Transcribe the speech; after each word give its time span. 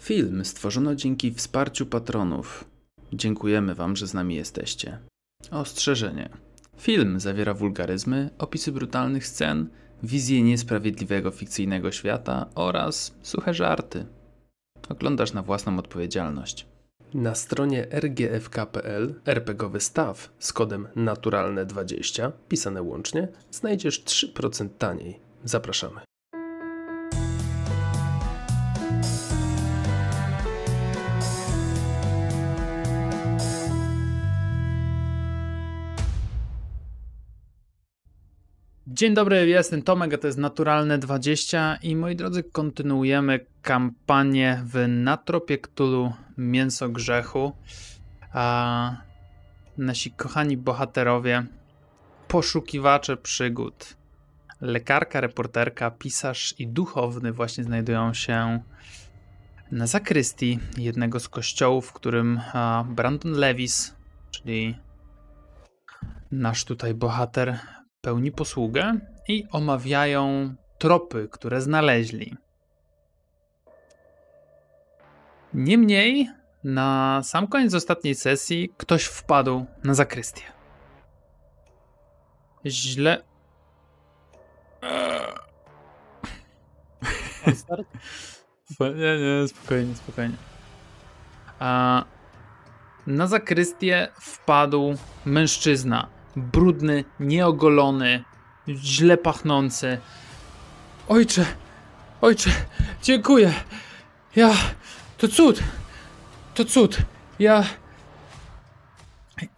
Film 0.00 0.44
stworzono 0.44 0.94
dzięki 0.94 1.34
wsparciu 1.34 1.86
patronów. 1.86 2.64
Dziękujemy 3.12 3.74
Wam, 3.74 3.96
że 3.96 4.06
z 4.06 4.14
nami 4.14 4.34
jesteście. 4.34 4.98
Ostrzeżenie. 5.50 6.28
Film 6.78 7.20
zawiera 7.20 7.54
wulgaryzmy, 7.54 8.30
opisy 8.38 8.72
brutalnych 8.72 9.26
scen, 9.26 9.68
wizję 10.02 10.42
niesprawiedliwego 10.42 11.30
fikcyjnego 11.30 11.92
świata 11.92 12.46
oraz 12.54 13.14
suche 13.22 13.54
żarty. 13.54 14.06
Oglądasz 14.88 15.32
na 15.32 15.42
własną 15.42 15.78
odpowiedzialność. 15.78 16.66
Na 17.14 17.34
stronie 17.34 17.86
rgfk.pl 17.90 19.14
RPGowy 19.26 19.80
staw 19.80 20.32
z 20.38 20.52
kodem 20.52 20.88
naturalne20, 20.96 22.32
pisane 22.48 22.82
łącznie, 22.82 23.28
znajdziesz 23.50 24.04
3% 24.04 24.68
taniej. 24.78 25.20
Zapraszamy. 25.44 26.09
Dzień 38.92 39.14
dobry, 39.14 39.48
ja 39.48 39.58
jestem 39.58 39.82
Tomek, 39.82 40.14
a 40.14 40.18
to 40.18 40.26
jest 40.26 40.38
Naturalne 40.38 40.98
20 40.98 41.78
i 41.82 41.96
moi 41.96 42.16
drodzy, 42.16 42.42
kontynuujemy 42.42 43.46
kampanię 43.62 44.62
w 44.64 44.88
Natropie 44.88 45.58
Cthulhu 45.58 46.12
Mięso 46.38 46.88
Grzechu. 46.88 47.52
A 48.32 48.96
nasi 49.78 50.10
kochani 50.10 50.56
bohaterowie, 50.56 51.46
poszukiwacze 52.28 53.16
przygód, 53.16 53.96
lekarka, 54.60 55.20
reporterka, 55.20 55.90
pisarz 55.90 56.54
i 56.58 56.66
duchowny 56.66 57.32
właśnie 57.32 57.64
znajdują 57.64 58.14
się 58.14 58.60
na 59.72 59.86
zakrystii 59.86 60.58
jednego 60.78 61.20
z 61.20 61.28
kościołów, 61.28 61.86
w 61.86 61.92
którym 61.92 62.40
Brandon 62.88 63.32
Lewis, 63.32 63.94
czyli 64.30 64.78
nasz 66.30 66.64
tutaj 66.64 66.94
bohater, 66.94 67.58
pełni 68.00 68.32
posługę 68.32 68.98
i 69.28 69.44
omawiają 69.52 70.54
tropy, 70.78 71.28
które 71.32 71.60
znaleźli. 71.60 72.36
Niemniej, 75.54 76.28
na 76.64 77.20
sam 77.24 77.46
koniec 77.46 77.74
ostatniej 77.74 78.14
sesji 78.14 78.72
ktoś 78.76 79.04
wpadł 79.04 79.66
na 79.84 79.94
zakrystię. 79.94 80.42
Źle. 82.66 83.22
Nie, 88.80 89.18
nie, 89.18 89.48
spokojnie, 89.48 89.94
spokojnie. 89.94 90.36
A 91.58 92.04
na 93.06 93.26
zakrystię 93.26 94.08
wpadł 94.20 94.94
mężczyzna 95.24 96.19
brudny, 96.36 97.04
nieogolony, 97.20 98.24
źle 98.68 99.16
pachnący. 99.16 99.98
Ojcze, 101.08 101.44
ojcze, 102.20 102.50
dziękuję. 103.02 103.54
Ja, 104.36 104.54
to 105.18 105.28
cud, 105.28 105.60
to 106.54 106.64
cud. 106.64 106.98
Ja, 107.38 107.64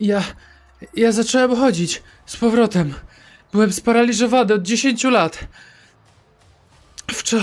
ja, 0.00 0.22
ja 0.94 1.12
zacząłem 1.12 1.56
chodzić 1.56 2.02
z 2.26 2.36
powrotem. 2.36 2.94
Byłem 3.52 3.72
sparaliżowany 3.72 4.54
od 4.54 4.62
10 4.62 5.04
lat. 5.04 5.48
Wczor 7.12 7.42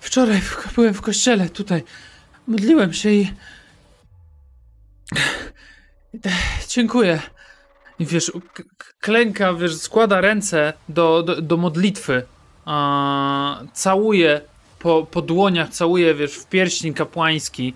wczoraj 0.00 0.40
byłem 0.74 0.94
w 0.94 1.00
kościele 1.00 1.48
tutaj. 1.48 1.84
Modliłem 2.46 2.92
się 2.92 3.10
i. 3.10 3.32
Dziękuję. 6.68 7.22
I 7.98 8.06
wiesz, 8.06 8.32
klęka, 9.00 9.54
wiesz, 9.54 9.76
składa 9.76 10.20
ręce 10.20 10.72
do, 10.88 11.22
do, 11.22 11.42
do 11.42 11.56
modlitwy, 11.56 12.22
a, 12.64 13.60
całuje 13.72 14.40
po, 14.78 15.06
po 15.10 15.22
dłoniach, 15.22 15.68
całuje, 15.68 16.14
wiesz, 16.14 16.34
w 16.34 16.46
pierścień 16.46 16.94
kapłański. 16.94 17.74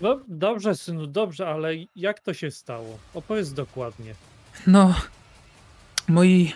No 0.00 0.20
dobrze, 0.28 0.74
synu, 0.74 1.06
dobrze, 1.06 1.48
ale 1.48 1.70
jak 1.96 2.20
to 2.20 2.34
się 2.34 2.50
stało? 2.50 2.98
Opowiedz 3.14 3.52
dokładnie. 3.52 4.14
No, 4.66 4.94
moi, 6.08 6.52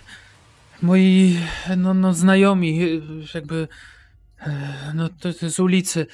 moi, 0.82 1.38
no, 1.76 1.94
no 1.94 2.14
znajomi, 2.14 3.02
jakby, 3.34 3.68
e, 4.40 4.92
no 4.94 5.08
to, 5.08 5.32
to 5.32 5.50
z 5.50 5.60
ulicy, 5.60 6.06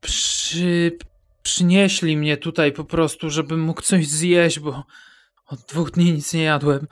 przy, 0.00 0.98
przynieśli 1.44 2.16
mnie 2.16 2.36
tutaj 2.36 2.72
po 2.72 2.84
prostu, 2.84 3.30
żebym 3.30 3.60
mógł 3.60 3.82
coś 3.82 4.08
zjeść, 4.08 4.60
bo 4.60 4.86
od 5.46 5.60
dwóch 5.60 5.90
dni 5.90 6.12
nic 6.12 6.32
nie 6.32 6.42
jadłem. 6.42 6.86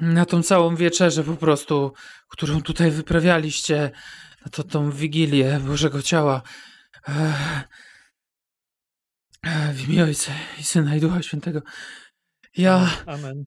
Na 0.00 0.26
tą 0.26 0.42
całą 0.42 0.76
wieczerzę 0.76 1.24
po 1.24 1.36
prostu, 1.36 1.92
którą 2.28 2.62
tutaj 2.62 2.90
wyprawialiście, 2.90 3.90
na 4.44 4.50
to 4.50 4.62
tą 4.62 4.90
wigilię 4.90 5.60
Bożego 5.60 6.02
Ciała. 6.02 6.42
W 9.74 9.88
imię 9.88 10.04
Ojca 10.04 10.32
i 10.58 10.64
Syna 10.64 10.96
i 10.96 11.00
Ducha 11.00 11.22
Świętego. 11.22 11.62
Ja... 12.56 12.90
Amen. 13.06 13.44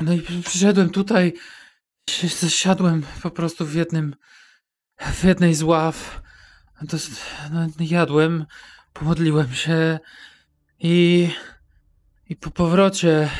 No 0.00 0.12
i 0.12 0.22
przyszedłem 0.44 0.90
tutaj, 0.90 1.32
zasiadłem 2.40 3.02
po 3.22 3.30
prostu 3.30 3.66
w 3.66 3.74
jednym, 3.74 4.16
w 5.00 5.24
jednej 5.24 5.54
z 5.54 5.62
ław 5.62 6.22
to, 6.88 6.96
no, 7.52 7.66
jadłem, 7.80 8.46
pomodliłem 8.92 9.52
się 9.52 9.98
i, 10.78 11.28
i 12.28 12.36
po 12.36 12.50
powrocie 12.50 13.30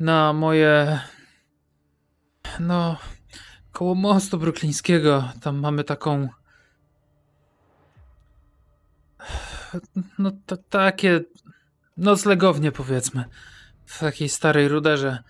na 0.00 0.32
moje, 0.32 1.00
no, 2.60 2.96
koło 3.72 3.94
mostu 3.94 4.38
bruklińskiego, 4.38 5.32
tam 5.42 5.58
mamy 5.58 5.84
taką, 5.84 6.28
no 10.18 10.32
to, 10.46 10.56
takie 10.56 11.20
noclegownie 11.96 12.72
powiedzmy, 12.72 13.24
w 13.86 13.98
takiej 13.98 14.28
starej 14.28 14.68
ruderze, 14.68 15.22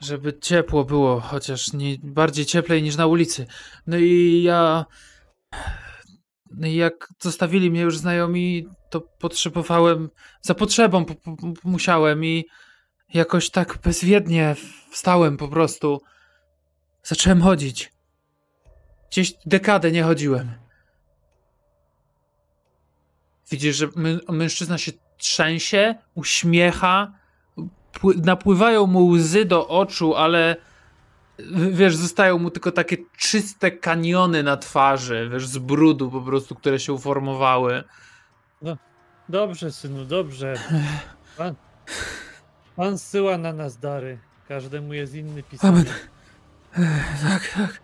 żeby 0.00 0.38
ciepło 0.38 0.84
było, 0.84 1.20
chociaż 1.20 1.72
nie 1.72 1.96
bardziej 2.02 2.46
cieplej 2.46 2.82
niż 2.82 2.96
na 2.96 3.06
ulicy. 3.06 3.46
No 3.86 3.96
i 3.96 4.42
ja 4.42 4.84
no 5.52 5.83
jak 6.60 7.08
zostawili 7.20 7.70
mnie 7.70 7.80
już 7.80 7.98
znajomi, 7.98 8.66
to 8.90 9.00
potrzebowałem, 9.00 10.10
za 10.42 10.54
potrzebą 10.54 11.04
po, 11.04 11.14
po, 11.14 11.36
musiałem 11.64 12.24
i 12.24 12.44
jakoś 13.14 13.50
tak 13.50 13.78
bezwiednie 13.84 14.56
wstałem 14.90 15.36
po 15.36 15.48
prostu. 15.48 16.00
Zacząłem 17.02 17.42
chodzić. 17.42 17.92
Gdzieś 19.10 19.34
dekadę 19.46 19.92
nie 19.92 20.02
chodziłem. 20.02 20.52
Widzisz, 23.50 23.76
że 23.76 23.88
mężczyzna 24.28 24.78
się 24.78 24.92
trzęsie, 25.16 25.94
uśmiecha, 26.14 27.12
napływają 28.16 28.86
mu 28.86 29.06
łzy 29.06 29.44
do 29.44 29.68
oczu, 29.68 30.14
ale 30.14 30.56
wiesz, 31.70 31.96
zostają 31.96 32.38
mu 32.38 32.50
tylko 32.50 32.72
takie 32.72 32.96
czyste 33.16 33.70
kaniony 33.70 34.42
na 34.42 34.56
twarzy, 34.56 35.28
wiesz, 35.32 35.46
z 35.46 35.58
brudu 35.58 36.10
po 36.10 36.20
prostu, 36.20 36.54
które 36.54 36.80
się 36.80 36.92
uformowały. 36.92 37.84
No, 38.62 38.76
dobrze, 39.28 39.72
synu, 39.72 40.04
dobrze. 40.04 40.54
Pan, 41.36 41.54
pan 42.76 42.98
zsyła 42.98 43.38
na 43.38 43.52
nas 43.52 43.78
dary. 43.78 44.18
Każdemu 44.48 44.92
jest 44.92 45.14
inny. 45.14 45.42
Amen. 45.60 45.84
Tak, 47.22 47.48
tak. 47.54 47.80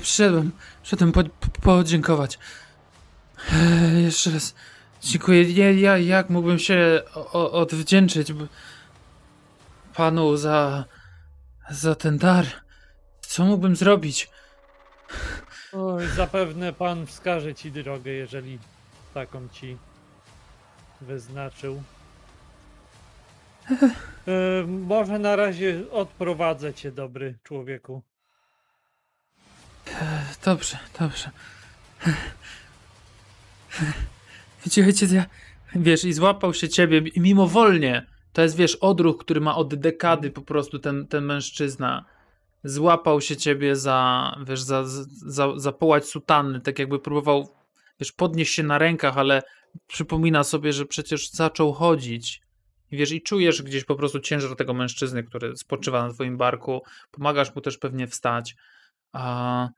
Przyszedłem, 0.00 0.50
przyszedłem 0.82 1.12
po, 1.12 1.24
po, 1.24 1.48
podziękować. 1.62 2.38
Jeszcze 4.04 4.30
raz 4.30 4.54
dziękuję. 5.02 5.42
Ja, 5.42 5.72
ja, 5.72 5.98
jak 5.98 6.30
mógłbym 6.30 6.58
się 6.58 7.02
o, 7.14 7.52
odwdzięczyć? 7.52 8.32
Panu 9.98 10.36
za. 10.36 10.84
za 11.70 11.94
ten 11.94 12.18
dar. 12.18 12.46
Co 13.20 13.44
mógłbym 13.44 13.76
zrobić? 13.76 14.30
Oj, 15.72 16.06
zapewne 16.16 16.72
pan 16.72 17.06
wskaże 17.06 17.54
ci 17.54 17.72
drogę, 17.72 18.10
jeżeli 18.12 18.58
taką 19.14 19.48
ci 19.48 19.76
wyznaczył. 21.00 21.82
E, 24.28 24.66
może 24.66 25.18
na 25.18 25.36
razie 25.36 25.84
odprowadzę 25.92 26.74
cię, 26.74 26.92
dobry 26.92 27.38
człowieku. 27.42 28.02
Dobrze, 30.44 30.78
dobrze. 31.00 31.30
Wiecie, 34.64 34.82
wiecie, 34.82 35.06
ja, 35.06 35.26
wiesz, 35.74 36.04
i 36.04 36.12
złapał 36.12 36.54
się 36.54 36.68
ciebie 36.68 36.98
i 36.98 37.20
mimowolnie 37.20 38.06
to 38.32 38.42
jest, 38.42 38.56
wiesz, 38.56 38.76
odruch, 38.76 39.18
który 39.18 39.40
ma 39.40 39.56
od 39.56 39.74
dekady 39.74 40.30
po 40.30 40.42
prostu 40.42 40.78
ten, 40.78 41.06
ten 41.06 41.24
mężczyzna. 41.24 42.04
złapał 42.64 43.20
się 43.20 43.36
ciebie 43.36 43.76
za, 43.76 44.32
wiesz, 44.46 44.60
za, 44.60 44.82
za, 45.26 45.48
za 45.56 45.72
połać 45.72 46.06
sutanny, 46.06 46.60
tak 46.60 46.78
jakby 46.78 46.98
próbował, 46.98 47.48
wiesz, 48.00 48.12
podnieść 48.12 48.54
się 48.54 48.62
na 48.62 48.78
rękach, 48.78 49.18
ale 49.18 49.42
przypomina 49.86 50.44
sobie, 50.44 50.72
że 50.72 50.86
przecież 50.86 51.30
zaczął 51.30 51.72
chodzić. 51.72 52.42
Wiesz, 52.92 53.12
i 53.12 53.22
czujesz 53.22 53.62
gdzieś 53.62 53.84
po 53.84 53.94
prostu 53.96 54.20
ciężar 54.20 54.56
tego 54.56 54.74
mężczyzny, 54.74 55.22
który 55.22 55.56
spoczywa 55.56 56.06
na 56.06 56.14
twoim 56.14 56.36
barku. 56.36 56.82
Pomagasz 57.10 57.54
mu 57.54 57.60
też 57.60 57.78
pewnie 57.78 58.06
wstać. 58.06 58.54
A, 59.12 59.68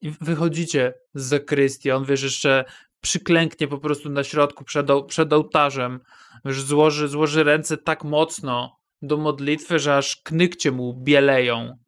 I 0.00 0.10
wychodzicie 0.10 0.94
z 1.14 1.24
zakrystii. 1.24 1.90
On, 1.90 2.04
wiesz, 2.04 2.22
jeszcze 2.22 2.64
przyklęknie 3.04 3.68
po 3.68 3.78
prostu 3.78 4.10
na 4.10 4.24
środku 4.24 4.64
przed, 4.64 4.86
przed 5.08 5.32
ołtarzem. 5.32 6.00
Wiesz, 6.44 6.62
złoży, 6.62 7.08
złoży 7.08 7.44
ręce 7.44 7.76
tak 7.76 8.04
mocno 8.04 8.78
do 9.02 9.16
modlitwy, 9.16 9.78
że 9.78 9.96
aż 9.96 10.16
knykcie 10.16 10.72
mu 10.72 10.94
bieleją. 11.02 11.78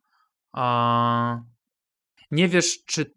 A, 0.53 1.41
nie 2.31 2.49
wiesz, 2.49 2.85
czy 2.85 3.15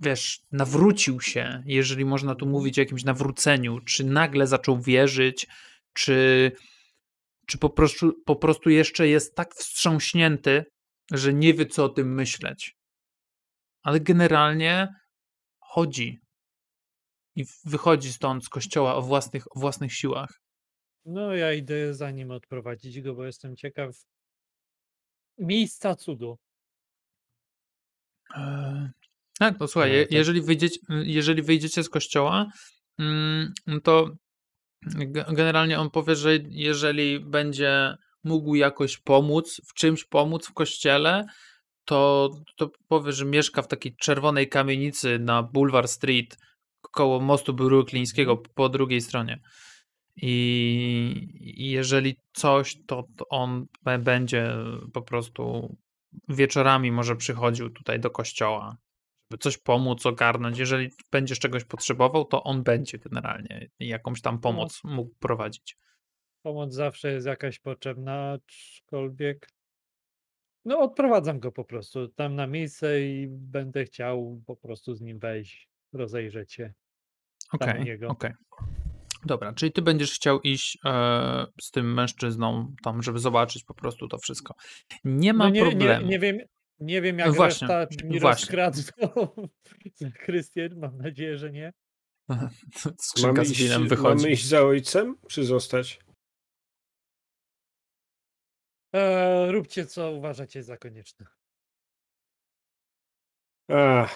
wiesz, 0.00 0.42
nawrócił 0.52 1.20
się, 1.20 1.62
jeżeli 1.66 2.04
można 2.04 2.34
tu 2.34 2.46
mówić 2.46 2.78
o 2.78 2.82
jakimś 2.82 3.04
nawróceniu, 3.04 3.80
czy 3.80 4.04
nagle 4.04 4.46
zaczął 4.46 4.80
wierzyć, 4.80 5.46
czy, 5.92 6.52
czy 7.46 7.58
po, 7.58 7.70
prostu, 7.70 8.12
po 8.24 8.36
prostu 8.36 8.70
jeszcze 8.70 9.08
jest 9.08 9.34
tak 9.34 9.54
wstrząśnięty, 9.54 10.64
że 11.10 11.32
nie 11.32 11.54
wie, 11.54 11.66
co 11.66 11.84
o 11.84 11.88
tym 11.88 12.14
myśleć. 12.14 12.76
Ale 13.82 14.00
generalnie 14.00 14.94
chodzi 15.60 16.21
i 17.36 17.44
wychodzi 17.64 18.12
stąd 18.12 18.44
z 18.44 18.48
kościoła 18.48 18.94
o 18.94 19.02
własnych, 19.02 19.56
o 19.56 19.60
własnych 19.60 19.92
siłach. 19.92 20.40
No, 21.04 21.34
ja 21.34 21.52
idę 21.52 21.94
za 21.94 22.10
nim 22.10 22.30
odprowadzić 22.30 23.00
go, 23.00 23.14
bo 23.14 23.24
jestem 23.24 23.56
ciekaw 23.56 23.96
miejsca 25.38 25.94
cudu. 25.94 26.38
Tak, 29.38 29.58
to 29.58 29.68
słuchaj, 29.68 29.90
eee, 29.90 30.04
tak. 30.04 30.12
jeżeli, 30.12 30.42
wyjdziecie, 30.42 30.80
jeżeli 30.88 31.42
wyjdziecie 31.42 31.82
z 31.82 31.88
kościoła, 31.88 32.46
mm, 32.98 33.52
to 33.82 34.10
generalnie 35.32 35.78
on 35.78 35.90
powie, 35.90 36.16
że 36.16 36.38
jeżeli 36.48 37.20
będzie 37.20 37.96
mógł 38.24 38.54
jakoś 38.54 38.98
pomóc, 38.98 39.60
w 39.68 39.74
czymś 39.74 40.04
pomóc 40.04 40.46
w 40.46 40.52
kościele, 40.52 41.24
to, 41.84 42.30
to 42.56 42.70
powie, 42.88 43.12
że 43.12 43.24
mieszka 43.24 43.62
w 43.62 43.68
takiej 43.68 43.96
czerwonej 43.96 44.48
kamienicy 44.48 45.18
na 45.18 45.42
Boulevard 45.42 45.90
Street 45.90 46.36
koło 46.90 47.20
mostu 47.20 47.54
bruklińskiego 47.54 48.36
po 48.36 48.68
drugiej 48.68 49.00
stronie. 49.00 49.40
I, 50.16 51.56
jeżeli 51.56 52.16
coś, 52.32 52.76
to, 52.86 53.04
to 53.16 53.28
on 53.28 53.66
będzie 53.98 54.54
po 54.92 55.02
prostu 55.02 55.76
wieczorami 56.28 56.92
może 56.92 57.16
przychodził 57.16 57.70
tutaj 57.70 58.00
do 58.00 58.10
kościoła, 58.10 58.76
żeby 59.30 59.42
coś 59.42 59.58
pomóc, 59.58 60.06
ogarnąć. 60.06 60.58
Jeżeli 60.58 60.90
będziesz 61.10 61.38
czegoś 61.38 61.64
potrzebował, 61.64 62.24
to 62.24 62.42
on 62.42 62.62
będzie 62.62 62.98
generalnie 62.98 63.68
jakąś 63.78 64.20
tam 64.20 64.40
pomoc 64.40 64.84
mógł 64.84 65.14
prowadzić. 65.18 65.76
Pomoc 66.42 66.74
zawsze 66.74 67.12
jest 67.12 67.26
jakaś 67.26 67.58
potrzebna, 67.58 68.32
aczkolwiek 68.32 69.48
no 70.64 70.80
odprowadzam 70.80 71.40
go 71.40 71.52
po 71.52 71.64
prostu 71.64 72.08
tam 72.08 72.34
na 72.34 72.46
miejsce 72.46 73.02
i 73.02 73.26
będę 73.28 73.84
chciał 73.84 74.42
po 74.46 74.56
prostu 74.56 74.94
z 74.94 75.00
nim 75.00 75.18
wejść, 75.18 75.68
rozejrzeć 75.92 76.52
się. 76.52 76.72
Okej, 77.52 77.82
okay, 77.82 77.94
okej. 77.94 78.08
Okay. 78.08 78.34
Dobra, 79.24 79.52
czyli 79.52 79.72
ty 79.72 79.82
będziesz 79.82 80.12
chciał 80.12 80.40
iść 80.40 80.78
e, 80.84 81.46
z 81.60 81.70
tym 81.70 81.94
mężczyzną 81.94 82.74
tam, 82.84 83.02
żeby 83.02 83.18
zobaczyć 83.18 83.64
po 83.64 83.74
prostu 83.74 84.08
to 84.08 84.18
wszystko. 84.18 84.54
Nie 85.04 85.32
ma 85.32 85.44
no 85.44 85.50
nie, 85.50 85.60
problemu. 85.60 86.02
Nie, 86.02 86.08
nie, 86.08 86.18
wiem, 86.18 86.38
nie 86.80 87.02
wiem 87.02 87.18
jak 87.18 87.32
właśnie, 87.32 87.68
reszta 87.68 88.04
mi 88.08 88.18
rozkradł 88.18 88.78
Krystian, 90.24 90.78
mam 90.78 90.96
nadzieję, 90.98 91.38
że 91.38 91.50
nie. 91.50 91.72
Skrzynka 93.00 93.32
mamy 93.32 93.44
z 93.44 93.52
winem 93.52 93.88
wychodzi. 93.88 94.22
Mamy 94.22 94.30
iść 94.30 94.46
za 94.46 94.62
ojcem, 94.62 95.16
czy 95.28 95.44
zostać? 95.44 96.00
E, 98.94 99.52
róbcie 99.52 99.86
co 99.86 100.12
uważacie 100.12 100.62
za 100.62 100.76
konieczne. 100.76 101.26
A, 103.68 104.08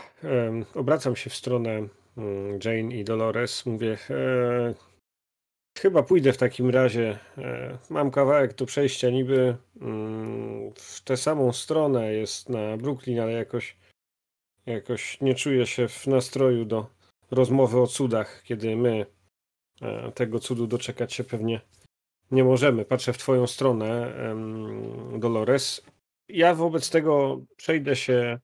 obracam 0.74 1.16
się 1.16 1.30
w 1.30 1.34
stronę 1.34 1.88
mm, 2.16 2.58
Jane 2.64 2.96
i 2.96 3.04
Dolores. 3.04 3.66
Mówię, 3.66 3.98
e, 4.10 4.74
chyba 5.78 6.02
pójdę 6.02 6.32
w 6.32 6.36
takim 6.36 6.70
razie. 6.70 7.18
E, 7.38 7.78
mam 7.90 8.10
kawałek 8.10 8.54
do 8.54 8.66
przejścia 8.66 9.10
niby 9.10 9.56
mm, 9.80 10.72
w 10.74 11.00
tę 11.00 11.16
samą 11.16 11.52
stronę. 11.52 12.12
Jest 12.12 12.48
na 12.48 12.76
Brooklyn, 12.76 13.20
ale 13.20 13.32
jakoś, 13.32 13.76
jakoś 14.66 15.20
nie 15.20 15.34
czuję 15.34 15.66
się 15.66 15.88
w 15.88 16.06
nastroju 16.06 16.64
do 16.64 16.86
rozmowy 17.30 17.80
o 17.80 17.86
cudach, 17.86 18.42
kiedy 18.42 18.76
my 18.76 19.06
e, 19.82 20.12
tego 20.12 20.38
cudu 20.38 20.66
doczekać 20.66 21.12
się 21.12 21.24
pewnie 21.24 21.60
nie 22.30 22.44
możemy. 22.44 22.84
Patrzę 22.84 23.12
w 23.12 23.18
Twoją 23.18 23.46
stronę, 23.46 24.14
Dolores. 25.18 25.82
Ja 26.28 26.54
wobec 26.54 26.90
tego 26.90 27.40
przejdę 27.56 27.96
się 27.96 28.38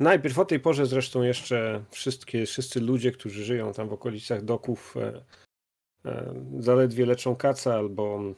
najpierw 0.00 0.38
o 0.38 0.44
tej 0.44 0.60
porze 0.60 0.86
zresztą 0.86 1.22
jeszcze 1.22 1.84
wszystkie, 1.90 2.46
wszyscy 2.46 2.80
ludzie, 2.80 3.12
którzy 3.12 3.44
żyją 3.44 3.72
tam 3.72 3.88
w 3.88 3.92
okolicach 3.92 4.44
doków 4.44 4.96
e, 4.96 5.24
e, 6.04 6.34
zaledwie 6.58 7.06
leczą 7.06 7.36
kaca 7.36 7.74
albo 7.74 8.16
mm, 8.16 8.34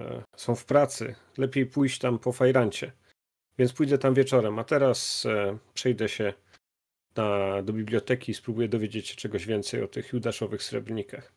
e, 0.00 0.22
są 0.36 0.54
w 0.54 0.64
pracy. 0.64 1.14
Lepiej 1.38 1.66
pójść 1.66 1.98
tam 1.98 2.18
po 2.18 2.32
fajrancie. 2.32 2.92
Więc 3.58 3.72
pójdę 3.72 3.98
tam 3.98 4.14
wieczorem, 4.14 4.58
a 4.58 4.64
teraz 4.64 5.26
przejdę 5.74 6.08
się 6.08 6.34
na, 7.16 7.62
do 7.62 7.72
biblioteki 7.72 8.32
i 8.32 8.34
spróbuję 8.34 8.68
dowiedzieć 8.68 9.08
się 9.08 9.16
czegoś 9.16 9.46
więcej 9.46 9.82
o 9.82 9.88
tych 9.88 10.12
judaszowych 10.12 10.62
srebrnikach. 10.62 11.32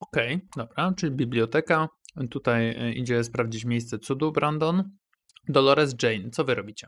Okej, 0.00 0.34
okay, 0.34 0.48
dobra, 0.56 0.94
czyli 0.96 1.12
biblioteka. 1.12 1.88
Tutaj 2.30 2.76
idzie 2.96 3.24
sprawdzić 3.24 3.64
miejsce 3.64 3.98
cudu, 3.98 4.32
Brandon. 4.32 4.90
Dolores 5.48 5.94
Jane, 6.02 6.30
co 6.30 6.44
wy 6.44 6.54
robicie? 6.54 6.86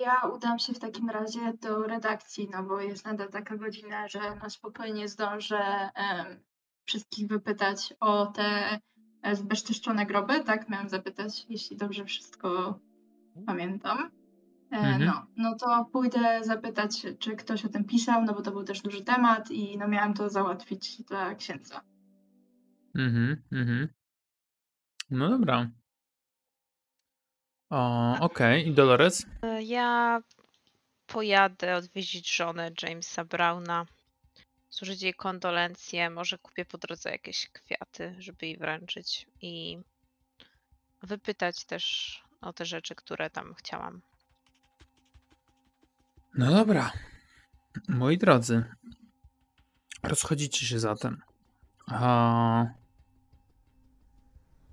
Ja 0.00 0.20
udam 0.34 0.58
się 0.58 0.72
w 0.72 0.78
takim 0.78 1.10
razie 1.10 1.52
do 1.62 1.82
redakcji, 1.82 2.48
no 2.52 2.62
bo 2.62 2.80
jest 2.80 3.04
nadal 3.04 3.28
taka 3.28 3.56
godzina, 3.56 4.08
że 4.08 4.36
na 4.42 4.50
spokojnie 4.50 5.08
zdążę 5.08 5.90
um, 5.96 6.26
wszystkich 6.84 7.28
wypytać 7.28 7.94
o 8.00 8.26
te 8.26 8.78
e, 9.22 9.36
zbezczeszczone 9.36 10.06
groby, 10.06 10.44
tak? 10.44 10.68
Miałam 10.68 10.88
zapytać, 10.88 11.46
jeśli 11.48 11.76
dobrze 11.76 12.04
wszystko 12.04 12.78
pamiętam. 13.46 13.98
E, 14.72 14.76
mhm. 14.76 15.04
No, 15.04 15.26
no 15.36 15.56
to 15.56 15.84
pójdę 15.92 16.44
zapytać, 16.44 17.06
czy 17.18 17.36
ktoś 17.36 17.64
o 17.64 17.68
tym 17.68 17.84
pisał, 17.84 18.24
no 18.24 18.34
bo 18.34 18.42
to 18.42 18.50
był 18.50 18.64
też 18.64 18.82
duży 18.82 19.04
temat 19.04 19.50
i 19.50 19.78
no 19.78 19.88
miałam 19.88 20.14
to 20.14 20.30
załatwić 20.30 21.02
dla 21.02 21.34
księdza. 21.34 21.80
Mhm, 22.94 23.42
mhm. 23.52 23.88
No 25.10 25.28
dobra. 25.28 25.70
O, 27.70 28.16
okej. 28.20 28.68
I 28.68 28.74
Dolores? 28.74 29.26
E, 29.42 29.62
ja 29.62 30.20
pojadę 31.06 31.76
odwiedzić 31.76 32.36
żonę 32.36 32.70
Jamesa 32.82 33.24
Browna, 33.24 33.86
złożyć 34.70 35.02
jej 35.02 35.14
kondolencje, 35.14 36.10
może 36.10 36.38
kupię 36.38 36.64
po 36.64 36.78
drodze 36.78 37.10
jakieś 37.10 37.48
kwiaty, 37.48 38.16
żeby 38.18 38.46
jej 38.46 38.56
wręczyć 38.56 39.26
i 39.40 39.78
wypytać 41.02 41.64
też 41.64 42.16
o 42.40 42.52
te 42.52 42.64
rzeczy, 42.64 42.94
które 42.94 43.30
tam 43.30 43.54
chciałam. 43.54 44.00
No 46.34 46.50
dobra. 46.50 46.92
Moi 47.88 48.18
drodzy, 48.18 48.64
rozchodzicie 50.02 50.66
się 50.66 50.78
zatem. 50.78 51.22
A... 51.86 52.66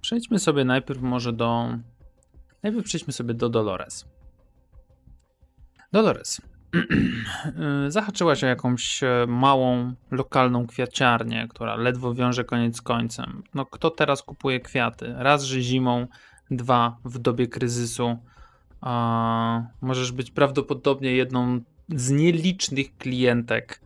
Przejdźmy 0.02 0.40
sobie 0.40 0.66
najpierw 0.66 1.02
może 1.02 1.34
do. 1.34 1.80
Najpierw 2.68 2.86
przejdźmy 2.86 3.14
sobie 3.14 3.34
do 3.34 3.50
Dolores. 3.50 4.06
Dolores. 5.92 6.42
Zahaczyłaś 7.88 8.44
o 8.44 8.48
jakąś 8.48 9.04
e, 9.04 9.26
małą, 9.28 9.94
lokalną 10.12 10.68
kwiaciarnię, 10.68 11.48
która 11.50 11.76
ledwo 11.76 12.14
wiąże 12.14 12.44
koniec 12.44 12.78
z 12.78 12.82
końcem. 12.82 13.44
No, 13.54 13.66
kto 13.66 13.90
teraz 13.90 14.24
kupuje 14.24 14.60
kwiaty? 14.60 15.14
Raz, 15.18 15.44
że 15.44 15.62
zimą, 15.62 16.08
dwa, 16.52 16.98
w 17.06 17.20
dobie 17.20 17.48
kryzysu 17.48 18.18
a 18.82 19.62
możesz 19.82 20.12
być 20.12 20.32
prawdopodobnie 20.32 21.12
jedną 21.12 21.60
z 21.90 22.10
nielicznych 22.10 22.98
klientek 22.98 23.82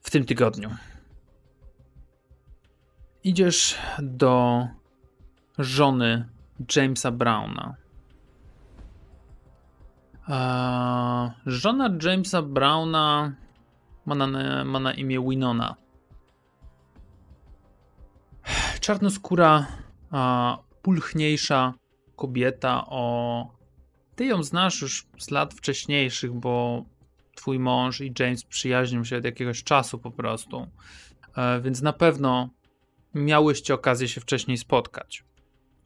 w 0.00 0.10
tym 0.10 0.24
tygodniu. 0.24 0.70
Idziesz 3.24 3.78
do 3.98 4.66
żony 5.58 6.33
Jamesa 6.76 7.10
Browna. 7.10 7.74
A 10.26 11.30
żona 11.46 11.90
Jamesa 12.02 12.42
Browna 12.42 13.32
ma 14.06 14.14
na, 14.14 14.64
ma 14.64 14.80
na 14.80 14.92
imię 14.92 15.20
Winona. 15.28 15.76
Czarnoskóra 18.80 19.66
a, 20.10 20.58
pulchniejsza 20.82 21.74
kobieta 22.16 22.86
o... 22.86 23.54
Ty 24.16 24.24
ją 24.24 24.42
znasz 24.42 24.82
już 24.82 25.06
z 25.18 25.30
lat 25.30 25.54
wcześniejszych, 25.54 26.32
bo 26.32 26.84
twój 27.34 27.58
mąż 27.58 28.00
i 28.00 28.12
James 28.18 28.44
przyjaźnią 28.44 29.04
się 29.04 29.16
od 29.16 29.24
jakiegoś 29.24 29.64
czasu 29.64 29.98
po 29.98 30.10
prostu. 30.10 30.66
E, 31.36 31.60
więc 31.60 31.82
na 31.82 31.92
pewno 31.92 32.48
miałyście 33.14 33.74
okazję 33.74 34.08
się 34.08 34.20
wcześniej 34.20 34.56
spotkać. 34.56 35.24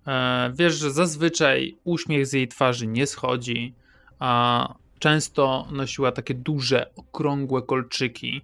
E, 0.08 0.52
wiesz, 0.54 0.74
że 0.74 0.90
zazwyczaj 0.90 1.78
uśmiech 1.84 2.26
z 2.26 2.32
jej 2.32 2.48
twarzy 2.48 2.86
nie 2.86 3.06
schodzi, 3.06 3.74
a 4.18 4.74
często 4.98 5.68
nosiła 5.72 6.12
takie 6.12 6.34
duże, 6.34 6.94
okrągłe 6.96 7.62
kolczyki, 7.62 8.42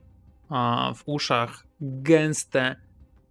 a 0.49 0.93
w 0.97 1.03
uszach 1.07 1.67
gęste, 1.81 2.77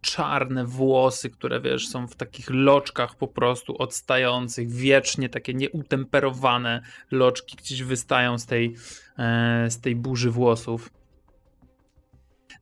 czarne 0.02 0.66
włosy, 0.66 1.30
które 1.30 1.62
wiesz, 1.62 1.88
są 1.88 2.08
w 2.08 2.16
takich 2.16 2.50
loczkach 2.50 3.16
po 3.16 3.28
prostu 3.28 3.78
odstających, 3.78 4.72
wiecznie 4.72 5.30
takie 5.30 5.54
nieutemperowane 5.54 6.82
loczki 7.12 7.58
gdzieś 7.58 7.84
wystają 7.84 8.38
z 8.38 8.46
tej, 8.46 8.76
e, 9.18 9.66
z 9.70 9.80
tej 9.80 9.96
burzy 9.96 10.32
włosów. 10.32 10.90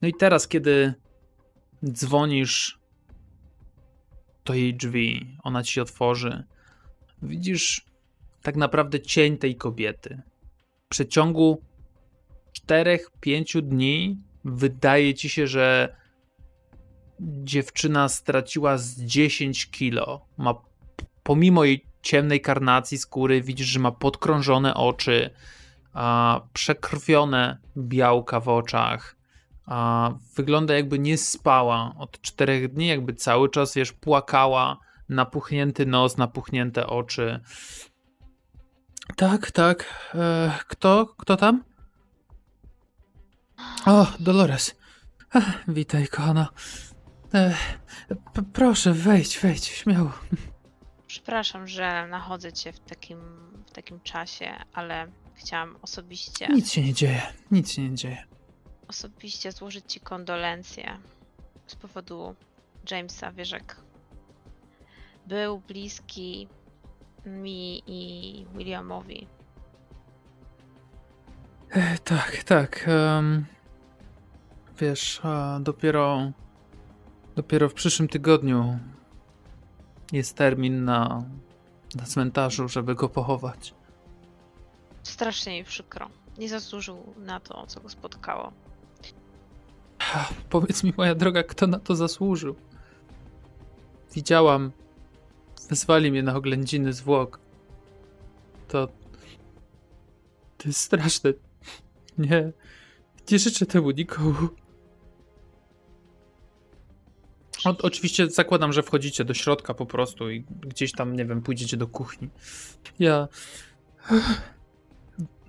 No 0.02 0.08
i 0.08 0.14
teraz, 0.14 0.48
kiedy 0.48 0.94
dzwonisz 1.86 2.81
do 4.46 4.54
jej 4.54 4.74
drzwi, 4.76 5.38
ona 5.44 5.64
ci 5.64 5.74
się 5.74 5.82
otworzy, 5.82 6.44
widzisz 7.22 7.86
tak 8.42 8.56
naprawdę 8.56 9.00
cień 9.00 9.38
tej 9.38 9.56
kobiety. 9.56 10.22
W 10.86 10.88
przeciągu 10.90 11.62
4-5 12.68 13.62
dni 13.62 14.18
wydaje 14.46 15.14
ci 15.14 15.30
się, 15.30 15.48
że 15.48 15.96
dziewczyna 17.20 18.10
straciła 18.10 18.78
z 18.78 19.02
10 19.02 19.72
kilo. 19.72 20.26
Ma, 20.38 20.54
pomimo 21.24 21.64
jej 21.64 21.86
ciemnej 22.02 22.42
karnacji 22.42 22.98
skóry, 22.98 23.42
widzisz, 23.42 23.68
że 23.68 23.80
ma 23.80 23.92
podkrążone 23.92 24.74
oczy, 24.74 25.30
a, 25.94 26.42
przekrwione 26.54 27.58
białka 27.78 28.40
w 28.40 28.50
oczach. 28.50 29.16
A, 29.66 30.12
wygląda 30.36 30.74
jakby 30.74 31.00
nie 31.00 31.18
spała 31.18 31.96
od 31.98 32.22
4 32.22 32.70
dni, 32.70 32.88
jakby 32.88 33.14
cały 33.14 33.50
czas, 33.50 33.74
wiesz, 33.74 33.92
płakała, 33.92 34.78
napuchnięty 35.10 35.86
nos, 35.86 36.18
napuchnięte 36.18 36.88
oczy. 36.88 37.40
Tak, 39.16 39.52
tak. 39.52 40.10
E, 40.16 40.52
kto? 40.68 41.06
Kto 41.18 41.38
tam? 41.38 41.64
O, 43.86 44.08
Dolores. 44.20 44.76
Ach, 45.34 45.64
witaj, 45.68 46.08
kochana. 46.08 46.48
E, 47.34 47.56
proszę, 48.54 48.94
wejdź, 48.94 49.40
wejdź, 49.40 49.66
śmiało. 49.66 50.12
Przepraszam, 51.08 51.68
że 51.68 52.08
nachodzę 52.08 52.54
cię 52.54 52.74
w 52.74 52.80
takim, 52.80 53.20
w 53.66 53.72
takim 53.72 54.00
czasie, 54.00 54.56
ale 54.74 55.12
chciałam 55.34 55.78
osobiście, 55.82 56.48
Nic 56.48 56.72
się 56.72 56.82
nie 56.82 56.94
dzieje, 56.94 57.22
nic 57.52 57.72
się 57.72 57.90
nie 57.90 57.96
dzieje. 57.96 58.24
Osobiście 58.92 59.52
złożyć 59.52 59.86
ci 59.88 60.00
kondolencje 60.00 60.98
z 61.68 61.76
powodu 61.76 62.36
Jamesa. 62.92 63.32
Wiesz, 63.32 63.52
jak 63.52 63.82
był 65.28 65.60
bliski 65.60 66.48
mi 67.26 67.84
i 67.88 68.46
Williamowi. 68.54 69.28
E, 71.70 71.98
tak, 71.98 72.44
tak. 72.44 72.86
em, 72.88 73.46
wiesz, 74.80 75.22
dopiero, 75.60 76.32
dopiero 77.36 77.70
w 77.70 77.74
przyszłym 77.74 78.08
tygodniu 78.08 78.80
jest 80.12 80.38
termin 80.38 80.86
na, 80.86 81.24
na 81.96 82.06
cmentarzu, 82.06 82.70
żeby 82.70 82.96
go 82.96 83.10
pochować. 83.10 83.74
Strasznie 85.04 85.60
mi 85.60 85.64
przykro. 85.64 86.10
Nie 86.38 86.50
zasłużył 86.50 87.14
na 87.18 87.40
to, 87.40 87.68
co 87.68 87.82
go 87.82 87.90
spotkało. 87.90 88.52
Powiedz 90.50 90.84
mi, 90.84 90.94
moja 90.98 91.16
droga, 91.16 91.44
kto 91.44 91.68
na 91.68 91.80
to 91.80 91.96
zasłużył? 91.96 92.56
Widziałam. 94.14 94.72
Wezwali 95.70 96.12
mnie 96.12 96.24
na 96.24 96.36
oględziny 96.36 96.94
zwłok. 96.94 97.40
To. 98.68 98.88
To 100.58 100.68
jest 100.68 100.80
straszne. 100.80 101.34
Nie. 102.18 102.52
Nie 103.32 103.40
życzę 103.40 103.66
temu 103.66 103.92
nikomu. 103.92 104.48
O, 107.66 107.76
oczywiście 107.82 108.30
zakładam, 108.30 108.74
że 108.74 108.84
wchodzicie 108.84 109.26
do 109.26 109.34
środka 109.34 109.74
po 109.74 109.86
prostu 109.86 110.30
i 110.30 110.44
gdzieś 110.62 110.92
tam, 110.92 111.16
nie 111.16 111.26
wiem, 111.26 111.42
pójdziecie 111.42 111.78
do 111.78 111.88
kuchni. 111.88 112.30
Ja. 113.00 113.28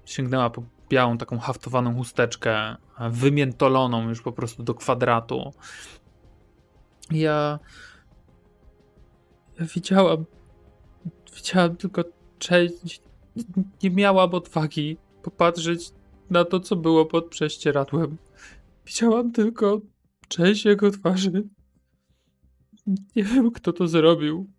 Sięgnęła 0.05 0.51
po 0.51 0.63
białą, 0.93 1.19
taką 1.19 1.39
haftowaną 1.39 1.95
chusteczkę, 1.95 2.77
wymiętoloną 3.11 4.09
już 4.09 4.23
po 4.23 4.33
prostu 4.33 4.63
do 4.63 4.75
kwadratu. 4.75 5.53
Ja. 7.11 7.59
Ja 9.61 9.67
widziałam. 9.75 10.25
Widziałam 11.37 11.77
tylko 11.77 12.05
część. 12.39 13.03
Nie 13.83 13.91
miałam 13.91 14.35
odwagi 14.35 14.97
popatrzeć 15.23 15.93
na 16.31 16.45
to, 16.45 16.61
co 16.61 16.77
było 16.77 17.07
pod 17.07 17.29
prześcieradłem. 17.29 18.19
Widziałam 18.87 19.33
tylko 19.33 19.81
część 20.29 20.65
jego 20.65 20.91
twarzy. 20.91 21.49
Nie 23.17 23.25
wiem, 23.25 23.51
kto 23.51 23.73
to 23.73 23.89
zrobił. 23.89 24.51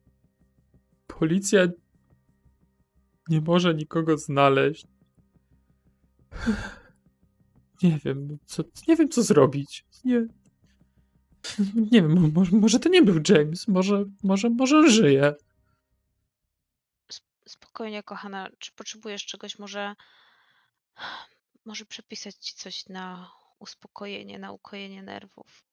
Policja 1.08 1.68
nie 3.30 3.42
może 3.42 3.74
nikogo 3.74 4.18
znaleźć. 4.18 4.93
Nie 7.84 8.00
wiem, 8.06 8.38
co, 8.46 8.64
nie 8.88 8.96
wiem, 8.96 9.10
co 9.10 9.24
zrobić. 9.24 9.86
Nie. 10.06 10.28
Nie 11.92 12.02
wiem, 12.02 12.32
może, 12.34 12.58
może 12.58 12.80
to 12.80 12.90
nie 12.90 13.02
był 13.02 13.20
James. 13.30 13.68
Może, 13.68 14.06
może, 14.24 14.50
może 14.50 14.90
żyje. 14.90 15.34
Spokojnie, 17.48 18.04
kochana, 18.04 18.50
czy 18.60 18.72
potrzebujesz 18.72 19.26
czegoś? 19.26 19.60
Może, 19.60 19.96
może 21.66 21.86
przepisać 21.86 22.36
ci 22.36 22.56
coś 22.56 22.90
na 22.90 23.32
uspokojenie, 23.60 24.40
na 24.40 24.52
ukojenie 24.52 25.04
nerwów. 25.04 25.64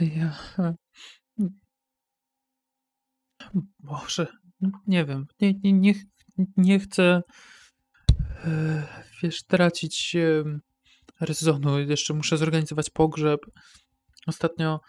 Ja. 0.00 0.38
Może. 3.80 4.26
Nie 4.86 5.04
wiem. 5.04 5.26
Nie, 5.40 5.54
nie, 5.54 5.72
nie, 5.72 5.94
nie 6.56 6.78
chcę. 6.78 7.22
E, 8.44 8.86
Wiesz, 9.22 9.42
tracić 9.42 10.16
rezonu. 11.20 11.80
Jeszcze 11.80 12.14
muszę 12.14 12.36
zorganizować 12.36 12.90
pogrzeb. 12.90 13.40
Ostatnio. 14.26 14.80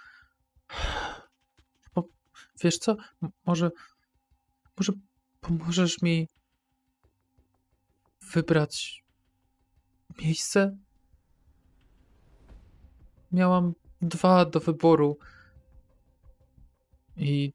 Wiesz 2.63 2.77
co? 2.77 2.96
Może. 3.46 3.72
Może 4.77 4.94
pomożesz 5.41 6.01
mi 6.01 6.27
wybrać 8.34 9.03
miejsce? 10.22 10.77
Miałam 13.32 13.74
dwa 14.01 14.46
do 14.46 14.60
wyboru. 14.60 15.18
I 17.18 17.53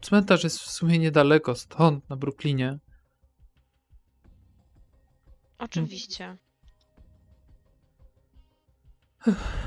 cmentarz 0.00 0.44
jest 0.44 0.58
w 0.58 0.70
sumie 0.70 0.98
niedaleko 0.98 1.54
stąd, 1.54 2.10
na 2.10 2.16
Brooklynie. 2.16 2.78
Oczywiście. 5.58 6.36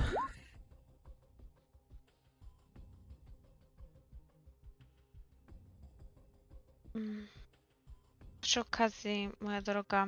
Przy 8.42 8.60
okazji, 8.60 9.30
moja 9.40 9.62
droga, 9.62 10.08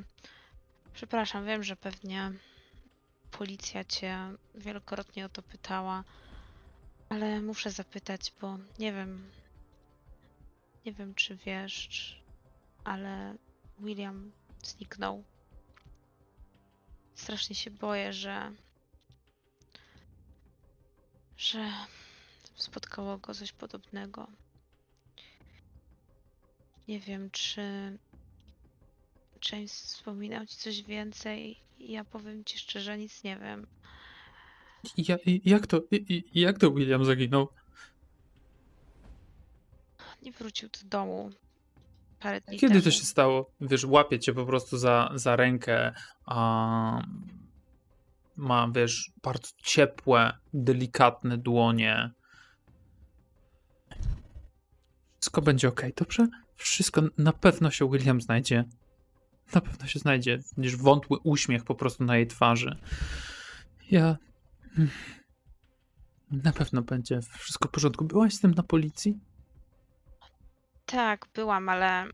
przepraszam, 0.94 1.46
wiem, 1.46 1.64
że 1.64 1.76
pewnie 1.76 2.32
policja 3.32 3.84
cię 3.84 4.18
wielokrotnie 4.56 5.26
o 5.26 5.30
to 5.30 5.42
pytała, 5.42 6.04
ale 7.10 7.42
muszę 7.42 7.72
zapytać, 7.72 8.34
bo 8.42 8.58
nie 8.80 8.94
wiem, 8.94 9.32
nie 10.86 10.94
wiem, 10.94 11.16
czy 11.16 11.36
wiesz, 11.36 12.22
ale 12.84 13.36
William 13.80 14.32
zniknął. 14.64 15.24
Strasznie 17.20 17.56
się 17.56 17.72
boję, 17.72 18.14
że. 18.14 18.52
że 21.38 21.72
spotkało 22.56 23.18
go 23.18 23.34
coś 23.34 23.52
podobnego. 23.52 24.28
Nie 26.88 27.00
wiem, 27.00 27.32
czy 27.32 27.62
James 29.52 29.84
wspominał 29.84 30.46
ci 30.46 30.58
coś 30.58 30.84
więcej. 30.84 31.60
Ja 31.80 32.04
powiem 32.04 32.46
ci 32.46 32.60
szczerze, 32.60 32.98
nic 32.98 33.24
nie 33.24 33.38
wiem. 33.38 33.68
Ja, 34.98 35.18
jak 35.46 35.68
to, 35.68 35.82
jak 36.34 36.58
to 36.60 36.72
William 36.72 37.06
zaginął? 37.06 37.48
nie 40.22 40.32
wrócił 40.32 40.70
do 40.70 40.90
domu 40.90 41.32
parę 42.20 42.42
dni 42.42 42.58
Kiedy 42.60 42.74
temu. 42.74 42.84
to 42.84 42.92
się 42.92 43.06
stało? 43.06 43.52
Wiesz, 43.62 43.86
łapie 43.86 44.20
cię 44.20 44.34
po 44.34 44.46
prostu 44.46 44.78
za, 44.78 45.12
za 45.16 45.36
rękę, 45.36 45.92
a 46.26 47.02
ma, 48.36 48.68
wiesz, 48.76 49.12
bardzo 49.24 49.50
ciepłe, 49.64 50.38
delikatne 50.54 51.38
dłonie. 51.38 52.12
Wszystko 55.20 55.42
będzie 55.42 55.68
ok, 55.68 55.82
dobrze? 55.98 56.28
Wszystko 56.56 57.02
na 57.18 57.34
pewno 57.34 57.72
się 57.72 57.90
William 57.92 58.22
znajdzie. 58.22 58.66
Na 59.56 59.62
pewno 59.62 59.88
się 59.88 60.00
znajdzie. 60.00 60.40
Widzisz 60.58 60.76
wątły 60.78 61.18
uśmiech 61.24 61.64
po 61.64 61.76
prostu 61.76 62.04
na 62.04 62.18
jej 62.18 62.28
twarzy. 62.28 62.78
Ja. 63.92 64.18
mm, 64.78 64.90
Na 66.32 66.54
pewno 66.54 66.82
będzie 66.82 67.20
wszystko 67.40 67.70
w 67.70 67.72
porządku. 67.72 68.06
Byłaś 68.06 68.34
z 68.34 68.40
tym 68.40 68.54
na 68.54 68.64
policji? 68.64 69.20
Tak, 70.92 71.28
byłam, 71.34 71.70
ale 71.70 72.06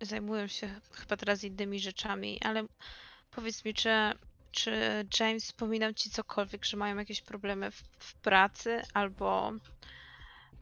zajmuję 0.00 0.48
się 0.48 0.80
chyba 0.92 1.16
teraz 1.16 1.44
innymi 1.44 1.80
rzeczami, 1.80 2.40
ale 2.42 2.66
powiedz 3.30 3.64
mi, 3.64 3.74
czy, 3.74 3.90
czy 4.50 4.70
James 5.20 5.44
wspominał 5.44 5.92
ci 5.92 6.10
cokolwiek, 6.10 6.64
że 6.64 6.76
mają 6.76 6.96
jakieś 6.96 7.22
problemy 7.22 7.70
w, 7.70 7.82
w 7.98 8.14
pracy 8.14 8.82
albo 8.94 9.52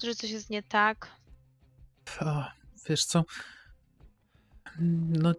że 0.02 0.14
coś 0.14 0.30
jest 0.30 0.50
nie 0.50 0.62
tak? 0.62 1.11
A, 2.21 2.52
wiesz 2.88 3.04
co? 3.04 3.25
No. 5.09 5.33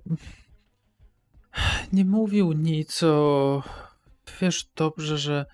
Nie 1.94 2.06
mówił 2.06 2.52
nic 2.52 3.04
o. 3.04 3.64
Wiesz 4.42 4.66
dobrze, 4.76 5.18
że 5.18 5.46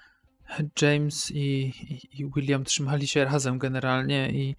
James 0.81 1.31
i, 1.31 1.73
i, 1.89 2.21
i 2.21 2.25
William 2.35 2.63
trzymali 2.63 3.07
się 3.07 3.25
razem 3.25 3.57
generalnie 3.57 4.29
i 4.31 4.55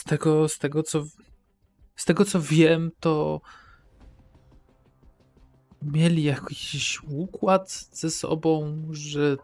z 0.00 0.04
tego, 0.04 0.48
z 0.48 0.58
tego 0.58 0.82
co. 0.82 1.04
Z 1.96 2.04
tego 2.04 2.24
co 2.24 2.40
wiem, 2.40 2.90
to 3.00 3.40
mieli 5.82 6.22
jakiś 6.22 7.02
układ 7.02 7.88
ze 7.92 8.10
sobą, 8.10 8.82
że 8.90 9.36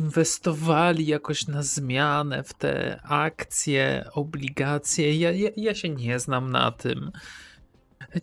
inwestowali 0.00 1.06
jakoś 1.06 1.46
na 1.46 1.62
zmianę 1.62 2.42
w 2.42 2.54
te 2.54 3.00
akcje, 3.02 4.08
obligacje. 4.12 5.16
Ja, 5.16 5.32
ja, 5.32 5.50
ja 5.56 5.74
się 5.74 5.88
nie 5.88 6.18
znam 6.18 6.50
na 6.50 6.72
tym. 6.72 7.10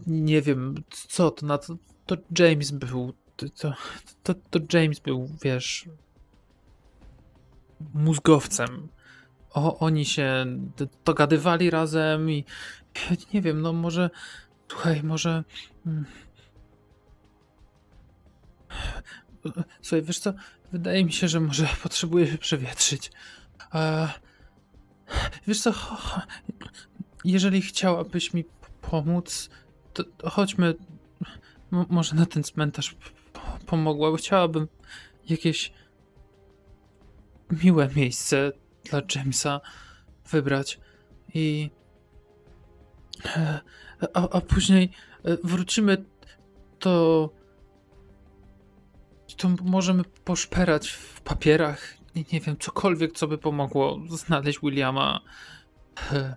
Nie 0.07 0.41
wiem, 0.41 0.75
co 0.89 1.31
to 1.31 1.45
na 1.45 1.57
to. 1.57 1.75
To 2.05 2.15
James 2.39 2.71
był. 2.71 3.13
To, 3.35 3.45
to, 4.23 4.33
to 4.33 4.59
James 4.73 4.99
był, 4.99 5.29
wiesz. 5.43 5.89
mózgowcem. 7.93 8.87
O, 9.59 9.79
oni 9.79 10.05
się 10.05 10.45
dogadywali 11.05 11.69
razem 11.69 12.31
i 12.31 12.45
nie 13.33 13.41
wiem, 13.41 13.61
no 13.61 13.73
może. 13.73 14.09
Słuchaj, 14.67 15.03
może. 15.03 15.43
mm, 15.85 16.05
Słuchaj, 19.81 20.01
wiesz 20.01 20.19
co? 20.19 20.33
Wydaje 20.71 21.05
mi 21.05 21.13
się, 21.13 21.27
że 21.27 21.39
może 21.39 21.67
potrzebuję 21.83 22.27
się 22.27 22.37
przewietrzyć. 22.37 23.11
E, 23.73 24.09
wiesz 25.47 25.61
co? 25.61 25.73
Jeżeli 27.25 27.61
chciałabyś 27.61 28.33
mi 28.33 28.45
pomóc, 28.81 29.49
to, 29.93 30.29
chodźmy. 30.29 30.75
Może 31.71 32.15
na 32.15 32.25
ten 32.25 32.43
cmentarz 32.43 32.95
pomogła, 33.65 34.17
chciałabym 34.17 34.67
jakieś 35.29 35.73
miłe 37.63 37.89
miejsce 37.95 38.51
dla 38.89 39.01
Jamesa 39.15 39.61
wybrać 40.31 40.79
i. 41.33 41.69
e, 43.25 43.59
A, 44.13 44.29
a 44.29 44.41
później 44.41 44.91
e, 45.23 45.37
wrócimy, 45.43 46.05
to 46.79 47.29
to 49.37 49.49
możemy 49.63 50.03
poszperać 50.03 50.89
w 50.89 51.21
papierach. 51.21 51.93
Nie, 52.15 52.23
nie 52.33 52.39
wiem, 52.39 52.57
cokolwiek, 52.59 53.13
co 53.13 53.27
by 53.27 53.37
pomogło 53.37 53.99
znaleźć 54.09 54.59
Williama. 54.63 55.19
E, 56.11 56.35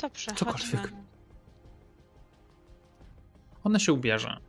Dobrze, 0.00 0.32
Cokolwiek. 0.34 0.80
chodźmy. 0.80 1.04
Ona 3.64 3.78
się 3.78 3.92
ubierze. 3.92 4.40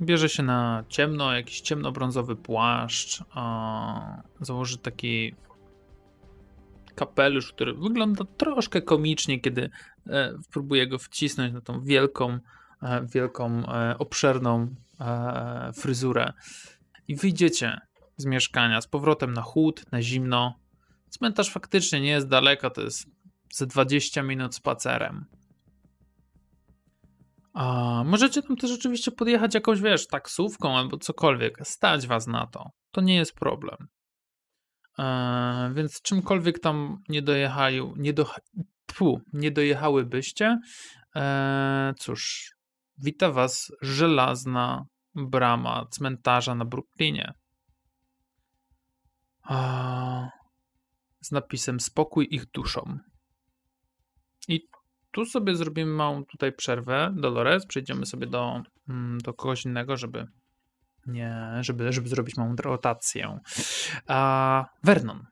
Bierze 0.00 0.28
się 0.28 0.42
na 0.42 0.84
ciemno, 0.88 1.32
jakiś 1.34 1.60
ciemnobrązowy 1.60 2.36
płaszcz. 2.36 3.22
A 3.30 4.22
założy 4.40 4.78
taki 4.78 5.34
kapelusz, 6.94 7.52
który 7.52 7.74
wygląda 7.74 8.24
troszkę 8.36 8.82
komicznie, 8.82 9.40
kiedy 9.40 9.70
e, 10.06 10.34
próbuje 10.50 10.86
go 10.86 10.98
wcisnąć 10.98 11.52
na 11.52 11.60
tą 11.60 11.80
wielką, 11.80 12.38
e, 12.82 13.06
wielką, 13.06 13.62
e, 13.66 13.98
obszerną 13.98 14.74
fryzurę. 15.74 16.32
I 17.08 17.16
wyjdziecie 17.16 17.80
z 18.16 18.24
mieszkania 18.24 18.80
z 18.80 18.86
powrotem 18.86 19.32
na 19.32 19.42
chłód, 19.42 19.84
na 19.92 20.02
zimno. 20.02 20.58
Cmentarz 21.10 21.50
faktycznie 21.50 22.00
nie 22.00 22.10
jest 22.10 22.28
daleko, 22.28 22.70
to 22.70 22.80
jest 22.80 23.06
ze 23.52 23.66
20 23.66 24.22
minut 24.22 24.54
spacerem. 24.54 25.24
A 27.58 28.02
możecie 28.04 28.42
tam 28.42 28.56
też 28.56 28.70
rzeczywiście 28.70 29.10
podjechać 29.10 29.54
jakąś, 29.54 29.80
wiesz, 29.80 30.06
taksówką 30.06 30.76
albo 30.76 30.98
cokolwiek. 30.98 31.58
Stać 31.62 32.06
was 32.06 32.26
na 32.26 32.46
to. 32.46 32.70
To 32.90 33.00
nie 33.00 33.16
jest 33.16 33.34
problem. 33.34 33.88
Eee, 34.98 35.74
więc 35.74 36.02
czymkolwiek 36.02 36.58
tam 36.58 37.02
nie 37.08 37.22
dojechali, 37.22 37.80
nie, 37.96 38.12
do, 38.12 38.30
pu, 38.86 39.20
nie 39.32 39.50
dojechałybyście, 39.50 40.58
eee, 41.14 41.94
cóż, 41.98 42.52
wita 42.98 43.30
was 43.30 43.72
żelazna 43.82 44.84
brama 45.14 45.86
cmentarza 45.90 46.54
na 46.54 46.64
Brooklynie. 46.64 47.32
Z 51.20 51.30
napisem 51.32 51.80
spokój 51.80 52.28
ich 52.30 52.50
duszom. 52.50 53.00
I 54.48 54.68
tu 55.10 55.24
sobie 55.24 55.56
zrobimy 55.56 55.92
małą 55.92 56.24
tutaj 56.24 56.52
przerwę, 56.52 57.14
Dolores, 57.16 57.66
przejdziemy 57.66 58.06
sobie 58.06 58.26
do, 58.26 58.62
mm, 58.88 59.18
do 59.18 59.34
kogoś 59.34 59.64
innego, 59.64 59.96
żeby 59.96 60.26
nie, 61.06 61.36
żeby, 61.60 61.92
żeby 61.92 62.08
zrobić 62.08 62.36
małą 62.36 62.56
rotację. 62.56 63.38
A 64.06 64.64
Vernon. 64.84 65.26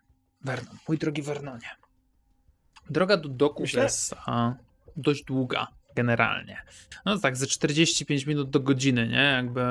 Vernon, 0.44 0.76
mój 0.88 0.98
drogi 0.98 1.22
Vernonie. 1.22 1.68
Droga 2.90 3.16
do 3.16 3.54
Myślę- 3.60 3.82
jest 3.82 4.14
a, 4.26 4.54
dość 4.96 5.24
długa 5.24 5.66
generalnie. 5.96 6.62
No 7.04 7.18
tak, 7.18 7.36
ze 7.36 7.46
45 7.46 8.26
minut 8.26 8.50
do 8.50 8.60
godziny, 8.60 9.08
nie? 9.08 9.32
Jakby 9.36 9.62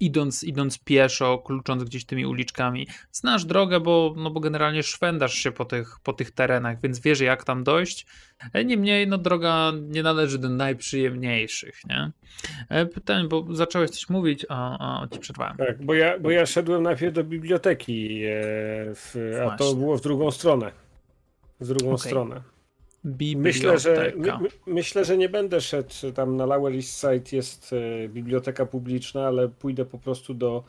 idąc, 0.00 0.44
idąc 0.44 0.78
pieszo, 0.78 1.38
klucząc 1.38 1.84
gdzieś 1.84 2.04
tymi 2.04 2.26
uliczkami. 2.26 2.86
Znasz 3.12 3.44
drogę, 3.44 3.80
bo, 3.80 4.14
no 4.16 4.30
bo 4.30 4.40
generalnie 4.40 4.82
szwędasz 4.82 5.34
się 5.34 5.52
po 5.52 5.64
tych, 5.64 6.00
po 6.02 6.12
tych 6.12 6.30
terenach, 6.30 6.80
więc 6.80 7.00
wiesz 7.00 7.20
jak 7.20 7.44
tam 7.44 7.64
dojść. 7.64 8.06
E, 8.52 8.64
Niemniej, 8.64 9.08
no 9.08 9.18
droga 9.18 9.72
nie 9.88 10.02
należy 10.02 10.38
do 10.38 10.48
najprzyjemniejszych, 10.48 11.80
nie? 11.88 12.10
E, 12.68 12.86
Pytanie, 12.86 13.28
bo 13.28 13.46
zacząłeś 13.50 13.90
coś 13.90 14.08
mówić, 14.08 14.46
a, 14.48 15.02
a 15.02 15.08
ci 15.08 15.18
przerwałem. 15.18 15.56
Tak, 15.56 15.84
bo 15.84 15.94
ja, 15.94 16.18
bo 16.18 16.30
ja 16.30 16.46
szedłem 16.46 16.82
najpierw 16.82 17.14
do 17.14 17.24
biblioteki, 17.24 18.22
e, 18.24 18.30
w, 18.94 19.16
a 19.46 19.56
to 19.56 19.74
było 19.74 19.96
w 19.98 20.00
drugą 20.00 20.30
stronę. 20.30 20.72
W 21.60 21.66
drugą 21.66 21.92
Okej. 21.92 22.10
stronę. 22.10 22.55
Biblioteka. 23.06 23.72
Myślę 23.72 23.78
że, 23.78 24.12
my, 24.16 24.38
my- 24.42 24.74
myślę, 24.74 25.04
że 25.04 25.18
nie 25.18 25.28
będę 25.28 25.60
szedł 25.60 25.94
tam 26.14 26.36
na 26.36 26.46
Lower 26.46 26.74
East 26.74 27.00
Side 27.00 27.36
jest 27.36 27.72
e, 28.04 28.08
biblioteka 28.08 28.66
publiczna, 28.66 29.26
ale 29.26 29.48
pójdę 29.48 29.84
po 29.84 29.98
prostu 29.98 30.34
do 30.34 30.64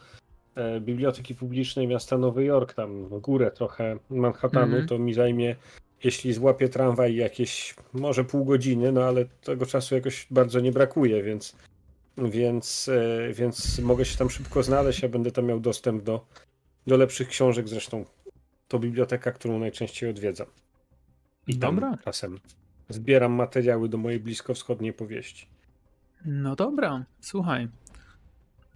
e, 0.56 0.80
biblioteki 0.82 1.36
publicznej 1.36 1.88
miasta 1.88 2.18
Nowy 2.18 2.46
Jork, 2.46 2.74
tam 2.74 3.06
w 3.06 3.20
górę 3.20 3.52
trochę 3.52 3.98
Manhattanu, 4.10 4.66
Mhm. 4.66 4.88
to 4.88 5.00
mi 5.00 5.14
zajmie, 5.14 5.56
jeśli 6.04 6.34
złapię 6.34 6.70
tramwaj 6.70 7.16
jakieś 7.16 7.76
może 7.94 8.24
pół 8.24 8.46
godziny, 8.46 8.92
no 8.92 9.04
ale 9.04 9.26
tego 9.44 9.66
czasu 9.66 9.96
jakoś 9.96 10.28
bardzo 10.32 10.60
nie 10.60 10.72
brakuje, 10.72 11.24
więc 11.24 11.56
więc, 12.18 12.90
e, 12.90 13.34
więc 13.34 13.80
mogę 13.80 14.06
się 14.06 14.18
tam 14.18 14.30
szybko 14.30 14.64
znaleźć, 14.64 15.04
a 15.04 15.10
będę 15.10 15.32
tam 15.32 15.46
miał 15.46 15.60
dostęp 15.60 16.04
do, 16.04 16.26
do 16.88 16.98
lepszych 16.98 17.28
książek, 17.28 17.68
zresztą 17.68 18.06
to 18.68 18.80
biblioteka, 18.80 19.32
którą 19.32 19.60
najczęściej 19.60 20.10
odwiedzam. 20.10 20.48
I 21.48 21.60
tam 21.60 21.76
Dobra. 21.76 21.98
czasem 22.04 22.40
zbieram 22.90 23.32
materiały 23.32 23.90
do 23.90 23.98
mojej 23.98 24.20
bliskowschodniej 24.20 24.94
powieści. 24.94 25.48
No 26.26 26.56
dobra, 26.56 27.06
słuchaj. 27.20 27.68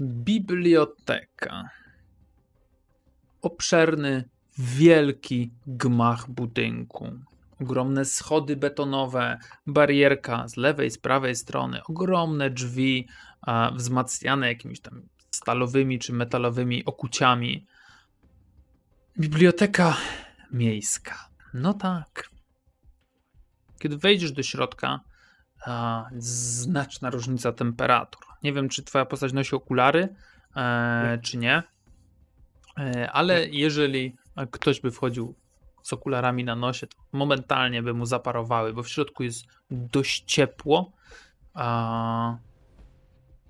Biblioteka. 0.01 1.69
Obszerny, 3.41 4.23
wielki 4.57 5.51
gmach 5.67 6.29
budynku. 6.29 7.12
Ogromne 7.62 8.05
schody 8.05 8.55
betonowe, 8.55 9.38
barierka 9.67 10.47
z 10.47 10.57
lewej, 10.57 10.91
z 10.91 10.97
prawej 10.97 11.36
strony, 11.36 11.84
ogromne 11.84 12.49
drzwi 12.49 13.07
a, 13.41 13.71
wzmacniane 13.75 14.47
jakimiś 14.47 14.79
tam 14.79 15.01
stalowymi 15.31 15.99
czy 15.99 16.13
metalowymi 16.13 16.86
okuciami. 16.86 17.65
Biblioteka 19.19 19.97
miejska. 20.51 21.29
No 21.53 21.73
tak. 21.73 22.29
Kiedy 23.82 23.98
wejdziesz 23.98 24.32
do 24.32 24.44
środka, 24.44 25.00
a, 25.65 26.06
znaczna 26.17 27.10
różnica 27.10 27.52
temperatur. 27.52 28.24
Nie 28.44 28.54
wiem, 28.54 28.70
czy 28.70 28.84
twoja 28.84 29.06
postać 29.06 29.34
nosi 29.34 29.56
okulary, 29.56 30.15
e, 30.56 31.20
czy 31.24 31.38
nie, 31.38 31.63
e, 32.80 33.12
ale 33.12 33.48
jeżeli 33.48 34.15
ktoś 34.52 34.82
by 34.82 34.91
wchodził 34.91 35.36
z 35.84 35.94
okularami 35.94 36.44
na 36.44 36.56
nosie, 36.56 36.88
to 36.88 36.98
momentalnie 37.12 37.84
by 37.84 37.94
mu 37.94 38.06
zaparowały, 38.06 38.74
bo 38.74 38.84
w 38.84 38.89
środku 38.89 39.24
jest 39.24 39.46
dość 39.72 40.24
ciepło. 40.26 40.91
A, 41.54 42.38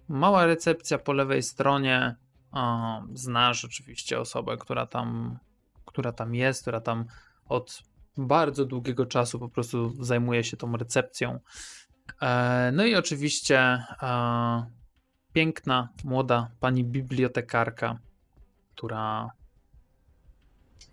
mała 0.08 0.46
recepcja 0.46 0.98
po 0.98 1.13
lewej 1.13 1.44
stronie. 1.44 2.15
A, 2.52 3.02
znasz 3.13 3.65
oczywiście 3.65 4.20
osobę, 4.20 4.58
która 4.58 4.86
tam, 4.86 5.39
która 5.86 6.12
tam 6.12 6.36
jest, 6.36 6.62
która 6.62 6.82
tam 6.82 7.06
od 7.46 7.84
bardzo 8.17 8.65
długiego 8.65 9.06
czasu 9.06 9.39
po 9.39 9.50
prostu 9.50 10.04
zajmuje 10.04 10.43
się 10.43 10.58
tą 10.58 10.78
recepcją. 10.78 11.39
E, 12.21 12.71
no 12.74 12.86
i 12.86 12.95
oczywiście 12.95 13.60
e, 13.60 14.65
piękna, 15.34 15.89
młoda 16.04 16.52
pani 16.60 16.84
bibliotekarka, 16.84 18.00
która 18.76 19.32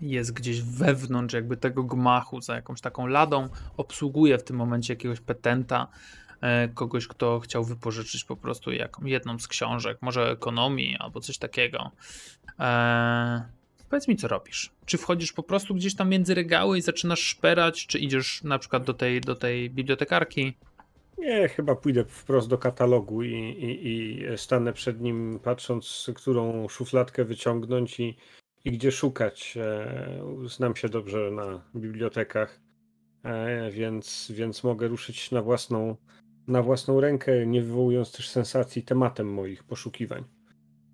jest 0.00 0.32
gdzieś 0.32 0.62
wewnątrz 0.62 1.34
jakby 1.34 1.56
tego 1.56 1.84
gmachu 1.84 2.40
za 2.40 2.54
jakąś 2.54 2.80
taką 2.80 3.06
ladą, 3.06 3.48
obsługuje 3.76 4.38
w 4.38 4.44
tym 4.44 4.56
momencie 4.56 4.92
jakiegoś 4.92 5.20
petenta, 5.20 5.86
e, 6.40 6.68
kogoś, 6.68 7.06
kto 7.06 7.40
chciał 7.40 7.64
wypożyczyć 7.64 8.24
po 8.24 8.36
prostu 8.36 8.70
jedną 9.04 9.38
z 9.38 9.48
książek, 9.48 9.98
może 10.00 10.30
ekonomii 10.30 10.96
albo 10.98 11.20
coś 11.20 11.38
takiego. 11.38 11.90
Powiedz 13.90 14.08
mi, 14.08 14.16
co 14.16 14.28
robisz? 14.28 14.72
Czy 14.86 14.98
wchodzisz 14.98 15.32
po 15.32 15.42
prostu 15.42 15.74
gdzieś 15.74 15.96
tam 15.96 16.08
między 16.08 16.34
regały 16.34 16.78
i 16.78 16.82
zaczynasz 16.82 17.20
szperać, 17.20 17.86
czy 17.86 17.98
idziesz 17.98 18.42
na 18.44 18.58
przykład 18.58 18.84
do 18.84 18.94
tej, 18.94 19.20
do 19.20 19.34
tej 19.34 19.70
bibliotekarki? 19.70 20.54
Nie, 21.18 21.48
chyba 21.48 21.74
pójdę 21.74 22.04
wprost 22.04 22.48
do 22.48 22.58
katalogu 22.58 23.22
i, 23.22 23.34
i, 23.34 23.88
i 23.88 24.24
stanę 24.38 24.72
przed 24.72 25.00
nim, 25.00 25.40
patrząc, 25.42 26.10
którą 26.16 26.68
szufladkę 26.68 27.24
wyciągnąć 27.24 28.00
i, 28.00 28.16
i 28.64 28.70
gdzie 28.70 28.92
szukać. 28.92 29.56
E, 29.56 30.22
znam 30.46 30.76
się 30.76 30.88
dobrze 30.88 31.30
na 31.30 31.62
bibliotekach, 31.76 32.60
e, 33.24 33.70
więc, 33.70 34.32
więc 34.34 34.64
mogę 34.64 34.88
ruszyć 34.88 35.30
na 35.30 35.42
własną, 35.42 35.96
na 36.46 36.62
własną 36.62 37.00
rękę, 37.00 37.46
nie 37.46 37.62
wywołując 37.62 38.12
też 38.12 38.28
sensacji 38.28 38.82
tematem 38.82 39.32
moich 39.32 39.64
poszukiwań. 39.64 40.24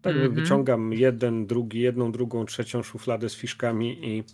Tak 0.05 0.17
mm 0.17 0.29
-hmm. 0.29 0.35
wyciągam 0.35 0.93
jeden, 0.93 1.47
drugi, 1.47 1.81
jedną, 1.81 2.13
drugą, 2.13 2.47
trzecią 2.47 2.83
szufladę 2.83 3.29
z 3.29 3.37
fiszkami 3.37 4.09
i 4.09 4.25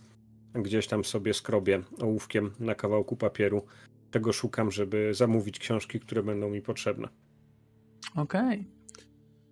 gdzieś 0.54 0.86
tam 0.86 1.04
sobie 1.04 1.34
skrobię 1.34 1.82
ołówkiem 2.00 2.50
na 2.60 2.74
kawałku 2.74 3.16
papieru 3.16 3.66
tego 4.10 4.32
szukam, 4.32 4.70
żeby 4.70 5.14
zamówić 5.14 5.58
książki, 5.58 6.00
które 6.00 6.22
będą 6.22 6.50
mi 6.50 6.62
potrzebne. 6.62 7.08
Okej. 8.16 8.60
Okay. 8.60 8.64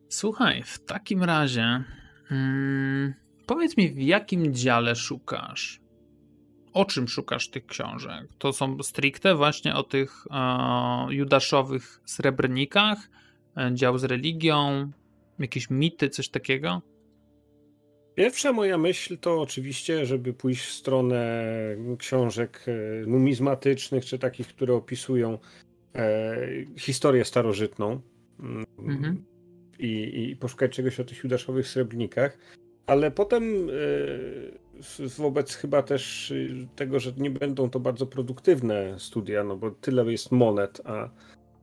Słuchaj, 0.09 0.63
w 0.63 0.85
takim 0.85 1.25
razie 1.25 1.85
hmm, 2.25 3.15
powiedz 3.47 3.77
mi, 3.77 3.91
w 3.91 3.99
jakim 3.99 4.55
dziale 4.55 4.97
szukasz? 4.97 5.81
O 6.73 6.85
czym 6.85 7.09
szukasz 7.09 7.49
tych 7.49 7.67
książek? 7.67 8.29
To 8.39 8.53
są 8.53 8.83
stricte 8.83 9.35
właśnie 9.35 9.75
o 9.75 9.83
tych 9.83 10.27
e, 10.31 11.15
judaszowych 11.15 12.01
srebrnikach, 12.05 13.11
e, 13.57 13.71
dział 13.75 13.99
z 13.99 14.05
religią, 14.05 14.91
jakieś 15.39 15.71
mity, 15.71 16.09
coś 16.09 16.29
takiego? 16.29 16.83
Pierwsza 18.19 18.53
moja 18.53 18.79
myśl 18.79 19.19
to 19.19 19.41
oczywiście, 19.41 20.07
żeby 20.07 20.33
pójść 20.33 20.65
w 20.65 20.73
stronę 20.73 21.47
książek 21.99 22.65
e, 22.67 23.07
numizmatycznych, 23.07 24.05
czy 24.05 24.19
takich, 24.19 24.49
które 24.49 24.75
opisują 24.75 25.39
e, 25.95 26.37
historię 26.79 27.25
starożytną 27.25 28.01
mm, 28.41 28.67
mhm. 28.79 29.25
i, 29.79 30.27
i 30.31 30.37
poszukać 30.37 30.73
czegoś 30.73 31.01
o 31.01 31.05
tych 31.05 31.25
judaszowych 31.25 31.69
srebrnikach. 31.69 32.39
Ale 32.87 33.11
potem 33.11 33.71
e, 33.71 35.09
wobec 35.19 35.55
chyba 35.55 35.83
też 35.83 36.33
tego, 36.77 37.01
że 37.01 37.13
nie 37.17 37.31
będą 37.31 37.71
to 37.71 37.81
bardzo 37.81 38.07
produktywne 38.07 38.95
studia, 38.99 39.45
no 39.45 39.57
bo 39.57 39.71
tyle 39.71 40.13
jest 40.13 40.33
monet, 40.33 40.81
a 40.85 41.11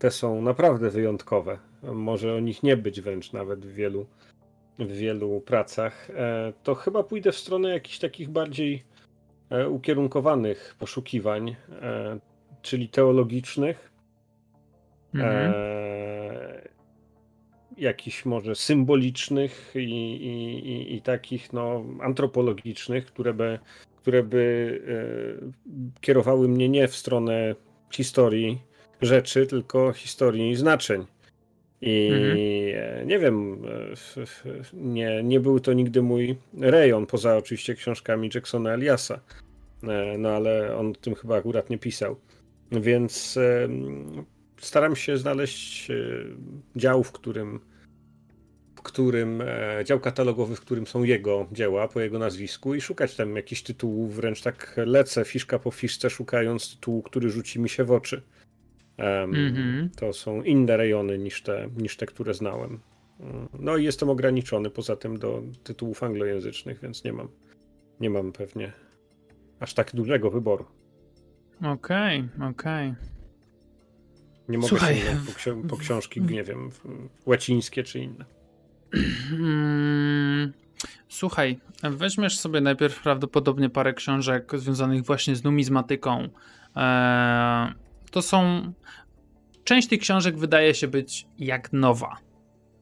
te 0.05 0.11
są 0.11 0.41
naprawdę 0.41 0.89
wyjątkowe. 0.89 1.57
Może 1.83 2.35
o 2.35 2.39
nich 2.39 2.63
nie 2.63 2.77
być 2.77 3.01
wręcz 3.01 3.33
nawet 3.33 3.65
w 3.65 3.73
wielu 3.73 4.05
w 4.79 4.91
wielu 4.91 5.41
pracach, 5.41 6.09
e, 6.09 6.53
to 6.63 6.75
chyba 6.75 7.03
pójdę 7.03 7.31
w 7.31 7.37
stronę 7.37 7.69
jakichś 7.69 7.99
takich 7.99 8.29
bardziej 8.29 8.83
e, 9.49 9.69
ukierunkowanych 9.69 10.75
poszukiwań, 10.79 11.55
e, 11.81 12.19
czyli 12.61 12.89
teologicznych, 12.89 13.91
mhm. 15.13 15.53
jakichś 17.77 18.25
może 18.25 18.55
symbolicznych 18.55 19.73
i, 19.75 19.79
i, 19.79 20.67
i, 20.67 20.95
i, 20.95 21.01
takich 21.01 21.53
no, 21.53 21.83
antropologicznych, 22.01 23.05
które 23.05 23.33
by, 23.33 23.59
które 23.97 24.23
by 24.23 24.81
kierowały 26.01 26.47
mnie 26.47 26.69
nie 26.69 26.87
w 26.87 26.95
stronę 26.95 27.55
historii 27.91 28.74
rzeczy, 29.01 29.47
tylko 29.47 29.93
historii 29.93 30.55
znaczeń. 30.55 31.05
I 31.81 32.10
mhm. 32.13 33.08
nie 33.08 33.19
wiem, 33.19 33.62
nie, 34.73 35.23
nie 35.23 35.39
był 35.39 35.60
to 35.60 35.73
nigdy 35.73 36.01
mój 36.01 36.36
rejon, 36.60 37.05
poza 37.05 37.38
oczywiście 37.38 37.75
książkami 37.75 38.29
Jacksona 38.36 38.73
Eliasa. 38.73 39.19
E, 39.84 40.17
no 40.17 40.29
ale 40.29 40.77
on 40.77 40.93
tym 40.93 41.15
chyba 41.15 41.38
akurat 41.38 41.69
nie 41.69 41.77
pisał. 41.77 42.15
Więc 42.71 43.39
staram 44.65 44.95
się 44.95 45.17
znaleźć 45.17 45.89
e, 45.91 45.95
dział, 46.75 47.03
w 47.03 47.12
którym, 47.12 47.60
w 48.75 48.81
którym 48.81 49.41
e, 49.41 49.81
dział 49.86 49.99
katalogowy, 49.99 50.55
w 50.55 50.62
którym 50.62 50.88
są 50.88 51.03
jego 51.03 51.47
dzieła 51.51 51.88
po 51.88 52.01
jego 52.01 52.19
nazwisku 52.19 52.75
i 52.75 52.81
szukać 52.81 53.15
tam 53.15 53.36
jakichś 53.36 53.62
tytułów, 53.62 54.15
wręcz 54.15 54.41
tak 54.41 54.75
lecę 54.77 55.25
fiszka 55.25 55.60
po 55.60 55.71
fiszce, 55.71 56.10
szukając 56.10 56.75
tytułu, 56.75 57.01
który 57.01 57.29
rzuci 57.29 57.60
mi 57.60 57.69
się 57.69 57.84
w 57.84 57.91
oczy. 57.91 58.21
Mm-hmm. 58.97 59.89
To 59.95 60.13
są 60.13 60.43
inne 60.43 60.77
rejony 60.77 61.17
niż 61.17 61.41
te, 61.41 61.69
niż 61.77 61.97
te, 61.97 62.05
które 62.05 62.34
znałem. 62.34 62.79
No 63.60 63.77
i 63.77 63.84
jestem 63.84 64.10
ograniczony 64.10 64.69
poza 64.69 64.95
tym 64.95 65.19
do 65.19 65.43
tytułów 65.63 66.03
anglojęzycznych, 66.03 66.79
więc 66.81 67.03
nie 67.03 67.13
mam, 67.13 67.27
nie 67.99 68.10
mam 68.10 68.31
pewnie 68.31 68.73
aż 69.60 69.73
tak 69.73 69.95
dużego 69.95 70.31
wyboru. 70.31 70.65
Okej, 71.58 72.23
okay, 72.36 72.47
okej. 72.49 72.89
Okay. 72.89 72.95
Nie 74.49 74.58
mogę 74.58 74.69
Słuchaj, 74.69 74.95
sięgnąć 74.95 75.27
po, 75.27 75.31
ksi- 75.31 75.67
po 75.67 75.77
książki, 75.77 76.21
nie 76.21 76.43
wiem, 76.43 76.69
łacińskie 77.25 77.84
czy 77.84 77.99
inne. 77.99 78.25
Hmm, 79.29 80.53
słuchaj, 81.10 81.60
weźmiesz 81.84 82.39
sobie 82.39 82.62
najpierw 82.62 83.01
prawdopodobnie 83.01 83.69
parę 83.69 83.93
książek 83.93 84.51
związanych 84.55 85.03
właśnie 85.03 85.36
z 85.36 85.43
numizmatyką. 85.43 86.29
Eee, 86.75 87.73
to 88.15 88.21
są. 88.21 88.73
Część 89.63 89.88
tych 89.88 89.99
książek 89.99 90.38
wydaje 90.38 90.75
się 90.75 90.88
być 90.88 91.28
jak 91.38 91.73
nowa. 91.73 92.17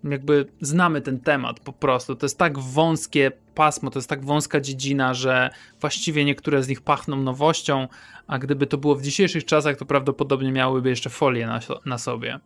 Jakby 0.03 0.45
znamy 0.61 1.01
ten 1.01 1.19
temat 1.19 1.59
po 1.59 1.73
prostu. 1.73 2.15
To 2.15 2.25
jest 2.25 2.37
tak 2.37 2.59
wąskie 2.59 3.31
pasmo, 3.55 3.89
to 3.89 3.99
jest 3.99 4.09
tak 4.09 4.25
wąska 4.25 4.61
dziedzina, 4.61 5.13
że 5.13 5.49
właściwie 5.81 6.25
niektóre 6.25 6.63
z 6.63 6.67
nich 6.67 6.81
pachną 6.81 7.15
nowością, 7.15 7.87
a 8.27 8.39
gdyby 8.39 8.67
to 8.67 8.77
było 8.77 8.95
w 8.95 9.01
dzisiejszych 9.01 9.45
czasach, 9.45 9.77
to 9.77 9.85
prawdopodobnie 9.85 10.51
miałyby 10.51 10.89
jeszcze 10.89 11.09
folię 11.09 11.47
na, 11.47 11.59
na 11.85 11.97
sobie. 11.97 12.39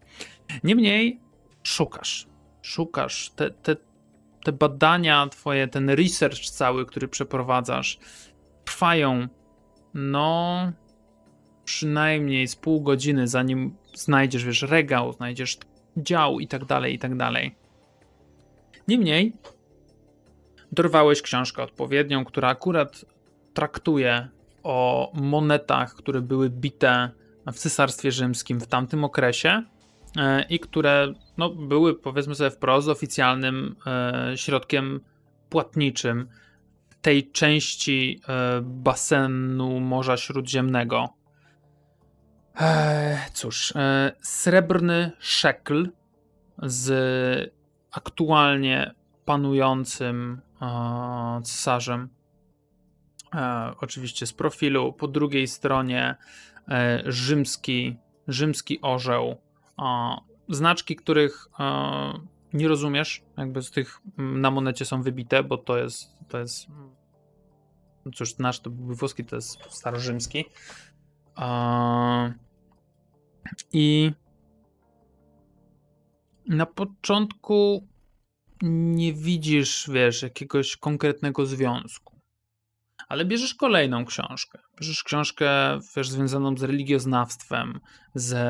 Niemniej 0.63 1.19
szukasz, 1.63 2.27
szukasz. 2.61 3.29
Te, 3.35 3.51
te, 3.51 3.75
te 4.43 4.51
badania, 4.51 5.27
twoje, 5.27 5.67
ten 5.67 5.89
research 5.89 6.49
cały, 6.49 6.85
który 6.85 7.07
przeprowadzasz, 7.07 7.99
trwają 8.65 9.27
no 9.93 10.71
przynajmniej 11.67 12.47
z 12.47 12.55
pół 12.55 12.81
godziny, 12.81 13.27
zanim 13.27 13.75
znajdziesz, 13.93 14.45
wiesz, 14.45 14.61
regał, 14.61 15.13
znajdziesz 15.13 15.57
dział 15.97 16.39
i 16.39 16.47
tak 16.47 16.65
dalej, 16.65 16.93
i 16.93 16.99
tak 16.99 17.17
dalej. 17.17 17.55
Niemniej 18.87 19.33
dorwałeś 20.71 21.21
książkę 21.21 21.63
odpowiednią, 21.63 22.25
która 22.25 22.47
akurat 22.47 23.05
traktuje 23.53 24.27
o 24.63 25.11
monetach, 25.13 25.95
które 25.95 26.21
były 26.21 26.49
bite 26.49 27.09
w 27.47 27.55
Cesarstwie 27.55 28.11
Rzymskim 28.11 28.59
w 28.59 28.67
tamtym 28.67 29.03
okresie 29.03 29.63
e, 30.17 30.45
i 30.49 30.59
które 30.59 31.13
no, 31.37 31.49
były, 31.49 31.95
powiedzmy 31.95 32.35
sobie 32.35 32.51
wprost, 32.51 32.87
oficjalnym 32.87 33.75
e, 33.87 34.37
środkiem 34.37 34.99
płatniczym 35.49 36.27
tej 37.01 37.31
części 37.31 38.21
e, 38.27 38.61
basenu 38.61 39.79
Morza 39.79 40.17
Śródziemnego. 40.17 41.17
Cóż, 43.33 43.73
e, 43.75 44.11
srebrny 44.21 45.11
szekl 45.19 45.89
z 46.63 47.53
aktualnie 47.91 48.93
panującym 49.25 50.41
e, 50.61 51.41
cesarzem 51.43 52.09
e, 53.35 53.73
oczywiście 53.81 54.27
z 54.27 54.33
profilu, 54.33 54.93
po 54.93 55.07
drugiej 55.07 55.47
stronie 55.47 56.15
e, 56.67 57.03
rzymski, 57.05 57.97
rzymski 58.27 58.81
orzeł, 58.81 59.35
e, 59.79 60.17
znaczki, 60.49 60.95
których 60.95 61.47
e, 61.59 62.13
nie 62.53 62.67
rozumiesz, 62.67 63.23
jakby 63.37 63.61
z 63.61 63.71
tych 63.71 64.01
na 64.17 64.51
monecie 64.51 64.85
są 64.85 65.01
wybite, 65.01 65.43
bo 65.43 65.57
to 65.57 65.77
jest, 65.77 66.09
to 66.27 66.39
jest 66.39 66.67
cóż, 68.15 68.37
nasz 68.37 68.59
to 68.59 68.69
byłby 68.69 68.95
włoski, 68.95 69.25
to 69.25 69.35
jest 69.35 69.59
starorzymski. 69.69 70.45
E, 71.37 72.46
I 73.73 74.11
na 76.47 76.65
początku 76.65 77.87
nie 78.61 79.13
widzisz, 79.13 79.89
wiesz, 79.93 80.21
jakiegoś 80.21 80.77
konkretnego 80.77 81.45
związku. 81.45 82.17
Ale 83.07 83.25
bierzesz 83.25 83.55
kolejną 83.55 84.05
książkę. 84.05 84.59
Bierzesz 84.79 85.03
książkę, 85.03 85.79
wiesz, 85.95 86.09
związaną 86.09 86.57
z 86.57 86.63
religioznawstwem, 86.63 87.79
ze, 88.15 88.41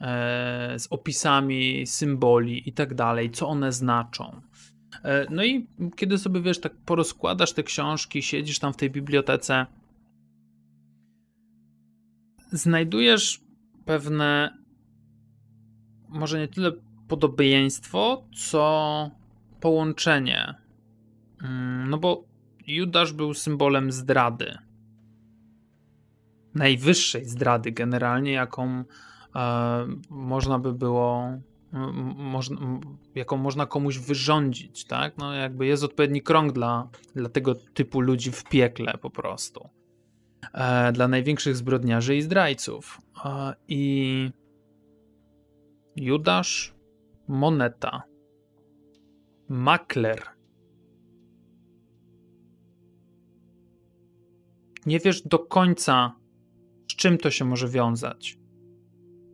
e, 0.00 0.78
z 0.78 0.86
opisami 0.90 1.86
symboli 1.86 2.68
i 2.68 2.72
tak 2.72 2.94
dalej, 2.94 3.30
co 3.30 3.48
one 3.48 3.72
znaczą. 3.72 4.40
E, 5.04 5.26
no 5.30 5.44
i 5.44 5.68
kiedy 5.96 6.18
sobie, 6.18 6.40
wiesz, 6.40 6.60
tak 6.60 6.72
porozkładasz 6.76 7.52
te 7.52 7.62
książki, 7.62 8.22
siedzisz 8.22 8.58
tam 8.58 8.72
w 8.72 8.76
tej 8.76 8.90
bibliotece, 8.90 9.66
znajdujesz 12.52 13.40
pewne, 13.84 14.58
może 16.08 16.38
nie 16.38 16.48
tyle 16.48 16.72
podobieństwo, 17.08 18.24
co 18.34 19.10
połączenie. 19.60 20.54
Mm, 21.42 21.90
No 21.90 21.98
bo 21.98 22.24
Judasz 22.66 23.12
był 23.12 23.34
symbolem 23.34 23.92
zdrady. 23.92 24.58
Najwyższej 26.54 27.24
zdrady 27.24 27.72
generalnie, 27.72 28.32
jaką 28.32 28.84
e, 29.34 29.86
można 30.10 30.58
by 30.58 30.72
było 30.72 31.38
jaką 33.14 33.36
można 33.36 33.66
komuś 33.66 33.98
wyrządzić, 33.98 34.84
tak? 34.84 35.18
No 35.18 35.34
jakby 35.34 35.66
jest 35.66 35.84
odpowiedni 35.84 36.22
krąg 36.22 36.52
dla, 36.52 36.88
dla 37.14 37.28
tego 37.28 37.54
typu 37.54 38.00
ludzi 38.00 38.32
w 38.32 38.44
piekle 38.44 38.98
po 38.98 39.10
prostu. 39.10 39.68
E, 40.54 40.92
dla 40.92 41.08
największych 41.08 41.56
zbrodniarzy 41.56 42.16
i 42.16 42.22
zdrajców. 42.22 43.00
E, 43.24 43.54
I 43.68 44.30
Judasz, 45.96 46.74
moneta, 47.28 48.02
makler. 49.48 50.22
Nie 54.86 54.98
wiesz 54.98 55.22
do 55.22 55.38
końca, 55.38 56.16
z 56.90 56.96
czym 56.96 57.18
to 57.18 57.30
się 57.30 57.44
może 57.44 57.68
wiązać, 57.68 58.38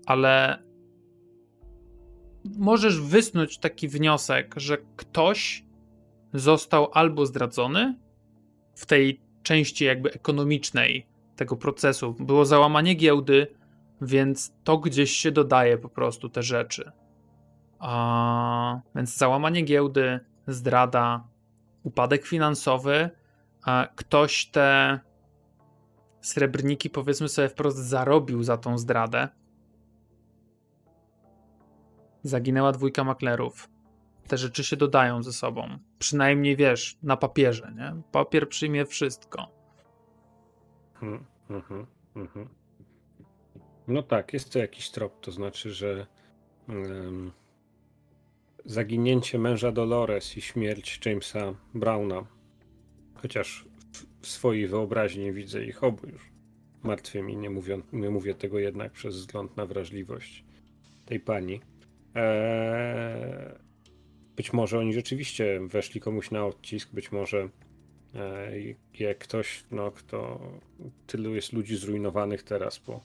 ale 0.06 0.62
możesz 2.58 3.00
wysnuć 3.00 3.58
taki 3.58 3.88
wniosek, 3.88 4.54
że 4.56 4.78
ktoś 4.96 5.66
został 6.34 6.88
albo 6.92 7.26
zdradzony 7.26 7.98
w 8.74 8.86
tej 8.86 9.25
części 9.46 9.84
jakby 9.84 10.12
ekonomicznej 10.12 11.06
tego 11.36 11.56
procesu. 11.56 12.14
Było 12.20 12.44
załamanie 12.44 12.94
giełdy, 12.94 13.46
więc 14.00 14.52
to 14.64 14.78
gdzieś 14.78 15.10
się 15.10 15.32
dodaje 15.32 15.78
po 15.78 15.88
prostu 15.88 16.28
te 16.28 16.42
rzeczy. 16.42 16.92
A, 17.78 18.80
więc 18.94 19.16
załamanie 19.16 19.62
giełdy, 19.62 20.20
zdrada, 20.46 21.24
upadek 21.82 22.26
finansowy, 22.26 23.10
ktoś 23.96 24.46
te 24.46 25.00
srebrniki, 26.20 26.90
powiedzmy 26.90 27.28
sobie 27.28 27.48
wprost, 27.48 27.78
zarobił 27.78 28.42
za 28.42 28.56
tą 28.56 28.78
zdradę. 28.78 29.28
Zaginęła 32.22 32.72
dwójka 32.72 33.04
maklerów. 33.04 33.68
Te 34.28 34.36
rzeczy 34.36 34.64
się 34.64 34.76
dodają 34.76 35.22
ze 35.22 35.32
sobą. 35.32 35.78
Przynajmniej 35.98 36.56
wiesz, 36.56 36.98
na 37.02 37.16
papierze, 37.16 37.72
nie? 37.76 38.02
Papier 38.12 38.48
przyjmie 38.48 38.86
wszystko. 38.86 39.50
Mhm, 41.48 41.86
mhm. 42.16 42.48
No 43.88 44.02
tak, 44.02 44.32
jest 44.32 44.52
to 44.52 44.58
jakiś 44.58 44.90
trop, 44.90 45.20
to 45.20 45.32
znaczy, 45.32 45.70
że 45.70 46.06
em, 46.68 47.32
zaginięcie 48.64 49.38
męża 49.38 49.72
Dolores 49.72 50.36
i 50.36 50.40
śmierć 50.40 51.00
Jamesa 51.06 51.54
Browna, 51.74 52.26
chociaż 53.14 53.66
w, 53.92 54.22
w 54.22 54.28
swojej 54.28 54.68
wyobraźni 54.68 55.32
widzę 55.32 55.64
ich 55.64 55.84
obu 55.84 56.06
już 56.06 56.36
martwymi, 56.82 57.36
nie, 57.36 57.50
mówią, 57.50 57.82
nie 57.92 58.10
mówię 58.10 58.34
tego 58.34 58.58
jednak 58.58 58.92
przez 58.92 59.16
wzgląd 59.16 59.56
na 59.56 59.66
wrażliwość 59.66 60.44
tej 61.06 61.20
pani. 61.20 61.60
Eee, 62.14 63.65
być 64.36 64.52
może 64.52 64.78
oni 64.78 64.94
rzeczywiście 64.94 65.60
weszli 65.66 66.00
komuś 66.00 66.30
na 66.30 66.46
odcisk, 66.46 66.92
być 66.92 67.12
może 67.12 67.48
e, 68.14 68.52
jak 68.98 69.18
ktoś, 69.18 69.64
no, 69.70 69.90
kto 69.90 70.40
tylu 71.06 71.34
jest 71.34 71.52
ludzi 71.52 71.76
zrujnowanych 71.76 72.42
teraz 72.42 72.78
po, 72.78 73.00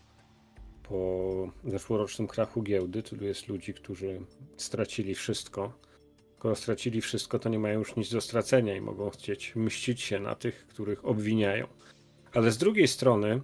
po 0.83 1.51
zeszłorocznym 1.65 2.27
krachu 2.27 2.63
giełdy, 2.63 3.03
tylu 3.03 3.25
jest 3.25 3.47
ludzi, 3.47 3.73
którzy 3.73 4.21
stracili 4.57 5.15
wszystko. 5.15 5.73
Skoro 6.37 6.55
stracili 6.55 7.01
wszystko, 7.01 7.39
to 7.39 7.49
nie 7.49 7.59
mają 7.59 7.79
już 7.79 7.95
nic 7.95 8.11
do 8.11 8.21
stracenia 8.21 8.75
i 8.75 8.81
mogą 8.81 9.09
chcieć 9.09 9.55
mścić 9.55 10.01
się 10.01 10.19
na 10.19 10.35
tych, 10.35 10.67
których 10.67 11.05
obwiniają. 11.05 11.67
Ale 12.33 12.51
z 12.51 12.57
drugiej 12.57 12.87
strony, 12.87 13.41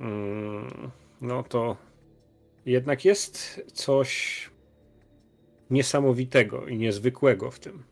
mm, 0.00 0.90
no 1.20 1.42
to 1.42 1.76
jednak 2.66 3.04
jest 3.04 3.62
coś 3.72 4.50
niesamowitego 5.70 6.66
i 6.66 6.78
niezwykłego 6.78 7.50
w 7.50 7.58
tym. 7.58 7.82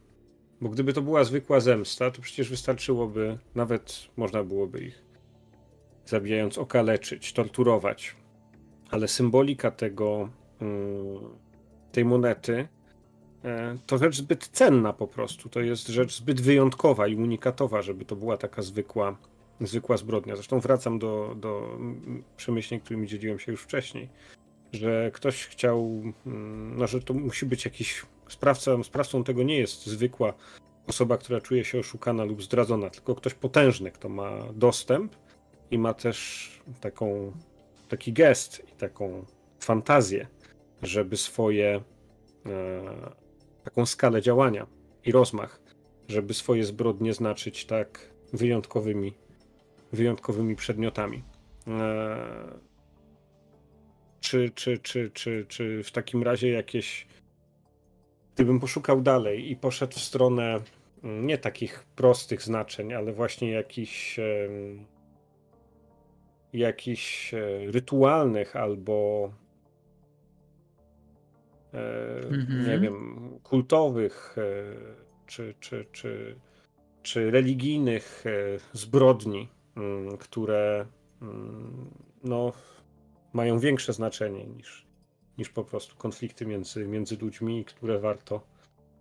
Bo 0.61 0.69
gdyby 0.69 0.93
to 0.93 1.03
była 1.03 1.25
zwykła 1.25 1.61
zemsta, 1.61 2.11
to 2.11 2.23
przecież 2.23 2.51
wystarczyłoby, 2.51 3.39
nawet 3.55 4.09
można 4.17 4.45
byłoby 4.45 4.81
ich 4.81 5.09
zabijając 6.07 6.59
okaleczyć, 6.59 7.33
torturować. 7.33 8.17
Ale 8.91 9.09
symbolika 9.09 9.71
tego, 9.71 10.29
mm, 10.61 11.19
tej 11.93 12.05
monety 12.05 12.69
e, 13.45 13.79
to 13.87 13.99
rzecz 13.99 14.17
zbyt 14.17 14.49
cenna 14.49 14.93
po 14.93 15.07
prostu. 15.07 15.49
To 15.49 15.61
jest 15.61 15.89
rzecz 15.89 16.17
zbyt 16.17 16.41
wyjątkowa 16.41 17.07
i 17.07 17.17
unikatowa, 17.17 17.83
żeby 17.83 18.05
to 18.05 18.17
była 18.17 18.37
taka 18.37 18.63
zwykła, 18.63 19.17
zwykła 19.61 19.97
zbrodnia. 19.97 20.37
Zresztą 20.37 20.61
wracam 20.61 20.99
do, 20.99 21.35
do 21.37 21.79
przemyśleń, 22.37 22.81
którymi 22.81 23.07
dzieliłem 23.07 23.39
się 23.39 23.53
już 23.53 23.63
wcześniej, 23.63 24.09
że 24.73 25.11
ktoś 25.15 25.47
chciał, 25.47 26.03
mm, 26.27 26.77
no, 26.79 26.87
że 26.87 27.01
to 27.01 27.15
musi 27.15 27.47
być 27.47 27.65
jakiś 27.65 28.07
sprawca, 28.29 28.83
sprawcą 28.85 29.25
tego 29.25 29.43
nie 29.43 29.59
jest 29.59 29.87
zwykła 29.87 30.35
osoba, 30.87 31.19
która 31.19 31.41
czuje 31.41 31.65
się 31.65 31.79
oszukana 31.79 32.25
lub 32.25 32.43
zdradzona, 32.43 32.91
tylko 32.91 33.15
ktoś 33.15 33.35
potężny, 33.35 33.91
kto 33.91 34.09
ma 34.09 34.31
dostęp 34.53 35.17
i 35.71 35.79
ma 35.79 35.95
też 35.95 36.51
taką, 36.81 37.33
taki 37.89 38.13
gest 38.13 38.63
i 38.69 38.73
taką 38.73 39.25
fantazję, 39.61 40.27
żeby 40.83 41.17
swoje, 41.17 41.83
e, 42.47 42.83
taką 43.65 43.87
skalę 43.87 44.23
działania 44.23 44.67
i 45.05 45.13
rozmach, 45.13 45.61
żeby 46.09 46.35
swoje 46.35 46.65
zbrodnie 46.65 47.13
znaczyć 47.13 47.67
tak 47.67 48.11
wyjątkowymi, 48.33 49.15
wyjątkowymi 49.93 50.57
przedmiotami. 50.57 51.23
E, 51.67 52.69
czy, 54.21 54.51
czy, 54.51 54.79
czy, 54.79 55.11
czy, 55.15 55.47
czy 55.49 55.83
w 55.83 55.91
takim 55.91 56.23
razie 56.23 56.49
jakieś. 56.49 57.07
Gdybym 58.35 58.61
poszukał 58.61 59.01
dalej 59.01 59.51
i 59.51 59.57
poszedł 59.57 59.93
w 59.93 60.01
stronę 60.01 60.61
mm, 61.05 61.27
nie 61.27 61.39
takich 61.39 61.85
prostych 61.97 62.43
znaczeń, 62.43 62.95
ale 62.95 63.13
właśnie 63.13 63.51
jakichś 63.51 64.21
jakichś 66.53 67.35
e, 67.35 67.41
rytualnych 67.71 68.57
albo 68.57 69.31
Mhm. 72.31 72.67
nie 72.67 72.79
wiem, 72.79 73.19
kultowych 73.43 74.37
e, 74.39 74.75
czy, 75.27 75.55
czy, 75.61 75.87
czy, 75.93 76.37
czy 77.03 77.31
religijnych 77.31 78.25
zbrodni, 78.73 79.49
mm, 79.77 80.17
które 80.17 80.87
mm, 81.23 81.91
no, 82.25 82.53
mają 83.33 83.59
większe 83.59 83.93
znaczenie 83.93 84.47
niż, 84.47 84.87
niż 85.39 85.49
po 85.49 85.65
prostu 85.65 85.97
konflikty 85.97 86.47
między, 86.47 86.87
między 86.87 87.17
ludźmi, 87.17 87.65
które 87.65 87.99
warto 87.99 88.41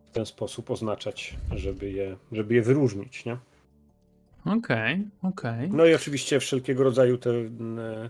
w 0.05 0.11
ten 0.11 0.25
sposób 0.25 0.71
oznaczać, 0.71 1.37
żeby 1.55 1.91
je, 1.91 2.17
żeby 2.31 2.53
je 2.53 2.61
wyróżnić. 2.61 3.25
Nie? 3.25 3.37
Okej, 4.45 5.07
okej. 5.21 5.69
No 5.71 5.85
i 5.85 5.93
oczywiście 5.93 6.39
wszelkiego 6.39 6.83
rodzaju 6.83 7.17
te 7.17 7.29
mm, 7.29 8.09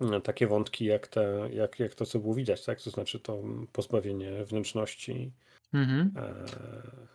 e, 0.00 0.20
takie 0.20 0.46
wątki, 0.46 0.84
jak, 0.84 1.08
te, 1.08 1.48
jak, 1.52 1.80
jak 1.80 1.94
to, 1.94 2.06
co 2.06 2.18
było 2.18 2.34
widać, 2.34 2.64
tak? 2.64 2.82
To 2.82 2.90
znaczy 2.90 3.20
to 3.20 3.42
pozbawienie 3.72 4.44
wnętrzności. 4.44 5.32
Mhm. 5.72 6.12
E, 6.16 6.44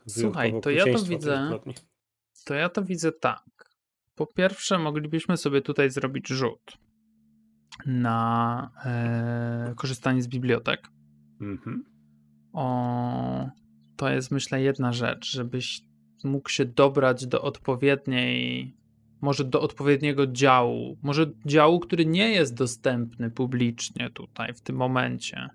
Słuchaj, 0.07 0.53
to 0.62 0.69
ja 0.69 0.84
to 0.86 0.99
widzę-. 1.03 1.60
To 2.45 2.53
ja 2.53 2.69
to 2.69 2.84
widzę 2.84 3.12
tak. 3.12 3.71
Po 4.15 4.27
pierwsze, 4.27 4.79
moglibyśmy 4.79 5.38
sobie 5.38 5.62
tutaj 5.62 5.89
zrobić 5.89 6.27
rzut 6.27 6.77
na 7.85 8.71
e, 8.85 9.73
korzystanie 9.75 10.21
z 10.21 10.27
bibliotek. 10.27 10.87
Mhm. 11.41 11.85
O, 12.53 13.49
to 13.97 14.09
jest 14.09 14.31
myślę 14.31 14.61
jedna 14.61 14.93
rzecz, 14.93 15.31
żebyś 15.31 15.81
mógł 16.23 16.49
się 16.49 16.65
dobrać 16.65 17.27
do 17.27 17.41
odpowiedniej, 17.41 18.73
może 19.21 19.43
do 19.43 19.61
odpowiedniego 19.61 20.27
działu, 20.27 20.97
może 21.01 21.31
działu, 21.45 21.79
który 21.79 22.05
nie 22.05 22.29
jest 22.29 22.53
dostępny 22.53 23.31
publicznie 23.31 24.09
tutaj 24.09 24.53
w 24.53 24.61
tym 24.61 24.75
momencie. 24.75 25.49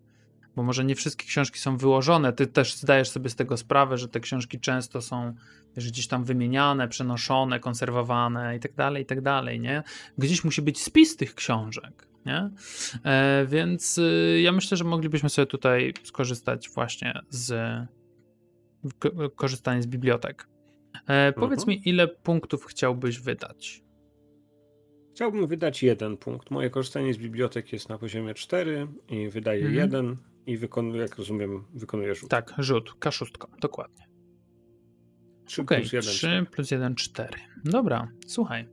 Bo 0.57 0.63
może 0.63 0.85
nie 0.85 0.95
wszystkie 0.95 1.27
książki 1.27 1.59
są 1.59 1.77
wyłożone. 1.77 2.33
Ty 2.33 2.47
też 2.47 2.77
zdajesz 2.77 3.09
sobie 3.09 3.31
z 3.31 3.37
tego 3.37 3.57
sprawę, 3.57 3.99
że 3.99 4.09
te 4.09 4.21
książki 4.21 4.61
często 4.61 5.03
są 5.03 5.35
wiesz, 5.77 5.91
gdzieś 5.91 6.07
tam 6.07 6.25
wymieniane, 6.25 6.89
przenoszone, 6.89 7.61
konserwowane 7.61 8.57
i 8.57 8.61
tak 8.61 8.75
dalej, 8.75 9.03
i 9.03 9.07
tak 9.07 9.21
dalej, 9.21 9.61
nie? 9.61 9.83
Gdzieś 10.19 10.45
musi 10.45 10.63
być 10.63 10.83
spis 10.83 11.17
tych 11.17 11.35
książek, 11.35 12.09
nie? 12.27 12.51
E, 13.05 13.47
więc 13.49 13.99
y, 13.99 14.41
ja 14.43 14.53
myślę, 14.53 14.77
że 14.77 14.85
moglibyśmy 14.85 15.29
sobie 15.29 15.47
tutaj 15.47 15.95
skorzystać 16.05 16.71
właśnie 16.71 17.21
z 17.31 17.53
ko- 18.99 19.31
korzystania 19.31 19.83
z 19.83 19.87
bibliotek. 19.87 20.49
E, 21.07 21.33
powiedz 21.33 21.61
Mhm. 21.61 21.69
mi, 21.79 21.89
ile 21.89 22.09
punktów 22.09 22.65
chciałbyś 22.65 23.21
wydać? 23.21 23.83
Chciałbym 25.15 25.47
wydać 25.47 25.83
jeden 25.83 26.17
punkt. 26.17 26.51
Moje 26.51 26.71
korzystanie 26.71 27.15
z 27.15 27.19
bibliotek 27.19 27.73
jest 27.73 27.89
na 27.89 27.99
poziomie 27.99 28.35
4 28.35 28.87
i 29.09 29.29
wydaję 29.29 29.61
Mhm. 29.67 29.77
jeden 29.77 30.17
i 30.47 30.57
wykonuję, 30.57 31.03
jak 31.03 31.17
rozumiem, 31.17 31.65
wykonuję 31.75 32.15
rzut. 32.15 32.31
Tak, 32.31 32.55
rzut, 32.59 32.95
kaszustką, 32.99 33.49
dokładnie. 33.61 34.05
3 35.45 35.63
Okej, 35.63 35.81
plus 35.81 35.93
1, 35.93 36.13
3 36.13 36.47
plus 36.51 36.71
1, 36.71 36.95
4. 36.95 37.39
Dobra, 37.65 38.09
słuchaj. 38.27 38.69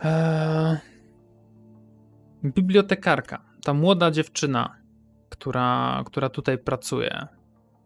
Eee, 0.00 0.76
bibliotekarka, 2.44 3.44
ta 3.64 3.74
młoda 3.74 4.10
dziewczyna, 4.10 4.76
która, 5.28 6.02
która 6.06 6.28
tutaj 6.28 6.58
pracuje. 6.58 7.26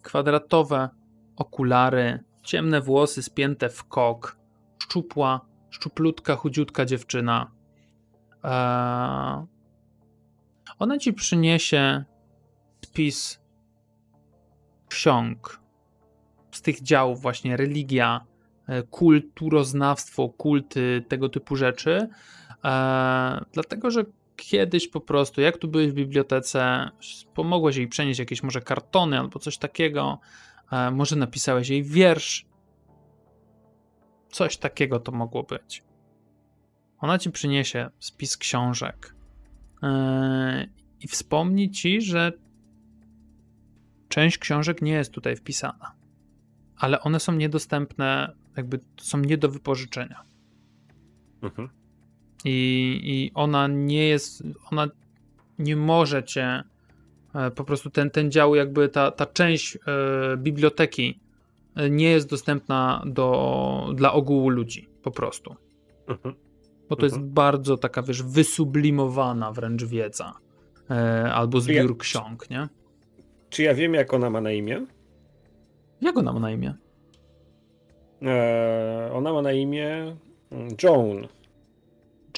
Kwadratowe 0.03 0.89
okulary, 1.37 2.25
ciemne 2.43 2.81
włosy 2.81 3.23
spięte 3.23 3.69
w 3.69 3.85
kok, 3.85 4.39
szczupła, 4.83 5.41
szczuplutka, 5.71 6.37
chudziutka 6.37 6.85
dziewczyna. 6.85 7.51
Eee, 8.45 9.47
ona 10.79 10.99
ci 10.99 11.13
przyniesie 11.13 12.05
spis 12.85 13.41
ksiąg 14.89 15.61
z 16.51 16.63
tych 16.63 16.83
działów 16.83 17.23
właśnie 17.23 17.57
religia, 17.57 18.21
e, 18.67 18.83
kulturoznawstwo, 18.83 20.29
kulty, 20.29 21.05
tego 21.09 21.29
typu 21.29 21.57
rzeczy, 21.57 22.09
e, 22.65 23.45
dlatego, 23.53 23.91
że 23.91 24.05
kiedyś 24.37 24.89
po 24.89 25.01
prostu, 25.01 25.41
jak 25.41 25.59
tu 25.59 25.69
byłeś 25.69 25.91
w 25.91 25.95
bibliotece, 25.95 26.91
pomogłeś 27.35 27.77
jej 27.77 27.89
przenieść 27.89 28.19
jakieś 28.19 28.43
może 28.43 28.61
kartony 28.61 29.19
albo 29.19 29.39
coś 29.39 29.59
takiego, 29.59 30.19
e, 30.73 30.91
może 30.91 31.17
napisałeś 31.17 31.69
jej 31.69 31.83
wiersz, 31.83 32.47
coś 34.31 34.57
takiego 34.57 35.01
to 35.01 35.13
mogło 35.13 35.43
być. 35.43 35.83
Ona 36.99 37.19
ci 37.19 37.31
przyniesie 37.31 37.91
spis 37.99 38.37
książek 38.37 39.15
e, 39.83 40.67
i 41.01 41.09
wspomni 41.09 41.71
ci, 41.71 42.01
że 42.01 42.33
część 44.09 44.39
książek 44.39 44.83
nie 44.83 44.93
jest 44.93 45.13
tutaj 45.13 45.37
wpisana 45.37 46.05
ale 46.77 47.01
one 47.01 47.21
są 47.21 47.33
niedostępne, 47.33 48.33
jakby 48.57 48.81
są 49.01 49.19
nie 49.19 49.39
do 49.39 49.49
wypożyczenia. 49.49 50.25
Mhm. 51.43 51.69
I, 52.45 53.01
I 53.05 53.31
ona 53.35 53.67
nie 53.69 54.09
jest, 54.09 54.43
ona 54.73 54.89
nie 55.59 55.77
może 55.77 56.25
cię 56.25 56.63
e, 57.35 57.51
po 57.51 57.65
prostu 57.65 57.91
ten, 57.91 58.11
ten 58.11 58.31
dział, 58.31 58.55
jakby 58.55 58.89
ta, 58.89 59.11
ta 59.11 59.27
część 59.27 59.77
e, 59.77 59.81
biblioteki 60.37 61.21
e, 61.77 61.91
nie 61.91 62.11
jest 62.11 62.31
dostępna 62.31 63.03
do, 63.07 63.87
dla 63.95 64.13
ogółu 64.13 64.49
ludzi, 64.49 64.89
po 65.03 65.11
prostu. 65.11 65.57
Mhm. 66.09 66.35
Bo 66.89 66.97
to 66.97 67.05
jest 67.07 67.17
Mhm. 67.17 67.33
bardzo 67.35 67.77
taka, 67.77 68.03
wiesz, 68.03 68.23
wysublimowana 68.23 69.53
wręcz 69.53 69.85
wiedza. 69.85 70.33
Albo 71.33 71.61
Czy 71.61 71.73
ja- 71.73 71.83
zbiór 71.83 71.99
ksiąg, 71.99 72.51
nie? 72.51 72.69
Czy 73.51 73.63
ja 73.63 73.75
wiem, 73.75 73.95
jak 73.95 74.15
ona 74.15 74.31
ma 74.31 74.41
na 74.41 74.53
imię? 74.53 74.87
Jak 76.01 76.19
ona 76.19 76.33
ma 76.33 76.41
na 76.41 76.51
imię? 76.51 76.75
Eee, 78.23 79.11
ona 79.13 79.33
ma 79.33 79.43
na 79.43 79.53
imię 79.53 80.17
Joan. 80.83 81.29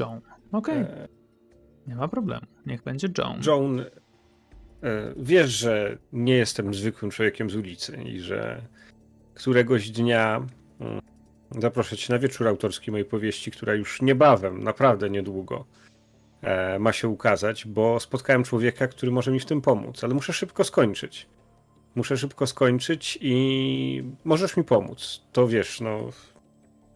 Joan. 0.01 0.21
Okej, 0.53 0.79
Eee, 0.79 1.09
nie 1.87 1.97
ma 1.97 2.09
problemu. 2.09 2.47
Niech 2.67 2.83
będzie 2.83 3.09
Joan. 3.19 3.41
Joan, 3.47 3.81
e, 3.81 3.85
wiesz, 5.17 5.51
że 5.51 5.99
nie 6.13 6.35
jestem 6.35 6.75
zwykłym 6.75 7.11
człowiekiem 7.11 7.51
z 7.51 7.57
ulicy 7.57 7.97
i 7.97 8.21
że 8.21 8.63
któregoś 9.35 9.91
dnia 9.91 10.47
mm, 10.81 11.01
zaproszę 11.51 11.97
cię 11.97 12.13
na 12.13 12.19
wieczór 12.19 12.49
autorski 12.49 12.91
mojej 12.91 13.07
powieści, 13.07 13.51
która 13.51 13.75
już 13.75 14.03
niebawem, 14.03 14.63
naprawdę 14.63 15.11
niedługo 15.11 15.65
e, 16.43 16.79
ma 16.79 16.93
się 16.93 17.09
ukazać, 17.09 17.67
bo 17.67 18.01
spotkałem 18.01 18.45
człowieka, 18.45 18.89
który 18.89 19.13
może 19.13 19.33
mi 19.33 19.41
w 19.41 19.47
tym 19.47 19.61
pomóc, 19.61 20.05
ale 20.05 20.15
muszę 20.15 20.33
szybko 20.33 20.65
skończyć. 20.65 21.27
Muszę 21.95 22.17
szybko 22.17 22.47
skończyć 22.47 23.19
i 23.21 24.05
możesz 24.25 24.57
mi 24.57 24.65
pomóc. 24.65 25.23
To 25.33 25.49
wiesz, 25.49 25.81
no 25.81 26.11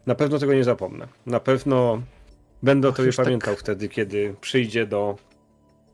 na 0.05 0.15
pewno 0.15 0.39
tego 0.39 0.53
nie 0.53 0.63
zapomnę. 0.63 1.07
Na 1.25 1.39
pewno 1.39 2.01
będę 2.63 2.89
o 2.89 2.91
tobie 2.91 3.13
tak- 3.13 3.25
pamiętał 3.25 3.55
wtedy, 3.55 3.89
kiedy 3.89 4.35
przyjdzie 4.41 4.87
do, 4.87 5.17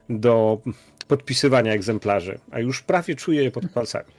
do 0.10 0.62
podpisywania 1.08 1.74
egzemplarzy, 1.74 2.40
a 2.52 2.60
już 2.60 2.82
prawie 2.82 3.16
czuję 3.16 3.44
je 3.44 3.52
pod 3.52 3.70
palcami. 3.70 4.12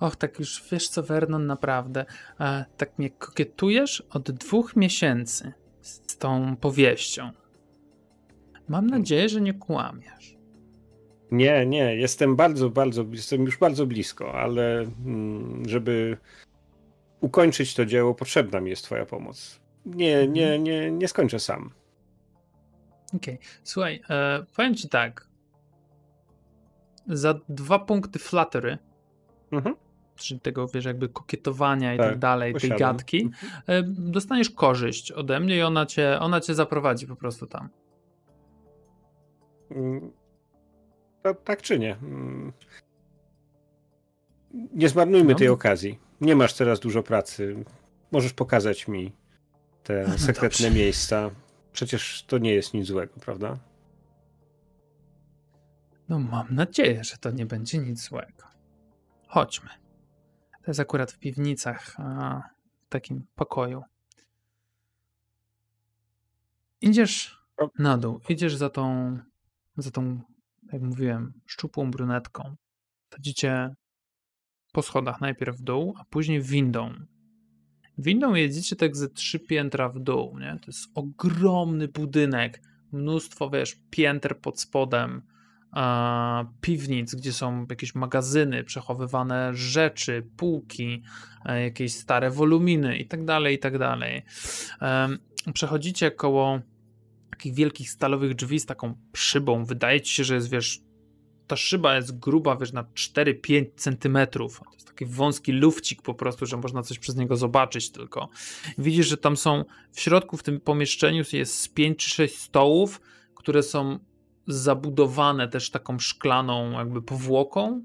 Och, 0.00 0.16
tak 0.16 0.38
już 0.38 0.62
wiesz 0.72 0.88
co, 0.88 1.02
Vernon, 1.02 1.46
naprawdę. 1.46 2.04
E, 2.40 2.64
tak 2.76 2.98
mnie 2.98 3.10
kokietujesz 3.10 4.00
od 4.10 4.30
dwóch 4.30 4.76
miesięcy 4.76 5.52
z 5.80 6.16
tą 6.16 6.56
powieścią. 6.56 7.30
Mam 8.68 8.86
nadzieję, 8.86 9.28
że 9.28 9.40
nie 9.40 9.54
kłamiesz. 9.54 10.36
Nie, 11.30 11.66
nie, 11.66 11.96
jestem 11.96 12.36
bardzo, 12.36 12.70
bardzo, 12.70 13.04
jestem 13.12 13.44
już 13.44 13.58
bardzo 13.58 13.86
blisko, 13.86 14.32
ale 14.34 14.80
mm, 14.80 15.68
żeby 15.68 16.16
ukończyć 17.20 17.74
to 17.74 17.86
dzieło, 17.86 18.14
potrzebna 18.14 18.60
mi 18.60 18.70
jest 18.70 18.84
twoja 18.84 19.06
pomoc. 19.06 19.60
Nie, 19.86 20.28
nie, 20.28 20.58
nie, 20.58 20.90
nie 20.90 21.08
skończę 21.08 21.40
sam. 21.40 21.70
Okej, 23.16 23.38
słuchaj, 23.64 24.00
e, 24.10 24.44
powiem 24.56 24.74
ci 24.74 24.88
tak. 24.88 25.28
Za 27.06 27.34
dwa 27.48 27.78
punkty 27.78 28.18
flattery, 28.18 28.78
Mhm. 29.52 29.76
czyli 30.16 30.40
tego, 30.40 30.68
wiesz, 30.68 30.84
jakby 30.84 31.08
kokietowania 31.08 31.94
i 31.94 31.98
tak, 31.98 32.08
Tak, 32.10 32.18
dalej, 32.18 32.52
tej 32.52 32.60
posiadam. 32.60 32.78
gadki, 32.96 33.30
e, 33.66 33.82
dostaniesz 33.82 34.50
korzyść 34.50 35.12
ode 35.12 35.40
mnie 35.40 35.56
i 35.56 35.62
ona 35.62 35.86
cię, 35.86 36.18
ona 36.20 36.40
cię 36.40 36.54
zaprowadzi 36.54 37.06
po 37.06 37.16
prostu 37.16 37.46
tam. 37.46 37.68
Mm, 39.70 40.12
To, 41.22 41.34
tak 41.34 41.62
czy 41.62 41.78
nie? 41.78 41.96
Mm. 41.96 42.52
Nie 44.72 44.88
zmarnujmy 44.88 45.34
tej 45.34 45.46
No. 45.46 45.52
okazji. 45.52 45.98
Nie 46.20 46.36
masz 46.36 46.54
teraz 46.54 46.80
dużo 46.80 47.02
pracy. 47.02 47.64
Możesz 48.12 48.32
pokazać 48.32 48.88
mi 48.88 49.12
te 49.84 50.18
sekretne 50.18 50.66
dobrze. 50.66 50.70
miejsca. 50.70 51.30
Przecież 51.72 52.22
to 52.22 52.38
nie 52.38 52.54
jest 52.54 52.74
nic 52.74 52.86
złego, 52.86 53.14
prawda? 53.20 53.58
No 56.08 56.18
mam 56.18 56.54
nadzieję, 56.54 57.04
że 57.04 57.16
to 57.16 57.30
nie 57.30 57.46
będzie 57.46 57.78
nic 57.78 58.02
złego. 58.02 58.44
Chodźmy. 59.28 59.70
To 60.50 60.70
jest 60.70 60.80
akurat 60.80 61.12
w 61.12 61.18
piwnicach, 61.18 61.96
w 62.86 62.88
takim 62.88 63.26
pokoju. 63.34 63.82
Idziesz 66.80 67.38
na 67.78 67.98
dół, 67.98 68.20
idziesz 68.28 68.56
za 68.56 68.70
tą, 68.70 69.18
za 69.76 69.90
tą, 69.90 70.20
jak 70.72 70.82
mówiłem, 70.82 71.40
szczupłą 71.46 71.90
brunetką. 71.90 72.56
Chodzicie 73.14 73.74
po 74.72 74.82
schodach 74.82 75.20
najpierw 75.20 75.56
w 75.56 75.62
dół, 75.62 75.94
a 75.98 76.04
później 76.04 76.42
windą. 76.42 76.94
Windą 77.98 78.34
jedziecie 78.34 78.76
tak 78.76 78.96
ze 78.96 79.08
trzy 79.08 79.38
piętra 79.38 79.88
w 79.88 79.98
dół, 79.98 80.38
nie? 80.38 80.58
To 80.60 80.66
jest 80.66 80.90
ogromny 80.94 81.88
budynek, 81.88 82.62
mnóstwo, 82.92 83.50
wiesz, 83.50 83.76
pięter 83.90 84.38
pod 84.38 84.60
spodem, 84.60 85.22
piwnic, 86.60 87.14
gdzie 87.14 87.32
są 87.32 87.66
jakieś 87.70 87.94
magazyny, 87.94 88.64
przechowywane 88.64 89.54
rzeczy, 89.54 90.26
półki, 90.36 91.02
e, 91.44 91.62
jakieś 91.62 91.94
stare 91.94 92.30
woluminy 92.30 92.98
i 92.98 93.06
tak 93.06 93.24
dalej, 93.24 93.54
i 93.54 93.58
tak 93.58 93.78
dalej. 93.78 94.22
Przechodzicie 95.54 96.10
koło 96.10 96.60
takich 97.30 97.54
wielkich 97.54 97.90
stalowych 97.90 98.34
drzwi 98.34 98.60
z 98.60 98.66
taką 98.66 98.94
szybą. 99.16 99.64
Wydaje 99.64 100.00
ci 100.00 100.14
się, 100.14 100.24
że 100.24 100.34
jest, 100.34 100.50
wiesz, 100.50 100.80
ta 101.46 101.56
szyba 101.56 101.96
jest 101.96 102.18
gruba, 102.18 102.56
wiesz, 102.56 102.72
na 102.72 102.82
4-5 102.82 103.66
centymetrów. 103.76 104.60
To 104.64 104.74
jest 104.74 104.86
taki 104.86 105.06
wąski 105.06 105.52
lufcik 105.52 106.02
po 106.02 106.14
prostu, 106.14 106.46
że 106.46 106.56
można 106.56 106.82
coś 106.82 106.98
przez 106.98 107.16
niego 107.16 107.36
zobaczyć 107.36 107.90
tylko. 107.90 108.28
Widzisz, 108.78 109.06
że 109.06 109.16
tam 109.16 109.36
są 109.36 109.64
w 109.92 110.00
środku 110.00 110.36
w 110.36 110.42
tym 110.42 110.60
pomieszczeniu 110.60 111.24
jest 111.32 111.74
5 111.74 111.98
czy 111.98 112.10
6 112.10 112.38
stołów, 112.38 113.00
które 113.34 113.62
są 113.62 113.98
zabudowane 114.46 115.48
też 115.48 115.70
taką 115.70 115.98
szklaną 115.98 116.70
jakby 116.70 117.02
powłoką. 117.02 117.84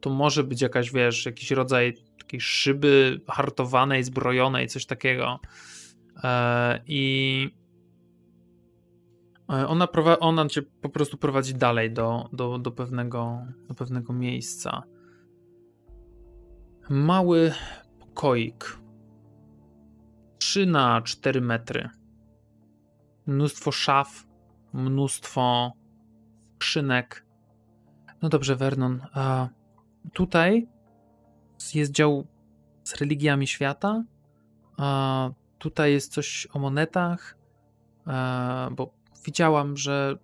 To 0.00 0.10
może 0.10 0.44
być 0.44 0.60
jakaś, 0.60 0.92
wiesz, 0.92 1.26
jakiś 1.26 1.50
rodzaj 1.50 1.94
takiej 2.18 2.40
szyby 2.40 3.20
hartowanej, 3.28 4.04
zbrojonej, 4.04 4.68
coś 4.68 4.86
takiego. 4.86 5.40
E, 6.24 6.82
I 6.86 7.50
ona, 9.68 9.86
prowa- 9.86 10.16
ona 10.20 10.48
cię 10.48 10.62
po 10.62 10.88
prostu 10.88 11.16
prowadzi 11.16 11.54
dalej 11.54 11.92
do, 11.92 12.28
do, 12.32 12.58
do, 12.58 12.70
pewnego, 12.70 13.46
do 13.68 13.74
pewnego 13.74 14.12
miejsca. 14.12 14.82
Mały 16.90 17.52
pokoik. 18.00 18.78
3 20.38 20.66
na 20.66 21.02
4 21.02 21.40
metry. 21.40 21.88
Mnóstwo 23.26 23.72
szaf, 23.72 24.26
mnóstwo 24.72 25.72
skrzynek. 26.54 27.26
No 28.22 28.28
dobrze, 28.28 28.56
Vernon. 28.56 29.00
A 29.12 29.48
tutaj 30.12 30.68
jest 31.74 31.92
dział 31.92 32.26
z 32.84 32.94
religiami 32.96 33.46
świata. 33.46 34.04
A 34.76 35.30
tutaj 35.58 35.92
jest 35.92 36.12
coś 36.12 36.48
o 36.52 36.58
monetach, 36.58 37.38
a, 38.06 38.68
bo 38.72 39.01
widziałam, 39.24 39.76
że 39.76 40.16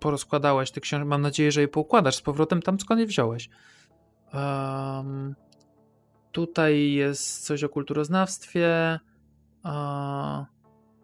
porozkładałeś 0.00 0.70
te 0.70 0.80
książki. 0.80 1.08
Mam 1.08 1.22
nadzieję, 1.22 1.52
że 1.52 1.60
je 1.60 1.68
poukładasz 1.68 2.16
z 2.16 2.22
powrotem 2.22 2.62
tam, 2.62 2.80
skąd 2.80 3.00
je 3.00 3.06
wziąłeś. 3.06 3.48
Um, 4.34 5.34
tutaj 6.32 6.92
jest 6.92 7.44
coś 7.44 7.64
o 7.64 7.68
kulturoznawstwie. 7.68 9.00
A, 9.62 10.46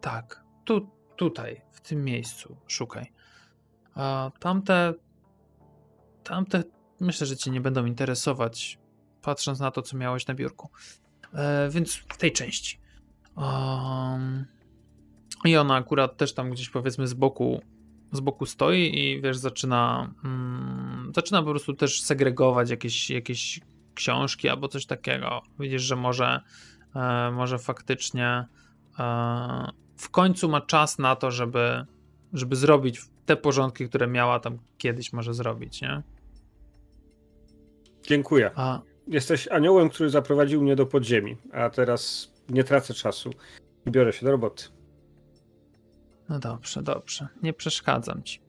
tak, 0.01 0.45
tu, 0.65 0.91
tutaj, 1.17 1.63
w 1.73 1.81
tym 1.81 2.05
miejscu 2.05 2.57
szukaj. 2.67 3.13
A 3.95 4.31
tamte, 4.41 4.95
tamte 6.25 6.63
myślę, 7.01 7.27
że 7.27 7.37
cię 7.37 7.51
nie 7.51 7.61
będą 7.61 7.85
interesować, 7.85 8.79
patrząc 9.23 9.61
na 9.61 9.71
to, 9.71 9.83
co 9.83 9.97
miałeś 9.97 10.27
na 10.27 10.35
biurku. 10.35 10.71
E, 11.35 11.69
więc 11.71 11.95
w 11.95 12.17
tej 12.17 12.33
części. 12.33 12.81
Um, 13.37 14.47
I 15.45 15.57
ona 15.57 15.75
akurat 15.75 16.17
też 16.17 16.35
tam 16.35 16.51
gdzieś 16.51 16.71
powiedzmy 16.71 17.07
z 17.07 17.15
boku, 17.15 17.61
z 18.13 18.21
boku 18.21 18.47
stoi 18.47 18.99
i 18.99 19.21
wiesz, 19.21 19.37
zaczyna, 19.37 20.15
mm, 20.25 21.13
zaczyna 21.15 21.43
po 21.43 21.51
prostu 21.51 21.75
też 21.75 22.03
segregować 22.03 22.71
jakieś, 22.71 23.11
jakieś 23.11 23.61
książki 23.95 24.49
albo 24.49 24.69
coś 24.69 24.87
takiego. 24.87 25.43
Widzisz, 25.59 25.83
że 25.83 25.97
może, 25.97 26.41
e, 26.95 27.31
może 27.31 27.59
faktycznie 27.59 28.47
e, 28.99 29.71
w 29.97 30.11
końcu 30.11 30.49
ma 30.49 30.61
czas 30.61 30.99
na 30.99 31.17
to, 31.17 31.31
żeby, 31.31 31.85
żeby 32.33 32.57
zrobić 32.57 33.01
te 33.27 33.37
porządki, 33.37 33.89
które 33.89 34.07
miała 34.07 34.41
tam 34.41 34.59
kiedyś 34.79 35.13
może 35.13 35.35
zrobić, 35.35 35.83
nie? 35.83 36.03
Dziękuję. 38.03 38.51
A, 38.55 38.81
Jesteś 39.09 39.49
aniołem, 39.49 39.89
który 39.89 40.11
zaprowadził 40.11 40.63
mnie 40.63 40.77
do 40.77 40.87
podziemi, 40.87 41.37
a 41.53 41.71
teraz 41.71 42.33
nie 42.49 42.65
tracę 42.65 42.95
czasu 42.95 43.31
i 43.87 43.91
biorę 43.91 44.13
się 44.13 44.27
do 44.27 44.33
roboty. 44.33 44.65
No 46.29 46.39
dobrze, 46.39 46.83
dobrze. 46.83 47.29
Nie 47.43 47.53
przeszkadzam 47.53 48.23
ci. 48.23 48.41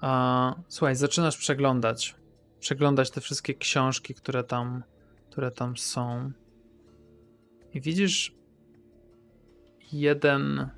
A, 0.00 0.54
słuchaj, 0.68 0.96
zaczynasz 0.96 1.36
przeglądać. 1.36 2.16
Przeglądać 2.60 3.10
te 3.10 3.20
wszystkie 3.20 3.54
książki, 3.54 4.14
które 4.14 4.44
tam, 4.44 4.82
które 5.30 5.50
tam 5.50 5.76
są. 5.76 6.32
I 7.74 7.80
widzisz 7.80 8.34
jeden. 9.92 10.70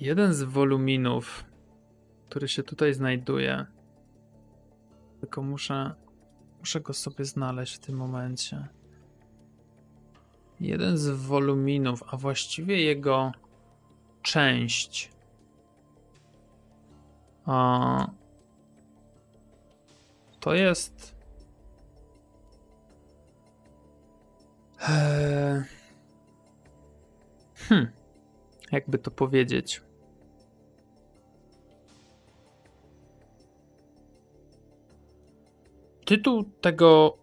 Jeden 0.00 0.34
z 0.34 0.42
woluminów, 0.42 1.44
który 2.28 2.48
się 2.48 2.62
tutaj 2.62 2.94
znajduje. 2.94 3.66
Tylko 5.20 5.42
muszę, 5.42 5.94
muszę 6.58 6.80
go 6.80 6.92
sobie 6.92 7.24
znaleźć 7.24 7.76
w 7.76 7.78
tym 7.78 7.96
momencie. 7.96 8.68
Jeden 10.60 10.98
z 10.98 11.08
woluminów, 11.08 12.02
a 12.06 12.16
właściwie 12.16 12.82
jego 12.82 13.32
część. 14.22 15.10
A, 17.46 18.10
to 20.40 20.54
jest. 20.54 21.16
Eee, 24.88 25.62
Hmm. 27.70 27.90
Jakby 28.72 28.98
to 28.98 29.10
powiedzieć. 29.10 29.82
Tytuł 36.04 36.44
tego 36.60 37.19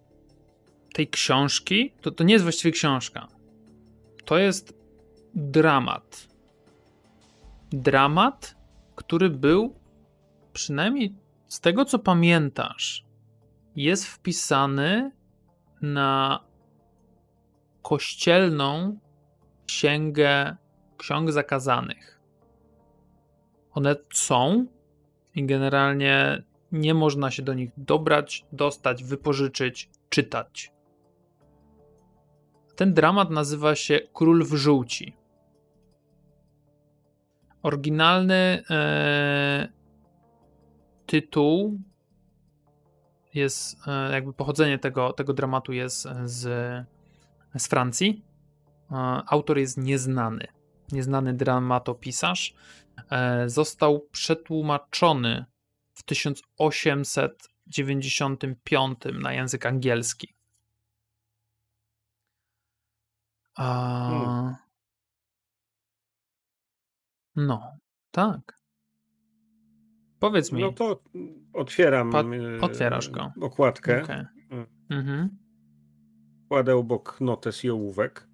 tej 0.98 1.08
książki 1.08 1.94
to, 2.02 2.12
to 2.12 2.24
nie 2.24 2.34
jest 2.34 2.46
właściwie 2.46 2.72
książka. 2.72 3.28
To 4.26 4.38
jest 4.38 4.74
dramat. 5.36 6.28
Dramat, 7.72 8.56
który 8.96 9.30
był, 9.30 9.76
przynajmniej 10.54 11.16
z 11.48 11.60
tego 11.60 11.86
co 11.86 12.00
pamiętasz, 12.00 13.06
jest 13.76 14.06
wpisany 14.06 15.12
na 15.82 16.44
kościelną 17.82 19.00
księgę 19.66 20.56
ksiąg 20.98 21.32
zakazanych. 21.32 22.20
One 23.72 23.96
są 24.14 24.66
i 25.36 25.46
generalnie 25.46 26.44
nie 26.72 26.94
można 26.94 27.32
się 27.32 27.44
do 27.44 27.54
nich 27.54 27.70
dobrać, 27.78 28.46
dostać, 28.52 29.04
wypożyczyć, 29.04 29.90
czytać. 30.10 30.77
Ten 32.78 32.94
dramat 32.94 33.30
nazywa 33.30 33.76
się 33.76 34.00
Król 34.14 34.46
w 34.46 34.54
żółci. 34.54 35.16
Oryginalny 37.64 38.64
e, 38.70 39.68
tytuł 41.06 41.80
jest, 43.34 43.88
e, 43.88 44.12
jakby 44.12 44.34
pochodzenie 44.34 44.80
tego, 44.80 45.14
tego 45.14 45.34
dramatu 45.34 45.74
jest 45.74 46.08
z, 46.26 46.42
z 47.56 47.68
Francji. 47.68 48.26
E, 48.92 48.96
autor 49.28 49.58
jest 49.58 49.78
nieznany. 49.78 50.48
Nieznany 50.92 51.34
dramatopisarz. 51.34 52.54
E, 53.12 53.50
został 53.50 54.08
przetłumaczony 54.12 55.46
w 55.94 56.04
1895 56.04 59.00
na 59.14 59.34
język 59.34 59.66
angielski. 59.66 60.37
A... 63.58 64.08
Hmm. 64.10 64.56
No, 67.36 67.78
tak. 68.12 68.60
Powiedz 70.20 70.52
mi. 70.52 70.62
No 70.62 70.72
to 70.72 71.04
otwieram 71.54 72.12
otwierasz 72.62 73.10
go. 73.10 73.32
okładkę, 73.42 74.04
Okej. 74.04 74.26
Mm. 74.52 74.66
Mhm. 74.90 75.30
kładę 76.50 76.76
obok 76.76 77.22
notes 77.22 77.64
i 77.66 77.70
ołówek 77.70 78.28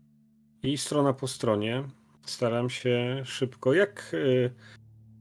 i 0.63 0.77
strona 0.77 1.13
po 1.13 1.27
stronie 1.27 1.83
staram 2.25 2.69
się 2.69 3.21
szybko, 3.25 3.73
jak 3.73 4.11
e, 4.13 4.49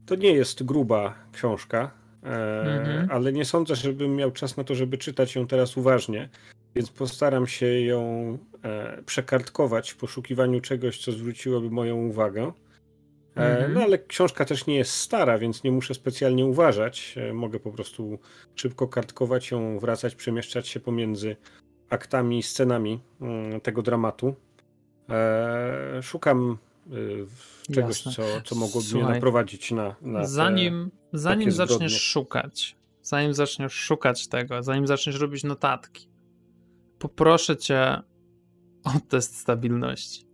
to 0.05 0.15
nie 0.15 0.31
jest 0.31 0.63
gruba 0.63 1.15
książka, 1.31 1.91
e, 2.23 2.79
Mhm. 2.79 3.11
ale 3.11 3.33
nie 3.33 3.45
sądzę, 3.45 3.75
żebym 3.75 4.15
miał 4.15 4.31
czas 4.31 4.57
na 4.57 4.63
to, 4.63 4.75
żeby 4.75 4.97
czytać 4.97 5.35
ją 5.35 5.47
teraz 5.47 5.77
uważnie, 5.77 6.29
więc 6.75 6.91
postaram 6.91 7.47
się 7.47 7.65
ją 7.81 8.37
e, 8.63 9.01
przekartkować 9.05 9.89
w 9.91 9.97
poszukiwaniu 9.97 10.61
czegoś, 10.61 10.97
co 11.05 11.11
zwróciłoby 11.11 11.69
moją 11.69 11.95
uwagę. 11.97 12.43
E, 12.43 12.53
Mhm. 13.53 13.73
No 13.73 13.81
ale 13.81 13.99
książka 13.99 14.45
też 14.45 14.67
nie 14.67 14.75
jest 14.75 14.91
stara, 14.91 15.37
więc 15.37 15.63
nie 15.63 15.71
muszę 15.71 15.93
specjalnie 15.93 16.45
uważać. 16.45 17.15
E, 17.17 17.33
Mogę 17.33 17.59
po 17.59 17.71
prostu 17.71 18.19
szybko 18.55 18.87
kartkować 18.87 19.51
ją, 19.51 19.79
wracać, 19.79 20.15
przemieszczać 20.15 20.67
się 20.67 20.79
pomiędzy 20.79 21.35
aktami 21.89 22.39
i 22.39 22.43
scenami 22.43 22.99
mm, 23.21 23.61
tego 23.61 23.81
dramatu. 23.81 24.35
Szukam 26.01 26.57
czegoś, 27.73 28.05
Jasne. 28.05 28.11
co, 28.11 28.41
co 28.45 28.55
mogłoby 28.55 28.85
mnie 28.85 28.91
Słuchaj, 28.91 29.13
naprowadzić 29.13 29.71
na, 29.71 29.95
na 30.01 30.21
te- 30.21 30.27
Zanim, 30.27 30.91
zanim 31.13 31.51
zbrodnie. 31.51 31.73
zaczniesz 31.75 32.01
szukać, 32.01 32.75
zanim 33.01 33.33
zaczniesz 33.33 33.73
szukać 33.73 34.27
tego, 34.27 34.63
zanim 34.63 34.87
zaczniesz 34.87 35.19
robić 35.19 35.43
notatki, 35.43 36.07
poproszę 37.03 37.57
cię 37.57 38.01
o 38.83 38.91
test 39.09 39.37
stabilności. 39.37 40.27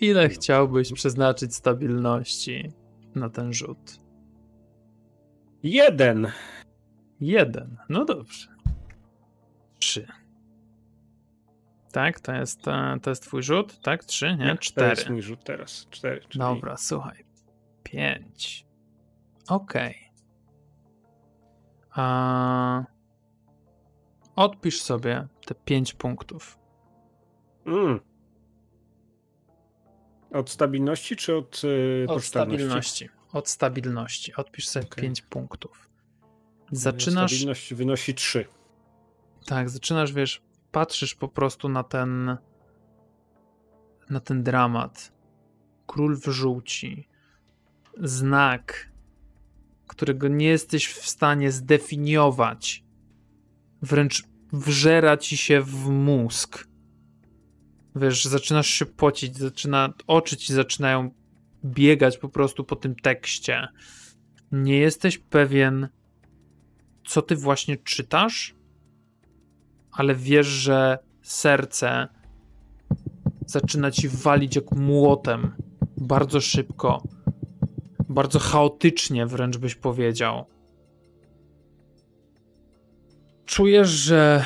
Ile 0.00 0.28
chciałbyś 0.28 0.92
przeznaczyć 0.92 1.54
stabilności? 1.54 2.72
na 3.14 3.30
ten 3.30 3.52
rzut? 3.52 4.00
Jeden. 5.62 6.32
Jeden. 7.20 7.76
No 7.88 8.04
dobrze. 8.04 8.48
Trzy. 9.78 10.06
Tak, 11.92 12.20
to 12.20 12.32
jest, 12.32 12.68
e, 12.68 12.98
to 13.02 13.10
jest 13.10 13.22
twój 13.22 13.42
rzut, 13.42 13.80
tak? 13.80 14.04
Trzy, 14.04 14.36
nie? 14.36 14.50
To 14.50 14.58
Cztery. 14.58 14.90
jest 14.90 15.10
mój 15.10 15.22
rzut 15.22 15.44
teraz. 15.44 15.86
Cztery. 15.90 16.20
Czyli... 16.20 16.38
Dobra, 16.38 16.76
słuchaj. 16.76 17.24
Pięć. 17.82 18.66
Okej. 19.48 19.94
A... 21.90 22.84
Odpisz 24.38 24.82
sobie 24.82 25.26
te 25.46 25.54
pięć 25.54 25.94
punktów. 25.94 26.58
Mm. 27.66 28.00
Od 30.32 30.50
stabilności 30.50 31.16
czy 31.16 31.36
od, 31.36 31.62
yy, 31.62 32.06
Od 32.08 32.24
stabilności. 32.24 33.08
Od 33.32 33.48
stabilności. 33.48 34.34
Odpisz 34.34 34.68
sobie 34.68 34.86
pięć 34.86 35.22
punktów. 35.22 35.88
Moja 36.20 36.66
Zaczynasz. 36.72 37.32
Stabilność 37.32 37.74
wynosi 37.74 38.14
trzy. 38.14 38.44
Tak, 39.46 39.70
zaczynasz, 39.70 40.12
wiesz, 40.12 40.42
patrzysz 40.72 41.14
po 41.14 41.28
prostu 41.28 41.68
na 41.68 41.82
ten 41.82 42.36
na 44.10 44.20
ten 44.20 44.42
dramat. 44.42 45.12
Król 45.86 46.16
w 46.16 46.24
żółci. 46.24 47.08
Znak, 48.00 48.90
którego 49.86 50.28
nie 50.28 50.46
jesteś 50.46 50.86
w 50.88 51.08
stanie 51.08 51.52
zdefiniować. 51.52 52.87
Wręcz 53.82 54.24
wżera 54.52 55.16
ci 55.16 55.36
się 55.36 55.62
w 55.62 55.88
mózg. 55.88 56.68
Wiesz, 57.96 58.24
zaczynasz 58.24 58.66
się 58.66 58.86
pocić, 58.86 59.36
zaczyna, 59.36 59.92
oczy 60.06 60.36
ci 60.36 60.52
zaczynają 60.54 61.10
biegać 61.64 62.18
po 62.18 62.28
prostu 62.28 62.64
po 62.64 62.76
tym 62.76 62.94
tekście. 62.94 63.68
Nie 64.52 64.78
jesteś 64.78 65.18
pewien, 65.18 65.88
co 67.06 67.22
ty 67.22 67.36
właśnie 67.36 67.76
czytasz, 67.76 68.54
ale 69.92 70.14
wiesz, 70.14 70.46
że 70.46 70.98
serce 71.22 72.08
zaczyna 73.46 73.90
ci 73.90 74.08
walić 74.08 74.56
jak 74.56 74.72
młotem. 74.72 75.54
Bardzo 75.96 76.40
szybko. 76.40 77.02
Bardzo 78.08 78.38
chaotycznie, 78.38 79.26
wręcz 79.26 79.56
byś 79.56 79.74
powiedział. 79.74 80.46
Czujesz, 83.48 83.88
że. 83.88 84.44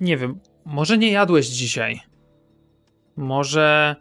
Nie 0.00 0.16
wiem, 0.16 0.40
może 0.64 0.98
nie 0.98 1.12
jadłeś 1.12 1.46
dzisiaj. 1.46 2.00
Może 3.16 3.96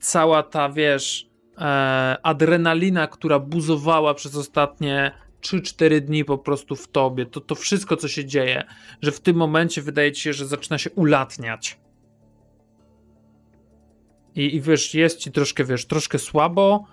cała 0.00 0.42
ta, 0.42 0.68
wiesz, 0.68 1.30
e, 1.58 2.16
adrenalina, 2.22 3.06
która 3.06 3.38
buzowała 3.38 4.14
przez 4.14 4.36
ostatnie 4.36 5.12
3-4 5.40 6.00
dni 6.00 6.24
po 6.24 6.38
prostu 6.38 6.76
w 6.76 6.88
tobie, 6.88 7.26
to, 7.26 7.40
to 7.40 7.54
wszystko, 7.54 7.96
co 7.96 8.08
się 8.08 8.24
dzieje, 8.24 8.64
że 9.02 9.12
w 9.12 9.20
tym 9.20 9.36
momencie 9.36 9.82
wydaje 9.82 10.12
ci 10.12 10.22
się, 10.22 10.32
że 10.32 10.46
zaczyna 10.46 10.78
się 10.78 10.90
ulatniać. 10.90 11.80
I, 14.34 14.54
i 14.54 14.60
wiesz, 14.60 14.94
jest 14.94 15.18
ci 15.18 15.32
troszkę, 15.32 15.64
wiesz, 15.64 15.86
troszkę 15.86 16.18
słabo, 16.18 16.84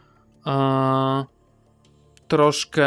e, 0.47 1.25
troszkę 2.27 2.85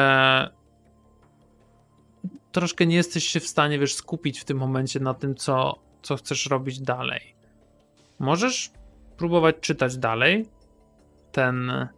troszkę 2.52 2.86
nie 2.86 2.96
jesteś 2.96 3.24
się 3.24 3.40
w 3.40 3.46
stanie, 3.46 3.78
wiesz, 3.78 3.94
skupić 3.94 4.40
w 4.40 4.44
tym 4.44 4.58
momencie 4.58 5.00
na 5.00 5.14
tym, 5.14 5.34
co, 5.34 5.78
co 6.02 6.16
chcesz 6.16 6.46
robić 6.46 6.80
dalej. 6.80 7.34
Możesz 8.18 8.72
próbować 9.16 9.56
czytać 9.60 9.96
dalej 9.96 10.46
ten 11.32 11.88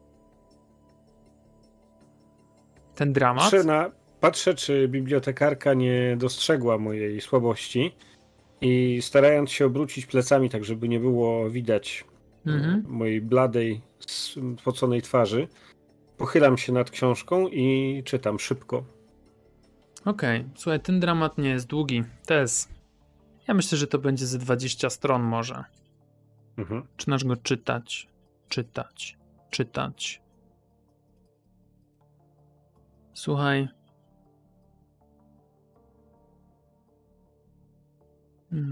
ten 2.94 3.12
dramat. 3.12 3.42
Patrzę, 3.42 3.64
na, 3.64 3.90
patrzę, 4.20 4.54
czy 4.54 4.88
bibliotekarka 4.88 5.74
nie 5.74 6.16
dostrzegła 6.18 6.78
mojej 6.78 7.20
słabości 7.20 7.94
i 8.60 8.98
starając 9.02 9.50
się 9.50 9.66
obrócić 9.66 10.06
plecami, 10.06 10.50
tak 10.50 10.64
żeby 10.64 10.88
nie 10.88 11.00
było 11.00 11.50
widać 11.50 12.04
Mhm. 12.46 12.84
mojej 12.88 13.20
bladej, 13.20 13.80
spoconej 14.60 15.02
twarzy, 15.02 15.48
pochylam 16.18 16.58
się 16.58 16.72
nad 16.72 16.90
książką 16.90 17.48
i 17.48 18.02
czytam 18.04 18.38
szybko. 18.38 18.84
Okej, 20.04 20.48
słuchaj, 20.56 20.80
ten 20.80 21.00
dramat 21.00 21.38
nie 21.38 21.48
jest 21.48 21.66
długi. 21.66 22.04
Jest. 22.30 22.68
Ja 23.48 23.54
myślę, 23.54 23.78
że 23.78 23.86
to 23.86 23.98
będzie 23.98 24.26
ze 24.26 24.38
20 24.38 24.90
stron 24.90 25.22
może. 25.22 25.64
Mhm. 26.56 26.82
Zaczynasz 26.90 27.24
go 27.24 27.36
czytać, 27.36 28.08
czytać, 28.48 29.18
czytać. 29.50 30.22
Słuchaj. 33.14 33.68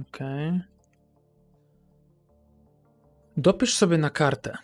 Okej. 0.08 0.60
Dopisz 3.36 3.74
sobie 3.74 3.98
na 3.98 4.10
kartę 4.10 4.58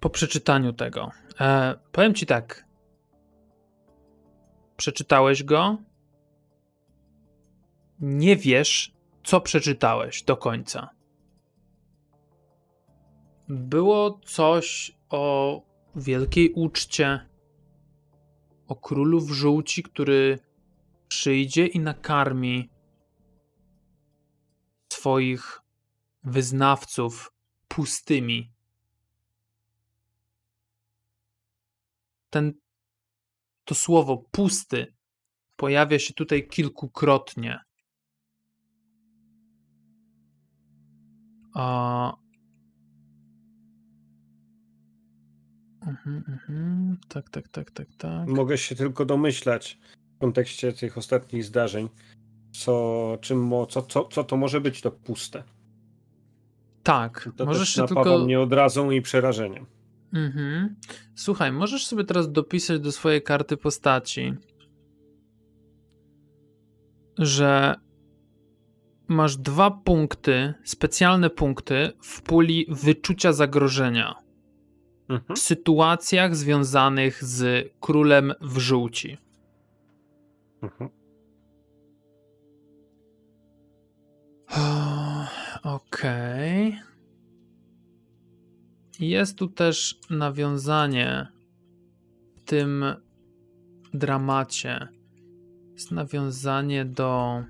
po 0.00 0.10
przeczytaniu 0.10 0.72
tego. 0.72 1.10
E, 1.40 1.74
powiem 1.92 2.14
ci 2.14 2.26
tak. 2.26 2.64
Przeczytałeś 4.76 5.44
go. 5.44 5.78
Nie 8.02 8.36
wiesz, 8.36 8.92
co 9.24 9.40
przeczytałeś 9.40 10.22
do 10.22 10.36
końca. 10.36 10.90
Było 13.48 14.20
coś 14.24 14.96
o 15.08 15.62
wielkiej 15.96 16.52
uczcie, 16.52 17.28
o 18.66 18.76
królu 18.76 19.20
w 19.20 19.30
żółci, 19.30 19.82
który 19.82 20.38
przyjdzie 21.08 21.66
i 21.66 21.80
nakarmi 21.80 22.70
swoich 24.92 25.60
wyznawców 26.24 27.32
pustymi. 27.68 28.52
Ten, 32.30 32.52
to 33.64 33.74
słowo 33.74 34.16
pusty 34.16 34.94
pojawia 35.56 35.98
się 35.98 36.14
tutaj 36.14 36.48
kilkukrotnie. 36.48 37.60
A... 41.54 42.16
Mhm, 45.86 46.24
mhm. 46.28 46.98
Tak, 47.08 47.30
tak, 47.30 47.48
tak, 47.48 47.70
tak, 47.70 47.88
tak. 47.98 48.28
Mogę 48.28 48.58
się 48.58 48.74
tylko 48.74 49.04
domyślać 49.04 49.78
w 50.16 50.20
kontekście 50.20 50.72
tych 50.72 50.98
ostatnich 50.98 51.44
zdarzeń, 51.44 51.88
co, 52.52 53.18
czym, 53.20 53.50
co, 53.68 53.82
co, 53.82 54.04
co 54.04 54.24
to 54.24 54.36
może 54.36 54.60
być 54.60 54.80
to 54.80 54.90
puste. 54.90 55.42
Tak, 56.82 57.28
To 57.36 57.46
możesz 57.46 57.68
się 57.68 57.86
tylko. 57.86 58.18
mnie 58.18 58.40
odrazą 58.40 58.90
i 58.90 59.02
przerażeniem. 59.02 59.66
Mhm. 60.12 60.76
Słuchaj, 61.14 61.52
możesz 61.52 61.86
sobie 61.86 62.04
teraz 62.04 62.32
dopisać 62.32 62.80
do 62.80 62.92
swojej 62.92 63.22
karty 63.22 63.56
postaci, 63.56 64.34
że 67.18 67.74
masz 69.08 69.36
dwa 69.36 69.70
punkty, 69.70 70.54
specjalne 70.64 71.30
punkty 71.30 71.92
w 72.02 72.22
puli 72.22 72.66
wyczucia 72.68 73.32
zagrożenia 73.32 74.22
Mhm. 75.08 75.36
w 75.36 75.38
sytuacjach 75.38 76.36
związanych 76.36 77.24
z 77.24 77.70
królem 77.80 78.32
w 78.40 78.58
żółci. 78.58 79.18
Mhm. 80.62 80.90
Okej. 85.62 86.78
Jest 89.00 89.38
tu 89.38 89.48
też 89.48 90.00
nawiązanie 90.10 91.26
w 92.36 92.40
tym 92.40 92.84
dramacie. 93.94 94.88
Jest 95.72 95.90
nawiązanie 95.90 96.84
do 96.84 97.42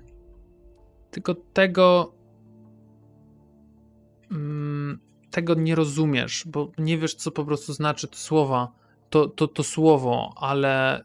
tylko 1.13 1.35
tego 1.35 2.13
mm, 4.31 4.99
tego 5.31 5.53
nie 5.53 5.75
rozumiesz, 5.75 6.43
bo 6.47 6.71
nie 6.77 6.97
wiesz, 6.97 7.15
co 7.15 7.31
po 7.31 7.45
prostu 7.45 7.73
znaczy 7.73 8.07
to 8.07 8.17
słowa, 8.17 8.71
to, 9.09 9.27
to, 9.27 9.47
to 9.47 9.63
słowo, 9.63 10.33
ale 10.35 11.03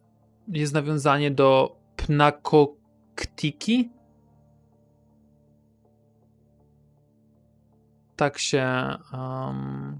jest 0.48 0.74
nawiązanie 0.74 1.30
do 1.30 1.76
pnakoktiki. 1.96 3.90
Tak 8.16 8.38
się 8.38 8.66
um, 9.12 9.98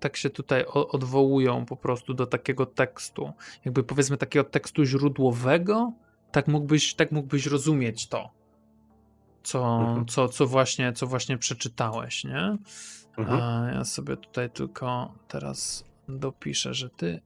tak 0.00 0.16
się 0.16 0.30
tutaj 0.30 0.64
odwołują 0.66 1.66
po 1.66 1.76
prostu 1.76 2.14
do 2.14 2.26
takiego 2.26 2.66
tekstu, 2.66 3.32
jakby 3.64 3.84
powiedzmy 3.84 4.16
takiego 4.16 4.44
tekstu 4.44 4.84
źródłowego, 4.84 5.92
tak 6.34 6.48
mógłbyś, 6.48 6.94
tak 6.94 7.12
mógłbyś 7.12 7.46
rozumieć 7.46 8.08
to. 8.08 8.30
co, 9.42 9.78
Mhm. 9.80 10.06
co, 10.06 10.28
co, 10.28 10.46
właśnie, 10.46 10.92
co 10.92 11.06
właśnie 11.06 11.38
przeczytałeś, 11.38 12.24
nie? 12.24 12.56
Mhm. 13.18 13.42
A 13.42 13.70
ja 13.72 13.84
sobie 13.84 14.16
tutaj 14.16 14.50
tylko 14.50 15.14
teraz 15.28 15.84
dopiszę, 16.08 16.74
że 16.74 16.90
ty 16.90 17.20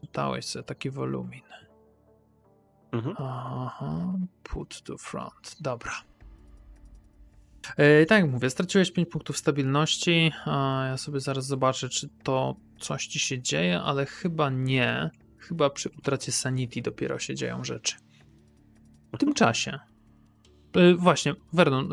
przeczytałeś 0.00 0.44
sobie 0.44 0.62
taki 0.62 0.90
wolumin. 0.90 1.42
Mhm. 2.92 3.16
Aha, 3.18 4.12
put 4.42 4.82
to 4.82 4.98
front. 4.98 5.56
Dobra. 5.60 5.92
E, 7.76 8.06
tak 8.06 8.20
jak 8.22 8.30
mówię, 8.30 8.50
straciłeś 8.50 8.90
5 8.90 9.08
punktów 9.08 9.38
stabilności. 9.38 10.32
Ja 10.86 10.96
sobie 10.96 11.20
zaraz 11.20 11.46
zobaczę, 11.46 11.88
czy 11.88 12.08
to 12.22 12.56
coś 12.80 13.06
ci 13.06 13.18
się 13.18 13.42
dzieje, 13.42 13.80
ale 13.80 14.06
chyba 14.06 14.50
nie. 14.50 15.10
Chyba 15.38 15.70
przy 15.70 15.88
utracie 15.98 16.32
sanity 16.32 16.82
dopiero 16.82 17.18
się 17.18 17.34
dzieją 17.34 17.64
rzeczy. 17.64 17.96
W 19.14 19.18
tym 19.18 19.34
czasie. 19.34 19.78
E, 20.76 20.94
właśnie, 20.94 21.34
Vernon, 21.52 21.88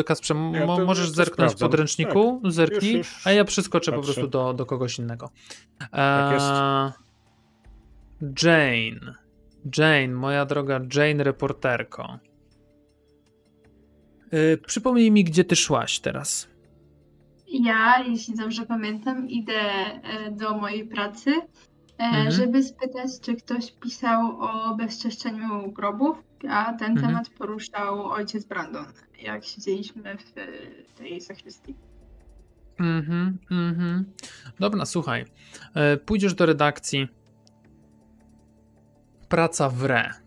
e, 0.00 0.04
Kasprze, 0.04 0.34
Ja 0.52 0.66
to- 0.66 0.84
możesz 0.86 1.08
to 1.08 1.14
zerknąć 1.14 1.50
w 1.50 1.54
sprawdzam. 1.54 1.68
podręczniku? 1.70 2.40
Zerknij, 2.44 2.92
Już, 2.96 3.12
już 3.14 3.26
a 3.26 3.32
ja 3.32 3.44
przeskoczę 3.44 3.92
po 3.92 4.02
prostu 4.02 4.28
do, 4.28 4.54
do 4.54 4.66
kogoś 4.66 4.98
innego. 4.98 5.30
Tak 5.90 6.32
jest. 6.32 6.46
E, 6.46 6.92
Jane. 8.42 9.14
Jane, 9.78 10.08
moja 10.14 10.46
droga 10.46 10.80
Jane 10.94 11.24
reporterko. 11.24 12.18
Yy, 14.32 14.58
przypomnij 14.66 15.10
mi, 15.10 15.24
gdzie 15.24 15.44
ty 15.44 15.56
szłaś 15.56 16.00
teraz. 16.00 16.48
Ja, 17.48 18.04
jeśli 18.08 18.34
dobrze 18.34 18.66
pamiętam, 18.66 19.28
idę 19.28 19.60
do 20.32 20.56
mojej 20.58 20.86
pracy, 20.88 21.30
Mhm. 21.98 22.30
żeby 22.30 22.62
spytać, 22.62 23.20
czy 23.20 23.36
ktoś 23.36 23.72
pisał 23.72 24.40
o 24.40 24.74
bezczeszczeniu 24.74 25.72
grobów, 25.72 26.16
a 26.50 26.72
ten 26.72 26.90
Mhm. 26.92 27.06
temat 27.06 27.28
poruszał 27.30 28.06
ojciec 28.06 28.44
Brandon, 28.44 28.86
jak 29.22 29.44
siedzieliśmy 29.44 30.18
w 30.18 30.38
e, 30.38 30.46
tej 30.98 31.20
zakrystii. 31.20 31.74
Mhm, 32.80 33.38
mhm. 33.50 34.04
Dobra, 34.60 34.86
słuchaj. 34.86 35.24
E, 35.74 35.96
Pójdziesz 35.96 36.34
do 36.34 36.46
redakcji. 36.46 37.08
Praca 39.28 39.68
w 39.68 39.84
re. 39.84 40.21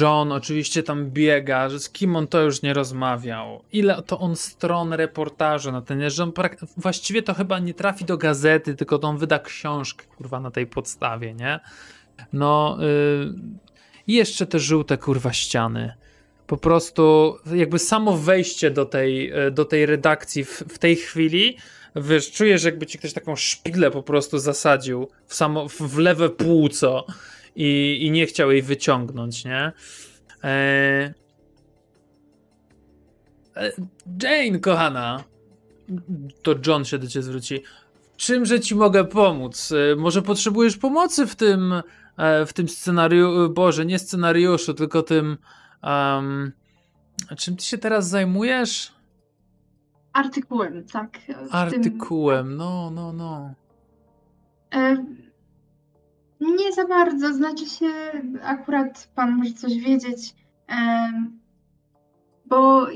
John 0.00 0.32
oczywiście 0.32 0.82
tam 0.82 1.10
biega, 1.10 1.68
że 1.68 1.80
z 1.80 1.90
kim 1.90 2.16
on 2.16 2.26
to 2.26 2.42
już 2.42 2.62
nie 2.62 2.74
rozmawiał. 2.74 3.62
Ile 3.72 4.02
to 4.02 4.18
on 4.18 4.36
stron 4.36 4.92
reportażu 4.92 5.72
na 5.72 5.82
ten, 5.82 6.10
że 6.10 6.22
on 6.22 6.32
właściwie 6.76 7.22
to 7.22 7.34
chyba 7.34 7.58
nie 7.58 7.74
trafi 7.74 8.04
do 8.04 8.16
gazety, 8.16 8.74
tylko 8.74 8.98
to 8.98 9.08
on 9.08 9.18
wyda 9.18 9.38
książkę, 9.38 10.04
kurwa, 10.16 10.40
na 10.40 10.50
tej 10.50 10.66
podstawie, 10.66 11.34
nie? 11.34 11.60
No, 12.32 12.78
y, 12.82 13.32
i 14.06 14.14
jeszcze 14.14 14.46
te 14.46 14.58
żółte, 14.58 14.98
kurwa, 14.98 15.32
ściany. 15.32 15.94
Po 16.46 16.56
prostu 16.56 17.36
jakby 17.54 17.78
samo 17.78 18.16
wejście 18.16 18.70
do 18.70 18.84
tej, 18.84 19.32
y, 19.46 19.50
do 19.50 19.64
tej 19.64 19.86
redakcji 19.86 20.44
w, 20.44 20.50
w 20.50 20.78
tej 20.78 20.96
chwili, 20.96 21.56
wiesz, 21.96 22.30
czujesz 22.32 22.64
jakby 22.64 22.86
ci 22.86 22.98
ktoś 22.98 23.12
taką 23.12 23.36
szpilę 23.36 23.90
po 23.90 24.02
prostu 24.02 24.38
zasadził 24.38 25.08
w, 25.26 25.34
samo, 25.34 25.68
w 25.68 25.98
lewe 25.98 26.30
płuco 26.30 27.06
i, 27.58 27.98
i 28.06 28.10
nie 28.10 28.26
chciał 28.26 28.50
jej 28.52 28.62
wyciągnąć, 28.62 29.44
nie? 29.44 29.72
E... 30.44 31.14
E, 33.56 33.72
Jane, 34.22 34.58
kochana, 34.58 35.24
to 36.42 36.54
John 36.66 36.84
się 36.84 36.98
do 36.98 37.06
ciebie 37.06 37.22
zwróci. 37.22 37.62
Czymże 38.16 38.60
ci 38.60 38.74
mogę 38.74 39.04
pomóc? 39.04 39.72
E, 39.92 39.96
Może 39.96 40.22
potrzebujesz 40.22 40.76
pomocy 40.76 41.26
w 41.26 41.36
tym, 41.36 41.74
e, 42.16 42.46
w 42.46 42.52
tym 42.52 42.68
scenariuszu, 42.68 43.50
Boże, 43.54 43.86
nie 43.86 43.98
scenariuszu, 43.98 44.74
tylko 44.74 45.02
tym, 45.02 45.36
em, 45.82 46.52
czym 47.36 47.56
ty 47.56 47.64
się 47.64 47.78
teraz 47.78 48.08
zajmujesz? 48.08 48.92
Artykułem, 50.12 50.84
tak. 50.92 51.18
w 51.18 51.26
tym- 51.26 51.36
Artykułem, 51.50 52.56
no, 52.56 52.90
no, 52.90 53.12
no. 53.12 53.54
E, 54.74 55.04
Nie 56.40 56.72
za 56.72 56.86
bardzo, 56.86 57.34
znaczy 57.34 57.66
się, 57.66 57.90
akurat 58.42 59.10
pan 59.14 59.36
może 59.36 59.52
coś 59.52 59.78
wiedzieć, 59.78 60.34
bo 62.46 62.86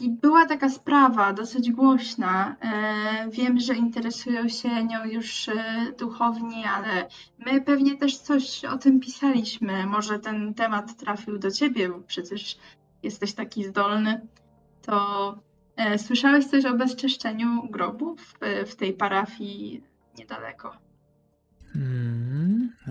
była 0.00 0.46
taka 0.46 0.68
sprawa 0.68 1.32
dosyć 1.32 1.72
głośna. 1.72 2.56
E, 2.60 3.30
Wiem, 3.30 3.60
że 3.60 3.74
interesują 3.74 4.48
się 4.48 4.84
nią 4.84 5.04
już 5.04 5.48
e, 5.48 5.54
duchowni, 5.98 6.64
ale 6.64 7.08
my 7.46 7.60
pewnie 7.60 7.96
też 7.96 8.18
coś 8.18 8.64
o 8.64 8.78
tym 8.78 9.00
pisaliśmy. 9.00 9.86
Może 9.86 10.18
ten 10.18 10.54
temat 10.54 10.96
trafił 10.96 11.38
do 11.38 11.50
ciebie, 11.50 11.88
bo 11.88 12.00
przecież 12.00 12.58
jesteś 13.02 13.32
taki 13.32 13.64
zdolny. 13.64 14.26
To 14.82 15.34
e, 15.76 15.98
słyszałeś 15.98 16.46
coś 16.46 16.64
o 16.64 16.74
bezczeszczeniu 16.74 17.68
grobów 17.70 18.38
w 18.66 18.76
tej 18.76 18.92
parafii 18.92 19.82
niedaleko? 20.18 20.76
Hmm, 21.72 22.17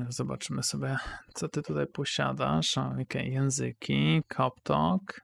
zobaczymy 0.10 0.64
sobie, 0.64 0.98
co 1.34 1.48
ty 1.50 1.62
tutaj 1.64 1.88
posiadasz. 1.88 2.78
Okej, 2.78 3.34
języki, 3.34 4.22
Coptalk, 4.38 5.22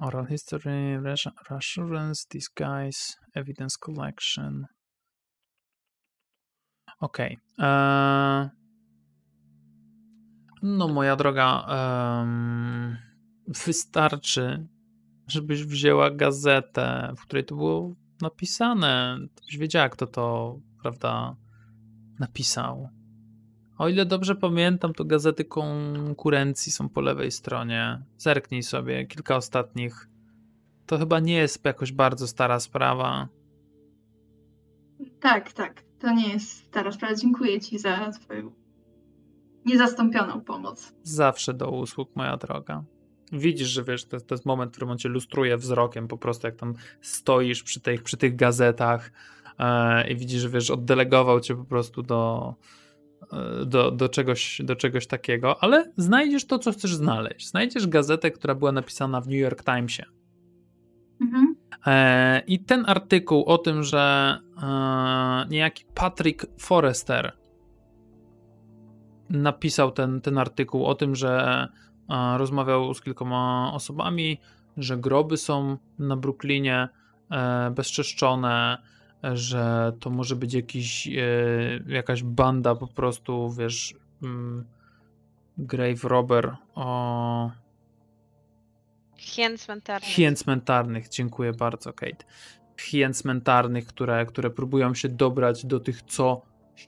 Oral 0.00 0.26
History, 0.26 1.00
Reas- 1.02 1.30
Reassurance, 1.50 2.26
Disguise, 2.32 3.14
Evidence 3.34 3.76
Collection. 3.80 4.66
Okej. 7.00 7.38
eee, 7.58 8.48
No, 10.62 10.88
moja 10.88 11.16
droga, 11.16 11.66
em, 12.22 12.96
wystarczy, 13.66 14.68
żebyś 15.26 15.64
wzięła 15.64 16.10
gazetę, 16.10 17.12
w 17.16 17.22
której 17.22 17.44
to 17.44 17.54
było 17.54 17.94
napisane. 18.22 19.18
Byś 19.46 19.58
wiedziała, 19.58 19.88
kto 19.88 20.06
to, 20.06 20.56
prawda, 20.82 21.36
napisał. 22.18 22.88
O 23.78 23.88
ile 23.88 24.06
dobrze 24.06 24.34
pamiętam, 24.34 24.94
to 24.94 25.04
gazety 25.04 25.44
konkurencji 25.44 26.72
są 26.72 26.88
po 26.88 27.00
lewej 27.00 27.30
stronie. 27.30 28.02
Zerknij 28.16 28.62
sobie, 28.62 29.06
kilka 29.06 29.36
ostatnich. 29.36 30.08
To 30.86 30.98
chyba 30.98 31.20
nie 31.20 31.34
jest 31.34 31.64
jakoś 31.64 31.92
bardzo 31.92 32.26
stara 32.26 32.60
sprawa. 32.60 33.28
Tak, 35.20 35.52
tak. 35.52 35.82
To 35.98 36.12
nie 36.12 36.28
jest 36.32 36.50
stara 36.50 36.92
sprawa. 36.92 37.14
Dziękuję 37.14 37.60
Ci 37.60 37.78
za 37.78 38.10
Twoją 38.10 38.64
niezastąpioną 39.64 40.40
pomoc. 40.40 40.94
Zawsze 41.02 41.54
do 41.54 41.70
usług, 41.70 42.16
moja 42.16 42.36
droga. 42.36 42.84
Widzisz, 43.32 43.68
że 43.68 43.84
wiesz, 43.84 44.04
to, 44.04 44.20
to 44.20 44.34
jest 44.34 44.46
moment, 44.46 44.70
w 44.70 44.72
którym 44.72 44.90
on 44.90 44.98
cię 44.98 45.08
lustruje 45.08 45.56
wzrokiem, 45.56 46.08
po 46.08 46.18
prostu 46.18 46.46
jak 46.46 46.56
tam 46.56 46.74
stoisz 47.00 47.62
przy 47.62 47.80
tych, 47.80 48.02
przy 48.02 48.16
tych 48.16 48.36
gazetach 48.36 49.12
e, 49.58 50.10
i 50.10 50.16
widzisz, 50.16 50.42
że 50.42 50.48
wiesz, 50.48 50.70
oddelegował 50.70 51.40
cię 51.40 51.56
po 51.56 51.64
prostu 51.64 52.02
do, 52.02 52.54
do, 53.66 53.90
do, 53.90 54.08
czegoś, 54.08 54.60
do 54.64 54.76
czegoś 54.76 55.06
takiego, 55.06 55.62
ale 55.62 55.92
znajdziesz 55.96 56.44
to, 56.46 56.58
co 56.58 56.72
chcesz 56.72 56.94
znaleźć. 56.94 57.48
Znajdziesz 57.48 57.86
gazetę, 57.86 58.30
która 58.30 58.54
była 58.54 58.72
napisana 58.72 59.20
w 59.20 59.28
New 59.28 59.38
York 59.38 59.64
Timesie. 59.64 60.04
Mhm. 61.20 61.56
E, 61.86 62.42
I 62.46 62.58
ten 62.58 62.84
artykuł 62.86 63.44
o 63.44 63.58
tym, 63.58 63.82
że 63.82 64.36
e, 64.62 65.46
niejaki 65.50 65.84
Patrick 65.94 66.46
Forrester 66.58 67.32
napisał 69.30 69.90
ten, 69.90 70.20
ten 70.20 70.38
artykuł 70.38 70.86
o 70.86 70.94
tym, 70.94 71.14
że 71.14 71.66
e, 72.10 72.38
rozmawiał 72.38 72.94
z 72.94 73.00
kilkoma 73.00 73.70
osobami, 73.74 74.40
że 74.76 74.96
groby 74.96 75.36
są 75.36 75.76
na 75.98 76.16
Brooklynie 76.16 76.88
e, 77.30 77.70
bezczeszczone, 77.70 78.78
e, 78.78 78.93
że 79.32 79.92
to 80.00 80.10
może 80.10 80.36
być 80.36 80.54
jakiś, 80.54 81.08
e, 81.08 81.12
jakaś 81.86 82.22
banda 82.22 82.74
po 82.74 82.86
prostu, 82.86 83.50
wiesz, 83.50 83.94
mm, 84.22 84.64
grave 85.58 86.04
robber 86.04 86.56
o 86.74 87.50
Hien 89.16 89.58
cmentarny. 89.58 90.06
hien 90.06 90.36
cmentarnych, 90.36 91.08
dziękuję 91.08 91.52
bardzo, 91.52 91.92
Kate. 91.92 92.24
Hien 92.80 93.14
cmentarnych, 93.14 93.86
które, 93.86 94.26
które 94.26 94.50
próbują 94.50 94.94
się 94.94 95.08
dobrać 95.08 95.66
do 95.66 95.80
tych 95.80 96.02
co 96.02 96.42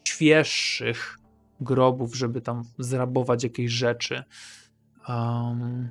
świeższych 0.05 1.19
grobów, 1.61 2.17
żeby 2.17 2.41
tam 2.41 2.65
zrabować 2.79 3.45
jakieś 3.45 3.73
rzeczy. 3.73 4.23
Um, 5.09 5.91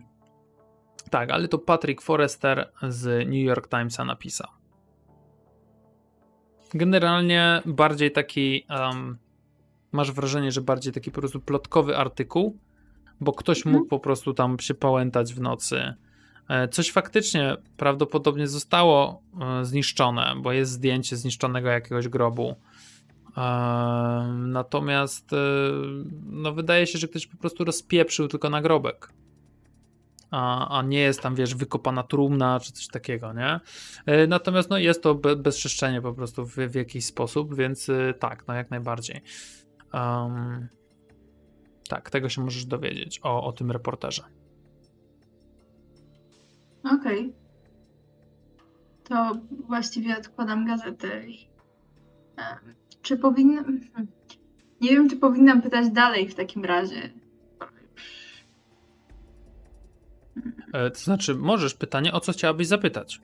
tak, 1.10 1.32
ale 1.32 1.48
to 1.48 1.58
Patrick 1.58 2.02
Forrester 2.02 2.72
z 2.90 3.28
New 3.28 3.44
York 3.46 3.68
Timesa 3.68 4.06
napisał. 4.06 4.65
Generalnie 6.74 7.62
bardziej 7.66 8.12
taki, 8.12 8.66
um, 8.70 9.18
masz 9.92 10.12
wrażenie, 10.12 10.52
że 10.52 10.62
bardziej 10.62 10.94
taki 10.94 11.12
po 11.12 11.22
prostu 11.22 11.40
plotkowy 11.40 11.98
artykuł, 11.98 12.58
bo 13.22 13.32
ktoś 13.34 13.58
Mhm. 13.58 13.76
mógł 13.76 13.88
po 13.90 14.00
prostu 14.00 14.34
tam 14.34 14.60
się 14.60 14.74
pałętać 14.74 15.34
w 15.34 15.42
nocy. 15.42 15.94
E, 16.50 16.68
Coś 16.68 16.92
faktycznie 16.92 17.58
prawdopodobnie 17.78 18.48
zostało 18.48 19.22
e, 19.42 19.66
zniszczone, 19.66 20.34
bo 20.42 20.52
jest 20.52 20.72
zdjęcie 20.72 21.18
zniszczonego 21.18 21.70
jakiegoś 21.70 22.08
grobu. 22.08 22.56
E, 23.38 23.42
Natomiast 24.38 25.30
no 26.26 26.54
wydaje 26.54 26.88
się, 26.88 27.00
że 27.00 27.08
ktoś 27.08 27.28
po 27.28 27.38
prostu 27.38 27.64
rozpieprzył 27.64 28.28
tylko 28.28 28.50
nagrobek. 28.50 29.10
A, 30.36 30.78
a 30.80 30.82
nie 30.82 31.00
jest 31.00 31.22
tam, 31.22 31.36
wiesz, 31.36 31.56
wykopana 31.56 32.04
trumna 32.04 32.60
czy 32.60 32.72
coś 32.72 32.88
takiego, 32.88 33.34
nie? 33.34 33.60
E, 34.06 34.28
natomiast 34.28 34.70
no, 34.70 34.78
jest 34.78 35.04
to 35.04 35.16
be, 35.16 35.36
bezczeszczenie 35.36 36.02
po 36.02 36.14
prostu 36.14 36.46
w, 36.46 36.56
w 36.56 36.76
jakiś 36.76 37.06
sposób, 37.06 37.56
więc 37.56 37.90
e, 37.90 38.14
tak, 38.14 38.48
no 38.48 38.54
jak 38.54 38.72
najbardziej. 38.72 39.22
Um, 39.94 40.68
tak, 41.90 42.10
tego 42.10 42.30
się 42.30 42.42
możesz 42.42 42.66
dowiedzieć 42.66 43.20
o, 43.24 43.44
o 43.44 43.52
tym 43.52 43.72
reporterze. 43.72 44.24
Okej. 46.84 47.34
To 49.04 49.32
właściwie 49.68 50.18
odkładam 50.18 50.66
gazetę. 50.66 51.22
Czy 53.02 53.18
powinnam. 53.18 53.66
hmm, 53.66 54.08
Nie 54.82 54.90
wiem, 54.90 55.10
czy 55.10 55.18
powinnam 55.18 55.62
pytać 55.62 55.90
dalej 55.90 56.28
w 56.28 56.36
takim 56.36 56.66
razie. 56.66 57.10
To 60.94 61.00
znaczy, 61.00 61.36
możesz 61.36 61.74
pytanie, 61.74 62.14
o 62.14 62.20
co 62.20 62.32
chciałabyś 62.32 62.68
zapytać? 62.68 63.22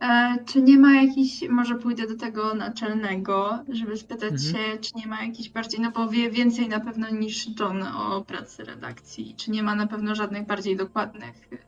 E, 0.00 0.36
czy 0.46 0.62
nie 0.62 0.78
ma 0.78 0.94
jakiś, 1.02 1.48
może 1.48 1.74
pójdę 1.74 2.06
do 2.06 2.16
tego 2.16 2.54
naczelnego, 2.54 3.58
żeby 3.68 3.96
spytać 3.96 4.32
Mhm. 4.32 4.40
się, 4.52 4.78
czy 4.80 4.90
nie 4.94 5.06
ma 5.06 5.24
jakiś 5.24 5.48
bardziej, 5.50 5.80
no 5.80 5.90
bo 5.90 6.08
wie 6.08 6.30
więcej 6.30 6.68
na 6.68 6.80
pewno 6.80 7.10
niż 7.10 7.46
John 7.60 7.82
o 7.82 8.22
pracy 8.24 8.64
redakcji, 8.64 9.34
czy 9.36 9.50
nie 9.50 9.62
ma 9.62 9.74
na 9.74 9.86
pewno 9.86 10.14
żadnych 10.14 10.46
bardziej 10.46 10.76
dokładnych 10.76 11.48
e, 11.52 11.58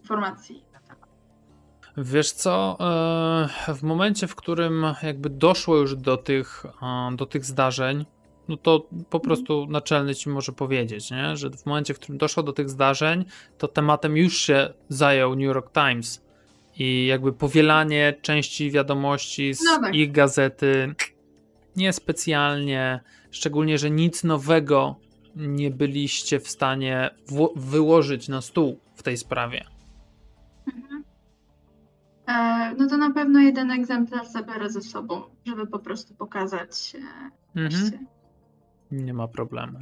informacji 0.00 0.64
na 0.72 0.80
temat. 0.80 1.08
Wiesz 1.96 2.32
co, 2.32 2.76
e, 3.68 3.74
w 3.74 3.82
momencie, 3.82 4.26
w 4.26 4.34
którym 4.34 4.86
jakby 5.02 5.30
doszło 5.30 5.76
już 5.76 5.96
do 5.96 6.16
tych, 6.16 6.64
e, 6.82 7.16
do 7.16 7.26
tych 7.26 7.44
zdarzeń, 7.44 8.04
no 8.50 8.56
to 8.56 8.86
po 9.10 9.20
prostu 9.20 9.66
naczelny 9.66 10.14
ci 10.14 10.28
może 10.28 10.52
powiedzieć, 10.52 11.10
nie? 11.10 11.36
że 11.36 11.50
w 11.50 11.66
momencie, 11.66 11.94
w 11.94 11.98
którym 11.98 12.18
doszło 12.18 12.42
do 12.42 12.52
tych 12.52 12.70
zdarzeń, 12.70 13.24
to 13.58 13.68
tematem 13.68 14.16
już 14.16 14.38
się 14.38 14.72
zajął 14.88 15.30
New 15.30 15.44
York 15.44 15.72
Times 15.72 16.24
i 16.78 17.06
jakby 17.06 17.32
powielanie 17.32 18.14
części 18.22 18.70
wiadomości 18.70 19.54
z 19.54 19.64
No 19.64 19.80
tak. 19.80 19.94
ich 19.94 20.12
gazety 20.12 20.94
niespecjalnie, 21.76 23.00
szczególnie, 23.30 23.78
że 23.78 23.90
nic 23.90 24.24
nowego 24.24 24.96
nie 25.36 25.70
byliście 25.70 26.40
w 26.40 26.48
stanie 26.48 27.10
wyłożyć 27.56 28.28
na 28.28 28.40
stół 28.40 28.80
w 28.94 29.02
tej 29.02 29.16
sprawie. 29.16 29.64
Mhm. 30.74 31.04
E, 32.26 32.74
no 32.78 32.88
to 32.88 32.96
na 32.96 33.10
pewno 33.10 33.40
jeden 33.40 33.70
egzemplarz 33.70 34.28
zabiorę 34.28 34.70
ze 34.70 34.82
sobą, 34.82 35.22
żeby 35.46 35.66
po 35.66 35.78
prostu 35.78 36.14
pokazać 36.14 36.92
e, 36.94 37.30
Mhm. 37.56 38.06
Nie 38.92 39.14
ma 39.14 39.28
problemu. 39.28 39.78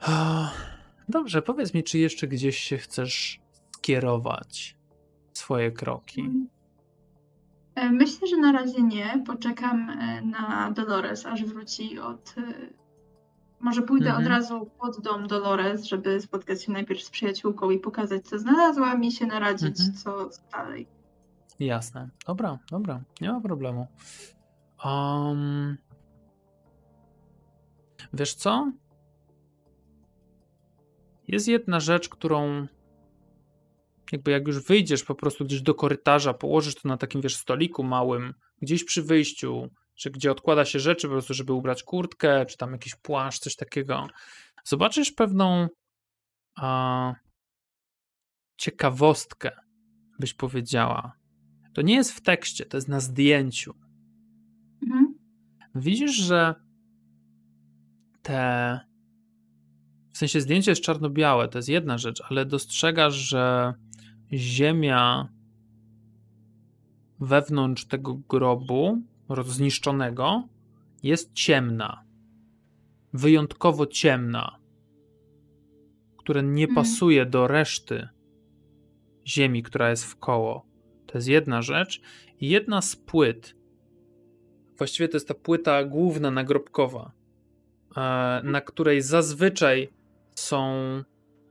Ah, 0.00 0.50
Dobrze, 1.08 1.42
powiedz 1.42 1.74
mi, 1.74 1.84
czy 1.84 1.98
jeszcze 1.98 2.28
gdzieś 2.28 2.58
się 2.58 2.78
chcesz 2.78 3.40
skierować 3.76 4.76
swoje 5.32 5.70
kroki? 5.72 6.30
E, 7.74 7.90
Myślę, 7.90 8.28
że 8.28 8.36
na 8.36 8.52
razie 8.52 8.82
nie. 8.82 9.22
Poczekam 9.26 9.90
e, 9.90 10.22
na 10.22 10.70
Dolores, 10.70 11.26
aż 11.26 11.44
wróci 11.44 11.98
od. 11.98 12.34
e, 12.38 12.42
Może 13.60 13.82
pójdę 13.82 14.06
Mhm. 14.06 14.24
od 14.24 14.30
razu 14.30 14.70
pod 14.80 15.00
dom 15.00 15.26
Dolores, 15.26 15.84
żeby 15.84 16.20
spotkać 16.20 16.64
się 16.64 16.72
najpierw 16.72 17.02
z 17.02 17.10
przyjaciółką 17.10 17.70
i 17.70 17.78
pokazać, 17.78 18.28
co 18.28 18.38
znalazłam 18.38 19.04
i 19.04 19.12
się 19.12 19.26
naradzić, 19.26 19.80
Mhm. 19.80 19.92
co 19.96 20.28
co 20.28 20.42
dalej. 20.52 20.86
Jasne. 21.60 22.08
Dobra, 22.26 22.58
dobra, 22.70 23.00
nie 23.20 23.32
ma 23.32 23.40
problemu. 23.40 23.86
Um, 24.84 25.76
wiesz 28.12 28.34
co? 28.34 28.72
Jest 31.28 31.48
jedna 31.48 31.80
rzecz, 31.80 32.08
którą 32.08 32.66
jakby 34.12 34.30
jak 34.30 34.46
już 34.46 34.64
wyjdziesz 34.64 35.04
po 35.04 35.14
prostu 35.14 35.44
gdzieś 35.44 35.62
do 35.62 35.74
korytarza, 35.74 36.34
położysz 36.34 36.74
to 36.74 36.88
na 36.88 36.96
takim, 36.96 37.20
wiesz, 37.20 37.36
stoliku 37.36 37.84
małym, 37.84 38.34
gdzieś 38.62 38.84
przy 38.84 39.02
wyjściu, 39.02 39.68
czy 39.94 40.10
gdzie 40.10 40.32
odkłada 40.32 40.64
się 40.64 40.80
rzeczy 40.80 41.06
po 41.06 41.12
prostu, 41.12 41.34
żeby 41.34 41.52
ubrać 41.52 41.82
kurtkę, 41.82 42.46
czy 42.46 42.56
tam 42.56 42.72
jakiś 42.72 42.94
płaszcz, 42.94 43.42
coś 43.42 43.56
takiego, 43.56 44.06
zobaczysz 44.64 45.12
pewną 45.12 45.68
a, 46.56 47.14
ciekawostkę, 48.56 49.50
byś 50.18 50.34
powiedziała. 50.34 51.12
To 51.74 51.82
nie 51.82 51.94
jest 51.94 52.12
w 52.12 52.20
tekście, 52.20 52.66
to 52.66 52.76
jest 52.76 52.88
na 52.88 53.00
zdjęciu. 53.00 53.74
Mhm. 54.82 55.14
Widzisz, 55.74 56.12
że 56.12 56.54
te. 58.22 58.80
W 60.12 60.18
sensie 60.18 60.40
zdjęcie 60.40 60.70
jest 60.70 60.82
czarno-białe, 60.82 61.48
to 61.48 61.58
jest 61.58 61.68
jedna 61.68 61.98
rzecz, 61.98 62.22
ale 62.28 62.46
dostrzegasz, 62.46 63.14
że 63.14 63.74
ziemia 64.32 65.28
wewnątrz 67.20 67.84
tego 67.84 68.14
grobu 68.14 69.02
zniszczonego 69.46 70.48
jest 71.02 71.32
ciemna. 71.32 72.04
Wyjątkowo 73.12 73.86
ciemna, 73.86 74.58
która 76.16 76.40
nie 76.40 76.64
Mm. 76.64 76.74
pasuje 76.74 77.26
do 77.26 77.46
reszty 77.46 78.08
ziemi, 79.26 79.62
która 79.62 79.90
jest 79.90 80.04
w 80.04 80.16
koło. 80.16 80.66
To 81.06 81.18
jest 81.18 81.28
jedna 81.28 81.62
rzecz. 81.62 82.02
I 82.40 82.48
jedna 82.48 82.82
z 82.82 82.96
płyt, 82.96 83.56
właściwie 84.78 85.08
to 85.08 85.16
jest 85.16 85.28
ta 85.28 85.34
płyta 85.34 85.84
główna 85.84 86.30
nagrobkowa, 86.30 87.12
na 88.42 88.60
której 88.60 89.02
zazwyczaj 89.02 89.88
są 90.34 90.74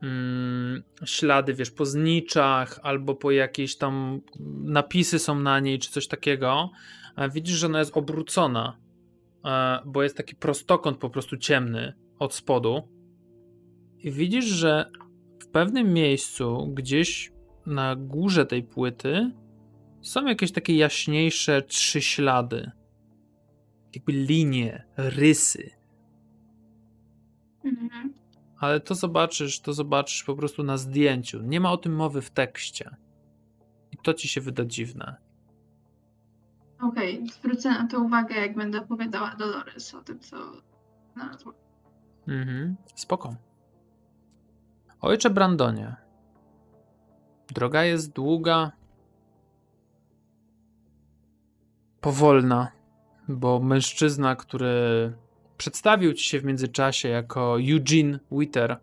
mm, 0.02 0.82
ślady, 1.04 1.54
wiesz, 1.54 1.70
po 1.70 1.86
zniczach 1.86 2.80
albo 2.82 3.14
po 3.14 3.30
jakieś 3.30 3.76
tam 3.76 4.20
napisy 4.64 5.18
są 5.18 5.40
na 5.40 5.60
niej, 5.60 5.78
czy 5.78 5.90
coś 5.90 6.08
takiego. 6.08 6.70
E, 7.16 7.30
Widzisz, 7.30 7.56
że 7.56 7.66
ona 7.66 7.78
jest 7.78 7.96
obrócona, 7.96 8.78
e, 9.44 9.78
bo 9.84 10.02
jest 10.02 10.16
taki 10.16 10.36
prostokąt 10.36 10.98
po 10.98 11.10
prostu 11.10 11.36
ciemny 11.36 11.92
od 12.18 12.34
spodu. 12.34 12.88
I 13.98 14.10
widzisz, 14.10 14.44
że 14.44 14.90
w 15.42 15.46
pewnym 15.46 15.92
miejscu, 15.92 16.72
gdzieś 16.74 17.32
na 17.66 17.96
górze 17.96 18.46
tej 18.46 18.62
płyty, 18.62 19.30
są 20.02 20.26
jakieś 20.26 20.52
takie 20.52 20.76
jaśniejsze 20.76 21.62
trzy 21.62 22.02
ślady. 22.02 22.70
Jakby 23.94 24.12
linie, 24.12 24.86
rysy. 24.96 25.81
Mhm. 27.64 28.14
Ale 28.58 28.80
to 28.80 28.94
zobaczysz, 28.94 29.60
to 29.60 29.72
zobaczysz 29.72 30.24
po 30.24 30.36
prostu 30.36 30.62
na 30.62 30.76
zdjęciu. 30.76 31.42
Nie 31.42 31.60
ma 31.60 31.72
o 31.72 31.76
tym 31.76 31.94
mowy 31.94 32.22
w 32.22 32.30
tekście. 32.30 32.96
I 33.92 33.96
to 33.96 34.14
ci 34.14 34.28
się 34.28 34.40
wyda 34.40 34.64
dziwne. 34.64 35.16
Okej, 36.80 37.26
zwrócę 37.26 37.70
na 37.70 37.86
to 37.86 38.00
uwagę, 38.00 38.34
jak 38.34 38.54
będę 38.54 38.80
opowiadała 38.80 39.34
Dolores 39.36 39.94
o 39.94 40.02
tym, 40.02 40.20
co 40.20 40.36
znalazłam. 41.14 41.54
Mhm, 42.28 42.76
spoko. 42.94 43.36
Ojcze 45.00 45.30
Brandonie, 45.30 45.96
droga 47.48 47.84
jest 47.84 48.12
długa, 48.12 48.72
powolna, 52.00 52.72
bo 53.28 53.60
mężczyzna, 53.60 54.36
który 54.36 55.12
przedstawił 55.62 56.12
ci 56.12 56.24
się 56.24 56.40
w 56.40 56.44
międzyczasie 56.44 57.08
jako 57.08 57.58
Eugene 57.60 58.18
Witter, 58.32 58.76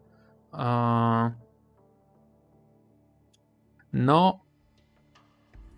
no, 3.94 4.40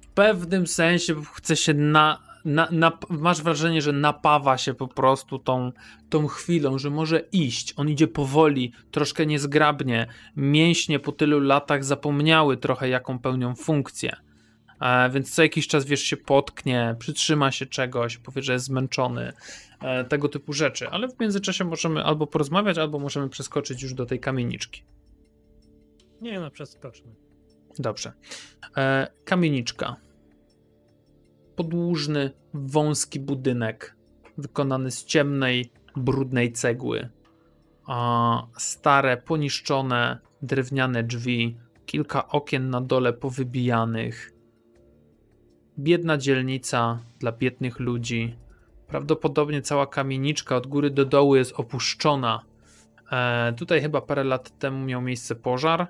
w 0.01 0.07
pewnym 0.07 0.67
sensie 0.67 1.15
chce 1.33 1.55
się 1.55 1.73
na, 1.73 2.19
na, 2.45 2.67
na, 2.71 2.97
masz 3.09 3.41
wrażenie, 3.41 3.81
że 3.81 3.91
napawa 3.91 4.57
się 4.57 4.73
po 4.73 4.87
prostu 4.87 5.39
tą, 5.39 5.71
tą 6.09 6.27
chwilą, 6.27 6.77
że 6.77 6.89
może 6.89 7.19
iść. 7.31 7.73
On 7.77 7.89
idzie 7.89 8.07
powoli, 8.07 8.73
troszkę 8.91 9.25
niezgrabnie. 9.25 10.07
Mięśnie 10.35 10.99
po 10.99 11.11
tylu 11.11 11.39
latach 11.39 11.83
zapomniały 11.83 12.57
trochę, 12.57 12.89
jaką 12.89 13.19
pełnią 13.19 13.55
funkcję. 13.55 14.15
E, 14.81 15.09
więc 15.09 15.35
co 15.35 15.43
jakiś 15.43 15.67
czas, 15.67 15.85
wiesz, 15.85 16.01
się 16.01 16.17
potknie, 16.17 16.95
przytrzyma 16.99 17.51
się 17.51 17.65
czegoś, 17.65 18.17
powie, 18.17 18.41
że 18.41 18.53
jest 18.53 18.65
zmęczony, 18.65 19.33
e, 19.81 20.03
tego 20.03 20.29
typu 20.29 20.53
rzeczy. 20.53 20.89
Ale 20.89 21.07
w 21.07 21.19
międzyczasie 21.19 21.65
możemy 21.65 22.03
albo 22.03 22.27
porozmawiać, 22.27 22.77
albo 22.77 22.99
możemy 22.99 23.29
przeskoczyć 23.29 23.83
już 23.83 23.93
do 23.93 24.05
tej 24.05 24.19
kamieniczki. 24.19 24.83
Nie 26.21 26.39
no, 26.39 26.51
przeskoczmy. 26.51 27.11
Dobrze. 27.79 28.13
E, 28.77 29.07
kamieniczka. 29.25 29.95
Podłużny, 31.55 32.31
wąski 32.53 33.19
budynek, 33.19 33.95
wykonany 34.37 34.91
z 34.91 35.05
ciemnej, 35.05 35.71
brudnej 35.95 36.51
cegły. 36.51 37.09
Stare, 38.57 39.17
poniszczone, 39.17 40.17
drewniane 40.41 41.03
drzwi, 41.03 41.57
kilka 41.85 42.27
okien 42.27 42.69
na 42.69 42.81
dole 42.81 43.13
powybijanych. 43.13 44.40
Biedna 45.79 46.17
dzielnica 46.17 46.99
dla 47.19 47.31
biednych 47.31 47.79
ludzi. 47.79 48.35
Prawdopodobnie 48.87 49.61
cała 49.61 49.87
kamieniczka 49.87 50.55
od 50.55 50.67
góry 50.67 50.89
do 50.89 51.05
dołu 51.05 51.35
jest 51.35 51.53
opuszczona. 51.59 52.41
E, 53.11 53.53
tutaj 53.57 53.81
chyba 53.81 54.01
parę 54.01 54.23
lat 54.23 54.59
temu 54.59 54.85
miał 54.85 55.01
miejsce 55.01 55.35
pożar 55.35 55.87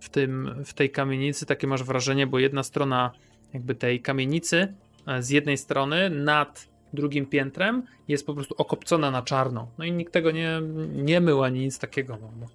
w, 0.00 0.08
tym, 0.08 0.54
w 0.64 0.74
tej 0.74 0.90
kamienicy. 0.90 1.46
Takie 1.46 1.66
masz 1.66 1.84
wrażenie, 1.84 2.26
bo 2.26 2.38
jedna 2.38 2.62
strona 2.62 3.10
jakby 3.52 3.74
tej 3.74 4.00
kamienicy 4.00 4.74
e, 5.06 5.22
z 5.22 5.30
jednej 5.30 5.56
strony 5.56 6.10
nad 6.10 6.68
drugim 6.92 7.26
piętrem 7.26 7.82
jest 8.08 8.26
po 8.26 8.34
prostu 8.34 8.54
okopcona 8.58 9.10
na 9.10 9.22
czarno. 9.22 9.68
No 9.78 9.84
i 9.84 9.92
nikt 9.92 10.12
tego 10.12 10.30
nie, 10.30 10.60
nie 10.88 11.20
mył 11.20 11.42
ani 11.42 11.60
nic 11.60 11.78
takiego. 11.78 12.18
No 12.20 12.32
bo, 12.36 12.46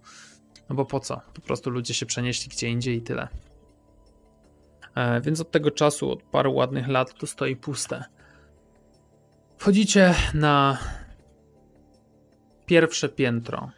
no 0.69 0.75
bo 0.75 0.85
po 0.85 0.99
co? 0.99 1.21
Po 1.33 1.41
prostu 1.41 1.69
ludzie 1.69 1.93
się 1.93 2.05
przenieśli 2.05 2.49
gdzie 2.49 2.69
indziej 2.69 2.97
i 2.97 3.01
tyle. 3.01 3.27
E, 4.95 5.21
więc 5.21 5.41
od 5.41 5.51
tego 5.51 5.71
czasu, 5.71 6.11
od 6.11 6.23
paru 6.23 6.53
ładnych 6.53 6.87
lat, 6.87 7.13
to 7.13 7.27
stoi 7.27 7.55
puste. 7.55 8.03
Wchodzicie 9.57 10.13
na 10.33 10.77
pierwsze 12.65 13.09
piętro. 13.09 13.69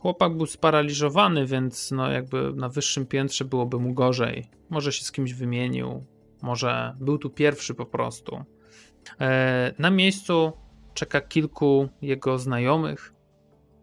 Chłopak 0.00 0.36
był 0.36 0.46
sparaliżowany, 0.46 1.46
więc 1.46 1.90
no 1.90 2.10
jakby 2.10 2.52
na 2.52 2.68
wyższym 2.68 3.06
piętrze 3.06 3.44
byłoby 3.44 3.78
mu 3.78 3.94
gorzej. 3.94 4.50
Może 4.70 4.92
się 4.92 5.04
z 5.04 5.12
kimś 5.12 5.34
wymienił, 5.34 6.04
może 6.42 6.94
był 7.00 7.18
tu 7.18 7.30
pierwszy 7.30 7.74
po 7.74 7.86
prostu. 7.86 8.44
E, 9.20 9.74
na 9.78 9.90
miejscu 9.90 10.52
czeka 10.94 11.20
kilku 11.20 11.88
jego 12.02 12.38
znajomych, 12.38 13.14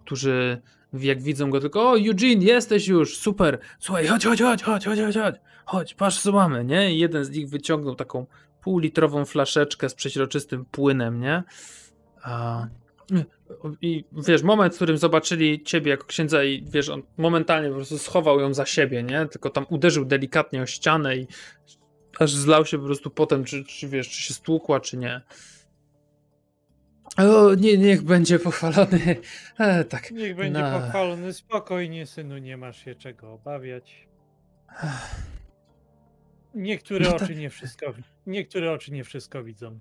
którzy 0.06 0.62
jak 0.94 1.22
widzą 1.22 1.50
go 1.50 1.62
tylko, 1.62 1.90
o 1.90 1.98
Eugene, 2.00 2.44
jesteś 2.44 2.88
już, 2.88 3.18
super, 3.18 3.60
słuchaj, 3.80 4.08
chodź, 4.08 4.26
chodź, 4.26 4.42
chodź, 4.42 4.64
chodź, 4.64 4.86
chodź, 4.86 5.00
chodź, 5.00 5.16
chodź, 5.16 5.36
chodź 5.66 5.94
patrz 5.94 6.20
co 6.20 6.32
mamy, 6.32 6.66
nie? 6.66 6.96
I 6.96 7.00
jeden 7.00 7.26
z 7.26 7.30
nich 7.30 7.50
wyciągnął 7.50 7.96
taką 7.96 8.26
półlitrową 8.62 9.26
flaszeczkę 9.26 9.90
z 9.90 9.94
przeźroczystym 9.94 10.66
płynem, 10.66 11.20
nie? 11.20 11.44
A, 12.24 12.68
I 13.82 14.06
wiesz, 14.28 14.44
moment, 14.44 14.74
w 14.74 14.76
którym 14.76 14.98
zobaczyli 14.98 15.64
ciebie 15.64 15.92
jako 15.92 16.06
księdza 16.06 16.44
i 16.44 16.64
wiesz, 16.68 16.90
on 16.90 17.04
momentalnie 17.18 17.70
po 17.70 17.76
prostu 17.76 17.98
schował 17.98 18.40
ją 18.40 18.54
za 18.54 18.66
siebie, 18.66 19.04
nie? 19.04 19.26
Tylko 19.26 19.50
tam 19.50 19.66
uderzył 19.70 20.06
delikatnie 20.06 20.62
o 20.62 20.66
ścianę 20.66 21.18
i 21.18 21.28
aż 22.20 22.32
zlał 22.32 22.66
się 22.66 22.80
po 22.80 22.86
prostu 22.86 23.10
potem, 23.10 23.44
czy, 23.44 23.66
czy 23.66 23.88
wiesz, 23.88 24.10
czy 24.10 24.22
się 24.22 24.34
stłukła, 24.34 24.80
czy 24.80 24.98
nie. 24.98 25.22
O, 27.18 27.56
nie, 27.56 27.78
niech 27.78 28.02
będzie 28.02 28.40
pochwalony. 28.40 29.00
E, 29.60 29.84
tak. 29.86 30.12
Niech 30.12 30.36
będzie 30.36 30.60
na- 30.60 30.80
pochwalony. 30.80 31.34
Spokojnie, 31.34 32.06
synu, 32.06 32.38
nie 32.38 32.58
masz 32.58 32.86
się 32.86 32.96
czego 32.96 33.34
obawiać. 33.34 34.08
Niektóre 36.54 37.06
No 37.06 37.12
tak. 37.12 37.22
oczy 37.22 37.36
nie 37.36 37.50
wszystko, 37.50 37.94
niektóre 38.28 38.72
oczy 38.72 38.92
nie 38.92 39.04
wszystko 39.04 39.44
widzą. 39.44 39.80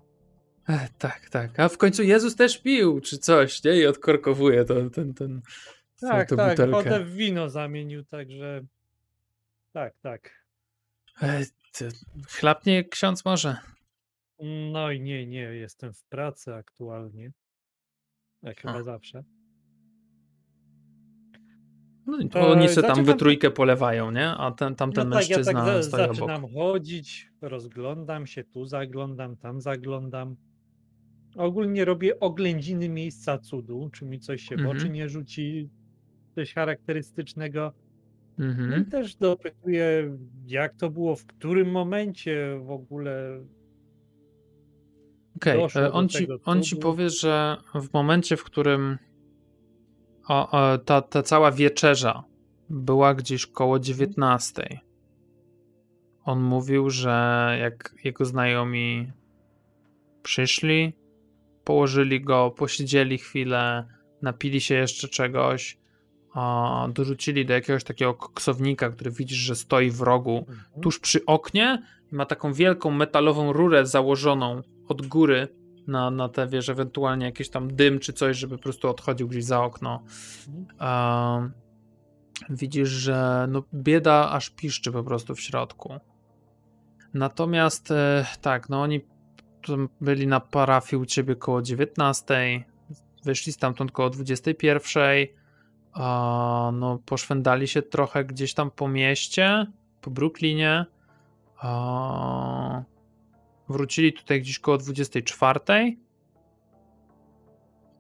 E, 0.68 0.88
tak, 0.98 1.28
tak. 1.30 1.60
A 1.60 1.68
w 1.68 1.78
końcu 1.78 2.02
Jezus 2.02 2.36
też 2.36 2.58
pił, 2.58 3.00
czy 3.00 3.18
coś, 3.18 3.64
nie? 3.64 3.76
I 3.76 3.86
odkorkowuje 3.86 4.64
to, 4.64 4.74
ten, 4.90 4.90
ten, 4.90 5.14
tą- 5.14 6.08
Tak, 6.08 6.28
tak, 6.28 6.50
butelkę. 6.50 6.72
potem 6.72 7.16
wino 7.16 7.50
zamienił, 7.50 8.04
także 8.04 8.60
tak, 9.72 9.92
tak. 10.02 10.30
E, 11.22 11.42
chlapnie 12.28 12.84
ksiądz 12.84 13.24
może. 13.24 13.56
No 14.72 14.90
i 14.90 15.00
nie, 15.00 15.26
nie, 15.26 15.40
jestem 15.42 15.92
w 15.92 16.04
pracy 16.04 16.54
aktualnie. 16.54 17.32
Jak 18.42 18.60
chyba 18.60 18.74
A. 18.74 18.82
zawsze. 18.82 19.24
No, 22.06 22.18
i 22.20 22.28
to 22.28 22.48
oni 22.50 22.68
se 22.68 22.74
tam 22.74 22.82
zaczynam 22.82 23.04
we 23.04 23.12
tak- 23.12 23.18
trójkę 23.18 23.50
polewają, 23.50 24.10
nie? 24.10 24.28
A 24.28 24.50
ten, 24.50 24.74
tamten 24.74 25.08
no 25.08 25.16
tak, 25.16 25.28
ja 25.30 25.36
mężczyzna 25.36 25.64
tak 25.64 25.82
za, 25.82 25.82
stoi 25.82 26.04
obok. 26.04 26.16
zaczynam 26.16 26.52
chodzić, 26.54 27.30
rozglądam 27.40 28.26
się, 28.26 28.44
tu 28.44 28.66
zaglądam, 28.66 29.36
tam 29.36 29.60
zaglądam. 29.60 30.36
Ogólnie 31.36 31.84
robię 31.84 32.20
oględziny 32.20 32.88
miejsca 32.88 33.38
cudu, 33.38 33.90
czy 33.92 34.04
mi 34.04 34.20
coś 34.20 34.42
się 34.42 34.56
w 34.56 34.58
Mhm. 34.58 34.76
oczy 34.76 34.90
nie 34.90 35.08
rzuci, 35.08 35.70
coś 36.34 36.54
charakterystycznego. 36.54 37.72
No 38.38 38.44
i 38.46 38.48
Mhm. 38.48 38.84
też 38.84 39.16
dopytuję, 39.16 40.16
jak 40.46 40.74
to 40.74 40.90
było, 40.90 41.16
w 41.16 41.26
którym 41.26 41.70
momencie 41.70 42.58
w 42.62 42.70
ogóle 42.70 43.44
Okej, 45.36 45.60
doszło 45.60 45.82
e, 45.82 45.92
on, 45.92 46.08
ci, 46.08 46.28
on 46.44 46.62
ci 46.62 46.76
powie, 46.76 47.10
że 47.10 47.56
w 47.74 47.92
momencie, 47.92 48.36
w 48.36 48.44
którym 48.44 48.98
o, 50.28 50.50
o, 50.50 50.78
ta, 50.78 51.02
ta 51.02 51.22
cała 51.22 51.50
wieczerza 51.52 52.24
była 52.70 53.14
gdzieś 53.14 53.46
koło 53.46 53.78
19. 53.78 54.80
On 56.24 56.40
mówił, 56.42 56.90
że 56.90 57.56
jak 57.60 57.94
jego 58.04 58.24
znajomi 58.24 59.12
przyszli, 60.22 60.92
położyli 61.64 62.20
go, 62.20 62.50
posiedzieli 62.50 63.18
chwilę, 63.18 63.86
napili 64.22 64.60
się 64.60 64.74
jeszcze 64.74 65.08
czegoś, 65.08 65.78
a, 66.34 66.88
dorzucili 66.94 67.46
do 67.46 67.52
jakiegoś 67.54 67.84
takiego 67.84 68.14
koksownika, 68.14 68.90
który 68.90 69.10
widzisz, 69.10 69.38
że 69.38 69.54
stoi 69.54 69.90
w 69.90 70.00
rogu, 70.00 70.38
Mhm. 70.48 70.80
tuż 70.82 70.98
przy 70.98 71.26
oknie 71.26 71.82
i 72.12 72.14
ma 72.14 72.26
taką 72.26 72.52
wielką 72.52 72.90
metalową 72.90 73.52
rurę 73.52 73.86
założoną 73.86 74.62
od 74.88 75.06
góry 75.06 75.48
na, 75.86 76.10
na 76.10 76.28
te, 76.28 76.46
wiesz, 76.46 76.68
ewentualnie 76.68 77.26
jakiś 77.26 77.50
tam 77.50 77.76
dym 77.76 77.98
czy 77.98 78.12
coś, 78.12 78.36
żeby 78.36 78.56
po 78.56 78.62
prostu 78.62 78.88
odchodził 78.88 79.28
gdzieś 79.28 79.44
za 79.44 79.62
okno. 79.62 80.02
Em, 80.80 81.52
widzisz, 82.50 82.88
że 82.88 83.46
no, 83.50 83.62
bieda 83.74 84.30
aż 84.30 84.50
piszczy 84.50 84.92
po 84.92 85.04
prostu 85.04 85.34
w 85.34 85.40
środku. 85.40 85.94
Natomiast 87.14 87.90
e, 87.90 88.26
tak, 88.40 88.68
no 88.68 88.82
oni 88.82 89.00
byli 90.00 90.26
na 90.26 90.40
parafii 90.40 91.02
u 91.02 91.06
ciebie 91.06 91.36
koło 91.36 91.62
19, 91.62 92.64
wyszli 93.24 93.52
stamtąd 93.52 93.92
koło 93.92 94.10
21, 94.10 95.26
a, 95.92 96.70
no 96.74 96.98
poszwędali 97.06 97.68
się 97.68 97.82
trochę 97.82 98.24
gdzieś 98.24 98.54
tam 98.54 98.70
po 98.70 98.88
mieście, 98.88 99.66
po 100.00 100.10
Brooklynie, 100.10 100.86
a, 101.58 102.82
wrócili 103.68 104.12
tutaj 104.12 104.40
gdzieś 104.40 104.58
koło 104.58 104.78
24 104.78 105.60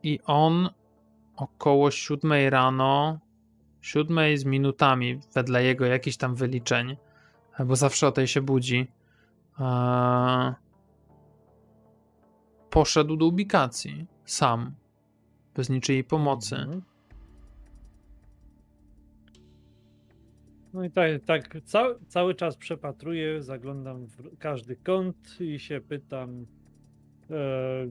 i 0.02 0.20
on 0.24 0.70
około 1.36 1.90
7 1.90 2.32
rano, 2.48 3.18
7 3.80 4.38
z 4.38 4.44
minutami 4.44 5.20
wedle 5.34 5.64
jego 5.64 5.86
jakichś 5.86 6.16
tam 6.16 6.34
wyliczeń, 6.34 6.96
bo 7.66 7.76
zawsze 7.76 8.08
o 8.08 8.12
tej 8.12 8.28
się 8.28 8.40
budzi, 8.40 8.88
e, 9.60 10.54
poszedł 12.70 13.16
do 13.16 13.26
ubikacji 13.26 14.06
sam, 14.24 14.74
bez 15.54 15.70
niczyjej 15.70 16.04
pomocy. 16.04 16.82
No 20.74 20.84
i 20.84 20.90
tak, 20.90 21.24
tak 21.24 21.56
ca, 21.64 21.86
cały 22.08 22.34
czas 22.34 22.56
przepatruję, 22.56 23.42
zaglądam 23.42 24.06
w 24.06 24.38
każdy 24.38 24.76
kąt 24.76 25.40
i 25.40 25.58
się 25.58 25.80
pytam, 25.80 26.46
e, 27.30 27.86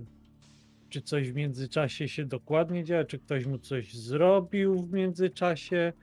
czy 0.89 1.01
coś 1.01 1.31
w 1.31 1.35
międzyczasie 1.35 2.07
się 2.07 2.25
dokładnie 2.25 2.83
dzieje, 2.83 3.05
czy 3.05 3.19
ktoś 3.19 3.45
mu 3.45 3.57
coś 3.57 3.93
zrobił 3.93 4.75
w 4.75 4.93
międzyczasie. 4.93 5.93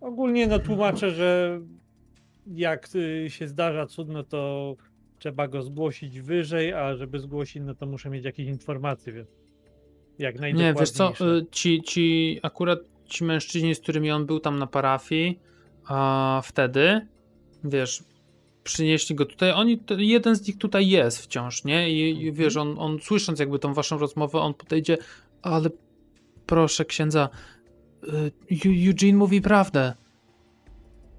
Ogólnie 0.00 0.46
no 0.46 0.58
tłumaczę, 0.58 1.10
że 1.10 1.60
jak 2.46 2.88
y, 2.94 3.30
się 3.30 3.48
zdarza 3.48 3.86
cud, 3.86 4.08
no 4.08 4.22
to 4.22 4.76
trzeba 5.18 5.48
go 5.48 5.62
zgłosić 5.62 6.20
wyżej, 6.20 6.72
a 6.72 6.96
żeby 6.96 7.18
zgłosić, 7.18 7.62
no 7.66 7.74
to 7.74 7.86
muszę 7.86 8.10
mieć 8.10 8.24
jakieś 8.24 8.46
informacje, 8.46 9.12
więc 9.12 9.28
jak 10.18 10.40
Nie, 10.40 10.74
wiesz 10.80 10.90
co, 10.90 11.04
najdokładniejsze. 11.04 11.46
y, 11.46 11.50
ci, 11.50 11.82
ci 11.82 12.38
akurat 12.42 12.78
ci 13.04 13.24
mężczyźni, 13.24 13.74
z 13.74 13.80
którymi 13.80 14.10
on 14.10 14.26
był 14.26 14.40
tam 14.40 14.58
na 14.58 14.66
parafii, 14.66 15.40
a 15.86 16.40
wtedy, 16.44 17.06
wiesz, 17.64 18.04
przynieśli 18.64 19.14
go 19.16 19.26
tutaj, 19.26 19.52
oni, 19.52 19.80
jeden 19.98 20.34
z 20.36 20.46
nich 20.48 20.58
tutaj 20.58 20.88
jest 20.88 21.18
wciąż, 21.18 21.64
nie? 21.64 21.90
I, 21.90 22.24
i 22.24 22.32
wiesz, 22.32 22.56
on, 22.56 22.74
on 22.78 22.98
słysząc 23.00 23.40
jakby 23.40 23.58
tą 23.58 23.74
waszą 23.74 23.98
rozmowę, 23.98 24.38
on 24.40 24.54
podejdzie, 24.54 24.98
ale 25.42 25.70
proszę 26.46 26.84
księdza, 26.84 27.28
y, 28.04 28.08
Eu- 28.50 28.88
Eugene 28.88 29.18
mówi 29.18 29.40
prawdę. 29.40 29.92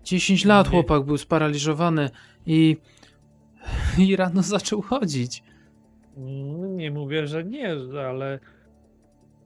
10 0.04 0.46
lat 0.46 0.68
chłopak 0.68 1.04
był 1.04 1.18
sparaliżowany 1.18 2.10
i, 2.46 2.78
i 3.98 4.16
rano 4.16 4.42
zaczął 4.56 4.82
chodzić. 4.82 5.44
Mm, 6.18 6.78
Nie 6.78 6.92
mówię, 6.92 7.28
że 7.28 7.44
nie, 7.44 7.76
ale 8.08 8.40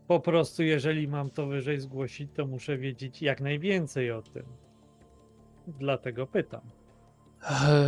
po 0.07 0.20
prostu 0.20 0.63
jeżeli 0.63 1.07
mam 1.07 1.30
to 1.30 1.47
wyżej 1.47 1.80
zgłosić, 1.80 2.30
to 2.36 2.45
muszę 2.47 2.78
wiedzieć 2.78 3.22
jak 3.22 3.41
najwięcej 3.41 4.11
o 4.11 4.22
tym. 4.22 4.43
Dlatego 5.68 6.28
pytam. 6.28 6.61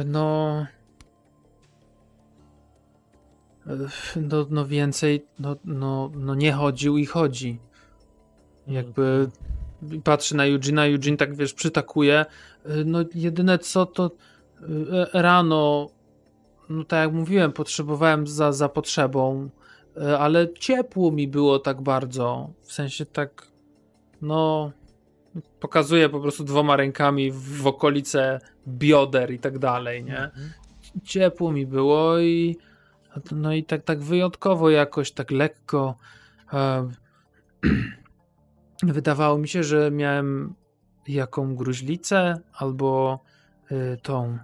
No. 0.05 0.65
No, 4.15 4.45
no 4.49 4.65
więcej, 4.65 5.25
no, 5.39 5.55
no, 5.65 6.11
no 6.15 6.35
nie 6.35 6.53
chodził 6.53 6.97
i 6.97 7.05
chodzi. 7.05 7.59
Jakby 8.67 9.29
patrzy 10.03 10.35
na 10.35 10.45
Eugena, 10.45 10.85
Eugene 10.85 11.17
tak 11.17 11.35
wiesz, 11.35 11.53
przytakuje. 11.53 12.25
No 12.85 12.99
jedyne 13.15 13.59
co 13.59 13.85
to 13.85 14.11
e, 14.61 15.21
rano, 15.21 15.89
no 16.69 16.83
tak 16.83 16.99
jak 16.99 17.13
mówiłem, 17.13 17.53
potrzebowałem 17.53 18.27
za, 18.27 18.51
za 18.51 18.69
potrzebą. 18.69 19.49
ale 20.19 20.53
ciepło 20.53 21.11
mi 21.11 21.27
było 21.27 21.59
tak 21.59 21.81
bardzo. 21.81 22.49
W 22.61 22.73
sensie 22.73 23.05
tak, 23.05 23.47
no, 24.21 24.71
pokazuję 25.59 26.09
po 26.09 26.19
prostu 26.19 26.43
dwoma 26.43 26.75
rękami 26.75 27.31
w 27.31 27.67
okolice 27.67 28.39
bioder 28.67 29.33
i 29.33 29.39
tak 29.39 29.59
dalej, 29.59 30.03
nie? 30.03 30.19
Mhm. 30.19 30.51
Ciepło 31.03 31.51
mi 31.51 31.65
było 31.65 32.19
i 32.19 32.57
no 33.31 33.53
i 33.53 33.63
tak, 33.63 33.83
tak 33.83 34.01
wyjątkowo 34.01 34.69
jakoś, 34.69 35.11
tak 35.11 35.31
lekko 35.31 35.95
e, 36.53 36.89
wydawało 38.83 39.37
mi 39.37 39.47
się, 39.47 39.63
że 39.63 39.91
miałem 39.91 40.53
jaką 41.07 41.55
gruźlicę 41.55 42.41
albo 42.53 43.19
y, 43.71 43.97
tą 44.01 44.33
y, 44.33 44.37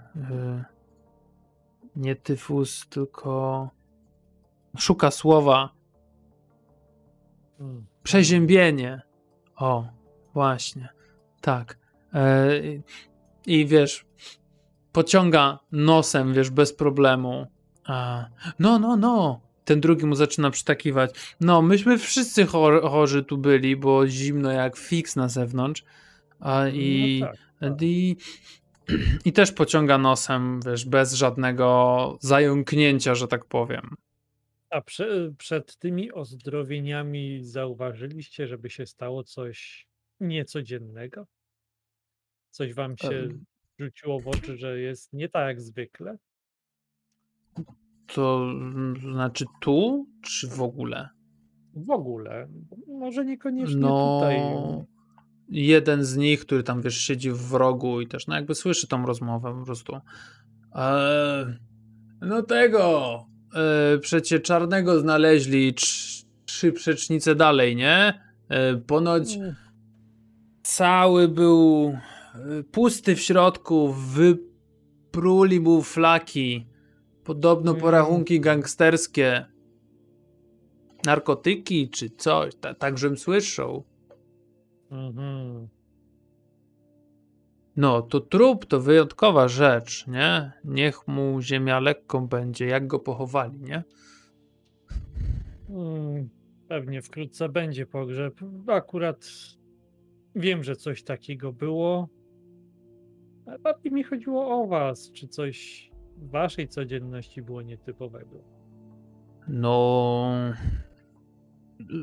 nie 1.95 2.15
tyfus, 2.15 2.87
tylko 2.89 3.69
szuka 4.77 5.11
słowa 5.11 5.69
Mm. 7.63 7.85
przeziębienie. 8.03 9.01
O, 9.55 9.85
właśnie. 10.33 10.89
Tak. 11.41 11.77
E, 12.13 12.49
i- 13.47 13.65
wiesz, 13.65 14.05
pociąga 14.91 15.59
nosem, 15.71 16.33
wiesz, 16.33 16.49
bez 16.49 16.73
problemu. 16.73 17.47
A, 17.85 18.25
no, 18.59 18.79
no, 18.79 18.95
no. 18.95 19.41
Ten 19.65 19.79
drugi 19.81 20.05
mu 20.05 20.15
zaczyna 20.15 20.51
przytakiwać. 20.51 21.35
No, 21.41 21.61
myśmy 21.61 21.97
wszyscy 21.97 22.45
chor 22.45 22.81
chorzy 22.81 23.23
tu 23.23 23.37
byli, 23.37 23.75
bo 23.75 24.07
zimno 24.07 24.51
jak 24.51 24.77
fix 24.77 25.15
na 25.15 25.29
zewnątrz. 25.29 25.83
A, 26.39 26.67
I, 26.67 27.19
No 27.21 27.27
tak, 27.27 27.37
tak. 27.59 27.81
i, 27.81 28.15
I 29.25 29.33
też 29.33 29.51
pociąga 29.51 29.97
nosem, 29.97 30.59
wiesz, 30.65 30.85
bez 30.85 31.13
żadnego 31.13 32.17
zająknięcia, 32.21 33.15
że 33.15 33.27
tak 33.27 33.45
powiem. 33.45 33.95
A 34.69 34.81
prze, 34.81 35.31
przed 35.37 35.77
tymi 35.77 36.11
ozdrowieniami 36.11 37.43
zauważyliście, 37.43 38.47
żeby 38.47 38.69
się 38.69 38.85
stało 38.85 39.23
coś 39.23 39.87
niecodziennego? 40.19 41.27
Coś 42.49 42.73
wam 42.73 42.97
się 42.97 43.09
Em. 43.09 43.45
rzuciło 43.79 44.19
w 44.19 44.27
oczy, 44.27 44.57
że 44.57 44.79
jest 44.79 45.13
nie 45.13 45.29
tak 45.29 45.47
jak 45.47 45.61
zwykle? 45.61 46.17
To 48.13 48.45
znaczy 49.01 49.45
tu, 49.61 50.07
czy 50.21 50.47
w 50.47 50.61
ogóle? 50.61 51.09
W 51.75 51.89
ogóle. 51.91 52.47
Może 52.87 53.25
niekoniecznie 53.25 53.75
No, 53.81 54.17
tutaj. 54.19 54.39
jeden 55.49 56.03
z 56.03 56.17
nich, 56.17 56.39
który 56.45 56.63
tam, 56.63 56.81
wiesz, 56.81 56.97
siedzi 56.97 57.31
w 57.31 57.53
rogu 57.53 58.01
i 58.01 58.07
też, 58.07 58.27
no 58.27 58.35
jakby 58.35 58.55
słyszy 58.55 58.87
tą 58.87 59.05
rozmowę 59.05 59.53
po 59.59 59.65
prostu. 59.65 59.93
Eee, 60.75 61.45
no 62.21 62.41
tego, 62.43 63.19
e, 63.55 63.97
przecie 63.97 64.39
czarnego 64.39 64.99
znaleźli 64.99 65.73
trz, 65.73 66.23
trzy 66.45 66.71
przecznice 66.71 67.35
dalej, 67.35 67.75
nie? 67.75 68.21
E, 68.49 68.75
ponoć 68.77 69.35
Mm, 69.35 69.55
cały 70.63 71.27
był 71.27 71.93
e, 72.59 72.63
pusty 72.71 73.15
w 73.15 73.21
środku, 73.21 73.93
wypruli 73.93 75.59
mu 75.59 75.81
flaki. 75.81 76.67
Podobno 77.23 77.71
Mm. 77.71 77.81
porachunki 77.81 78.39
gangsterskie. 78.39 79.45
Narkotyki 81.05 81.89
czy 81.89 82.09
coś, 82.09 82.55
ta, 82.55 82.73
tak 82.73 82.97
żem 82.97 83.17
słyszał. 83.17 83.83
mhm. 84.91 85.67
No, 87.75 88.01
to 88.01 88.19
trup 88.19 88.65
to 88.65 88.79
wyjątkowa 88.81 89.47
rzecz, 89.47 90.07
nie? 90.07 90.51
Niech 90.63 91.07
mu 91.07 91.41
ziemia 91.41 91.79
lekką 91.79 92.27
będzie, 92.27 92.65
jak 92.65 92.87
go 92.87 92.99
pochowali, 92.99 93.59
nie? 93.61 93.83
Mm, 95.69 96.29
Pewnie 96.67 97.01
wkrótce 97.01 97.49
będzie 97.49 97.85
pogrzeb. 97.85 98.39
Akurat 98.67 99.25
wiem, 100.35 100.63
że 100.63 100.75
coś 100.75 101.03
takiego 101.03 101.53
było. 101.53 102.09
Ale 103.45 103.59
bardziej 103.59 103.91
mi 103.91 104.03
chodziło 104.03 104.63
o 104.63 104.67
was. 104.67 105.11
Czy 105.11 105.27
coś 105.27 105.89
w 106.17 106.29
waszej 106.29 106.67
codzienności 106.67 107.41
było 107.41 107.61
nietypowego? 107.61 108.43
No. 109.47 110.31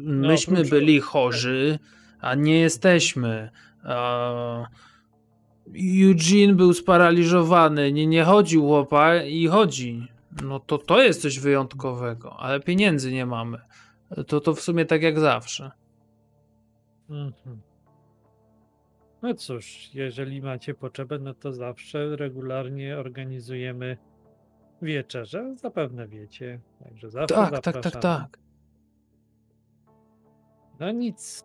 Myśmy 0.03 0.57
oprócz- 0.57 0.70
byli 0.70 1.01
chorzy, 1.01 1.78
a 2.20 2.35
nie 2.35 2.61
jesteśmy. 2.61 3.51
A... 3.85 4.66
Eugene 5.68 6.55
był 6.55 6.72
sparaliżowany, 6.72 7.93
nie, 7.93 8.07
nie 8.07 8.24
chodził 8.24 8.62
chłopa 8.62 9.16
i 9.16 9.47
chodzi. 9.47 10.09
No 10.43 10.61
to 10.61 10.78
to 10.78 11.03
jest 11.03 11.22
coś 11.22 11.41
wyjątkowego, 11.41 12.37
ale 12.37 12.61
pieniędzy 12.61 13.12
nie 13.12 13.26
mamy. 13.26 13.59
To 14.26 14.41
to 14.41 14.55
w 14.55 14.61
sumie 14.61 14.85
tak 14.85 15.03
jak 15.03 15.18
zawsze. 15.18 15.70
Mhm. 17.11 17.61
No 19.23 19.35
cóż, 19.35 19.91
jeżeli 19.95 20.43
macie 20.43 20.75
potrzebę, 20.75 21.18
no 21.18 21.35
to 21.35 21.53
zawsze 21.53 22.16
regularnie 22.16 22.99
organizujemy 22.99 23.97
wieczerze. 24.83 25.55
Zapewne 25.57 26.09
wiecie. 26.09 26.61
Także 26.85 27.11
zawsze 27.11 27.35
Tak, 27.35 27.51
tak, 27.51 27.62
tak, 27.62 27.75
zapraszamy. 27.75 28.03
tak. 28.03 28.39
No 30.81 30.91
nic. 30.91 31.45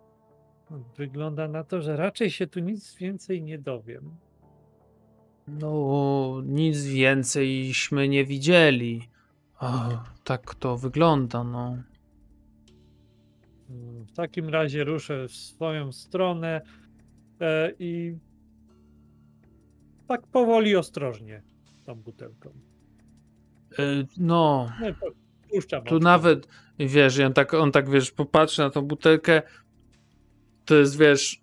Wygląda 0.98 1.48
na 1.48 1.64
to, 1.64 1.82
że 1.82 1.96
raczej 1.98 2.32
się 2.32 2.48
tu 2.48 2.60
nic 2.60 2.96
więcej 2.96 3.44
nie 3.44 3.60
dowiem. 3.60 4.16
No, 5.48 6.42
nic 6.46 6.84
więcejśmy 6.84 8.08
nie 8.08 8.26
widzieli. 8.26 9.10
O, 9.60 10.04
tak 10.24 10.56
to 10.56 10.78
wygląda, 10.78 11.44
no. 11.44 11.78
W 14.08 14.12
takim 14.16 14.50
razie 14.50 14.84
ruszę 14.84 15.28
w 15.28 15.32
swoją 15.32 15.92
stronę 15.92 16.62
i 17.80 18.18
tak 20.08 20.28
powoli, 20.28 20.76
ostrożnie 20.76 21.42
tą 21.86 21.96
butelką. 21.96 22.50
Y, 23.80 24.08
No, 24.18 24.70
No 24.82 24.88
puszczam. 25.52 25.84
tu 25.84 26.00
nawet, 26.00 26.48
wiesz, 26.80 27.20
on 27.20 27.34
tak, 27.34 27.54
on 27.54 27.72
tak, 27.72 27.90
wiesz, 27.90 28.12
popatrzy 28.12 28.62
na 28.62 28.70
tą 28.70 28.82
butelkę, 28.82 29.42
to 30.66 30.76
jest, 30.76 30.98
wiesz, 30.98 31.42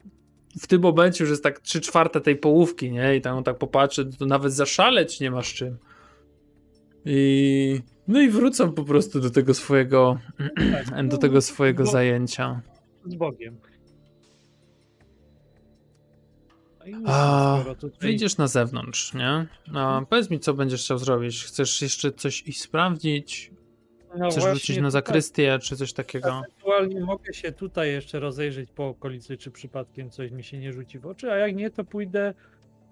w 0.61 0.66
tym 0.66 0.82
momencie 0.82 1.24
już 1.24 1.30
jest 1.30 1.43
tak 1.43 1.61
trzy 1.61 1.80
czwarte 1.80 2.20
tej 2.20 2.36
połówki, 2.36 2.93
nie? 2.93 3.16
I 3.16 3.20
tam 3.20 3.36
on 3.36 3.45
tak 3.45 3.59
popatrzy, 3.59 4.07
to 4.18 4.26
nawet 4.26 4.53
zaszaleć 4.53 5.20
nie 5.20 5.30
masz 5.30 5.55
czym. 5.55 5.76
I... 7.05 7.80
No 8.09 8.20
i 8.20 8.28
wrócą 8.28 8.72
po 8.72 8.84
prostu 8.84 9.20
do 9.20 9.30
tego 9.30 9.55
swojego, 9.55 10.18
Tak, 10.90 10.97
do 10.97 11.03
no, 11.03 11.18
tego 11.18 11.40
swojego 11.40 11.84
bo- 11.84 11.90
zajęcia. 11.90 12.61
Z 13.07 13.14
Bogiem. 13.14 13.57
A, 17.07 17.64
tutaj- 17.80 17.99
Wyjdziesz 18.01 18.37
na 18.37 18.47
zewnątrz, 18.49 19.14
nie? 19.14 19.47
A, 19.74 20.03
powiedz 20.11 20.30
mi, 20.30 20.41
co 20.41 20.55
będziesz 20.55 20.85
chciał 20.85 20.99
zrobić. 20.99 21.45
Chcesz 21.45 21.83
jeszcze 21.83 22.12
coś 22.12 22.43
iść 22.49 22.61
sprawdzić? 22.61 23.51
no 24.16 24.30
Chcesz 24.30 24.45
wrócić 24.45 24.76
na 24.76 24.83
tutaj 24.83 24.91
zakrystię, 24.91 25.59
czy 25.62 25.76
coś 25.76 25.93
takiego? 25.93 26.28
Ewentualnie 26.28 27.01
mogę 27.01 27.35
się 27.35 27.53
tutaj 27.53 27.93
jeszcze 27.93 28.20
rozejrzeć 28.20 28.70
po 28.70 28.89
okolicy, 28.89 29.37
czy 29.37 29.51
przypadkiem 29.51 30.11
coś 30.11 30.30
mi 30.30 30.45
się 30.45 30.59
nie 30.59 30.72
rzuci 30.72 30.99
w 30.99 31.07
oczy, 31.07 31.33
a 31.33 31.37
jak 31.37 31.57
nie, 31.57 31.70
to 31.70 31.85
pójdę 31.85 32.35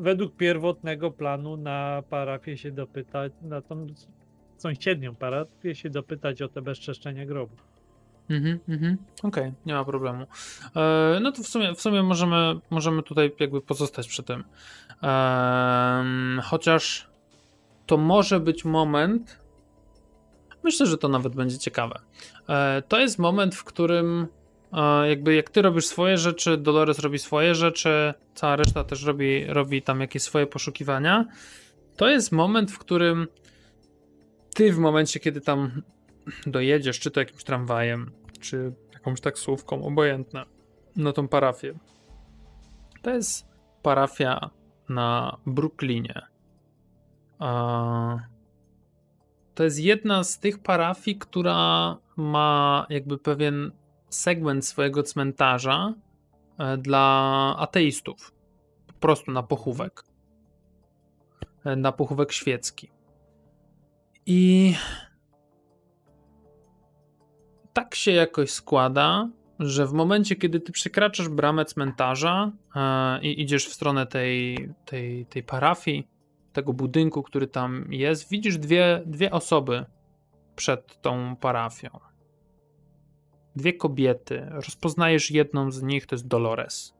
według 0.00 0.36
pierwotnego 0.36 1.10
planu 1.10 1.56
na 1.56 2.02
parafię 2.10 2.56
się 2.56 2.70
dopytać, 2.70 3.32
na 3.42 3.62
tą 3.62 3.86
sąsiednią 4.56 5.14
parafię 5.14 5.74
się 5.74 5.90
dopytać 5.90 6.42
o 6.42 6.48
te 6.48 6.62
bezczeszczenia 6.62 7.26
grobu. 7.26 7.56
Mhm, 8.30 8.58
mhm. 8.68 8.96
Okej, 9.22 9.52
nie 9.66 9.74
ma 9.74 9.84
problemu. 9.84 10.26
E, 10.76 11.18
no 11.20 11.32
to 11.32 11.42
w 11.42 11.46
sumie, 11.46 11.74
w 11.74 11.80
sumie 11.80 12.02
możemy, 12.02 12.54
możemy 12.70 13.02
tutaj 13.02 13.32
jakby 13.40 13.60
pozostać 13.60 14.08
przy 14.08 14.22
tym. 14.22 14.44
Em, 15.02 16.40
chociaż 16.44 17.10
to 17.86 17.96
może 17.96 18.40
być 18.40 18.64
moment. 18.64 19.40
Myślę, 20.64 20.86
że 20.86 20.98
to 20.98 21.08
nawet 21.08 21.34
będzie 21.36 21.58
ciekawe. 21.58 22.00
E, 22.48 22.82
to 22.88 22.98
jest 22.98 23.18
moment, 23.18 23.54
w 23.54 23.64
którym 23.64 24.26
e, 24.72 25.08
jakby 25.08 25.34
jak 25.34 25.50
ty 25.50 25.62
robisz 25.62 25.86
swoje 25.86 26.18
rzeczy, 26.18 26.56
Dolores 26.56 26.98
robi 26.98 27.18
swoje 27.18 27.54
rzeczy, 27.54 28.14
cała 28.34 28.56
reszta 28.56 28.84
też 28.84 29.04
robi, 29.04 29.44
robi 29.44 29.82
tam 29.82 30.00
jakieś 30.00 30.22
swoje 30.22 30.46
poszukiwania. 30.46 31.24
To 31.96 32.08
jest 32.08 32.32
moment, 32.32 32.72
w 32.72 32.78
którym 32.78 33.28
ty 34.54 34.72
w 34.72 34.78
momencie, 34.78 35.20
kiedy 35.20 35.40
tam 35.40 35.82
dojedziesz, 36.46 37.00
czy 37.00 37.10
to 37.10 37.20
jakimś 37.20 37.44
tramwajem, 37.44 38.10
czy 38.40 38.72
jakąś 38.92 39.20
taksówką, 39.20 39.84
obojętne, 39.84 40.44
na 40.96 41.12
tą 41.12 41.28
parafię. 41.28 41.74
To 43.02 43.10
jest 43.10 43.46
parafia 43.82 44.50
na 44.88 45.38
Brooklynie. 45.46 46.22
To 49.54 49.64
jest 49.64 49.78
jedna 49.78 50.24
z 50.24 50.38
tych 50.38 50.58
parafii, 50.58 51.18
która 51.18 51.96
ma 52.16 52.86
jakby 52.90 53.18
pewien 53.18 53.72
segment 54.08 54.66
swojego 54.66 55.02
cmentarza 55.02 55.94
e, 56.58 56.76
dla 56.76 57.56
ateistów. 57.58 58.32
Po 58.86 58.92
prostu 58.92 59.32
na 59.32 59.42
pochówek. 59.42 60.04
E, 61.64 61.76
Na 61.76 61.92
pochówek 61.92 62.32
świecki. 62.32 62.90
I 64.26 64.74
tak 67.72 67.94
się 67.94 68.10
jakoś 68.10 68.50
składa, 68.50 69.28
że 69.58 69.86
w 69.86 69.92
momencie, 69.92 70.36
kiedy 70.36 70.60
ty 70.60 70.72
przekraczasz 70.72 71.28
bramę 71.28 71.64
cmentarza 71.64 72.52
e, 72.76 73.22
i 73.22 73.42
idziesz 73.42 73.66
w 73.68 73.72
stronę 73.72 74.06
tej, 74.06 74.68
tej, 74.84 75.26
tej 75.26 75.42
parafii, 75.42 76.08
tego 76.52 76.72
budynku, 76.72 77.22
który 77.22 77.46
tam 77.46 77.86
jest, 77.90 78.30
widzisz 78.30 78.58
dwie, 78.58 79.02
dwie 79.06 79.30
osoby 79.30 79.84
przed 80.56 81.00
tą 81.00 81.36
parafią. 81.36 81.88
Dwie 83.56 83.72
kobiety. 83.72 84.46
Rozpoznajesz 84.50 85.30
jedną 85.30 85.70
z 85.70 85.82
nich, 85.82 86.06
to 86.06 86.14
jest 86.14 86.28
Dolores. 86.28 86.94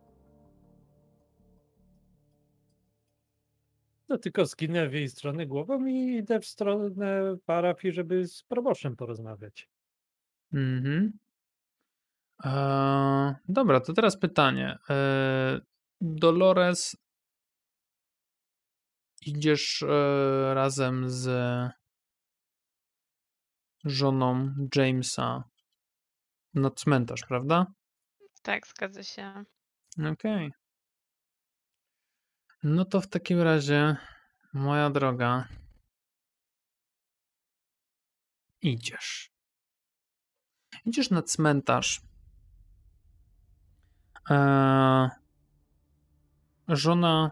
No 4.09 4.19
tylko 4.19 4.47
skinę 4.47 4.89
w 4.89 4.95
jej 4.95 5.09
stronę 5.09 5.47
głową 5.47 5.87
i 5.87 6.17
idę 6.17 6.41
w 6.41 6.47
stronę 6.47 7.37
parafii, 7.47 7.95
żeby 7.95 8.27
z 8.27 8.43
proboszczem 8.43 8.97
porozmawiać. 8.97 9.69
Mhm. 10.53 11.13
Eee, 12.45 13.35
dobra, 13.49 13.81
to 13.81 13.93
teraz 13.93 14.17
pytanie. 14.19 14.79
Eee, 14.89 15.61
Dolores, 16.01 16.97
idziesz 19.27 19.83
e, 19.83 20.55
razem 20.55 21.11
z 21.11 21.29
żoną 23.85 24.55
Jamesa 24.77 25.45
na 26.55 26.71
cmentarz, 26.71 27.21
prawda? 27.29 27.67
Tak, 28.43 28.67
zgadza 28.67 29.03
się. 29.03 29.45
Okej. 30.13 30.51
No 32.63 32.85
to 32.85 33.01
w 33.01 33.09
takim 33.09 33.41
razie, 33.41 33.97
moja 34.53 34.91
droga, 34.91 35.49
idziesz. 38.63 39.31
Idziesz 40.87 41.11
na 41.11 41.23
cmentarz. 41.23 42.01
Eee, 44.31 45.09
żona, 46.69 47.31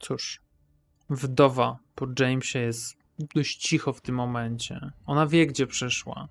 cóż, 0.00 0.42
wdowa 1.10 1.78
po 1.94 2.06
Jamesie 2.18 2.58
jest 2.58 2.96
dość 3.34 3.56
cicho 3.56 3.92
w 3.92 4.00
tym 4.00 4.14
momencie. 4.14 4.92
Ona 5.06 5.26
wie, 5.26 5.46
gdzie 5.46 5.66
przyszła. 5.66 6.28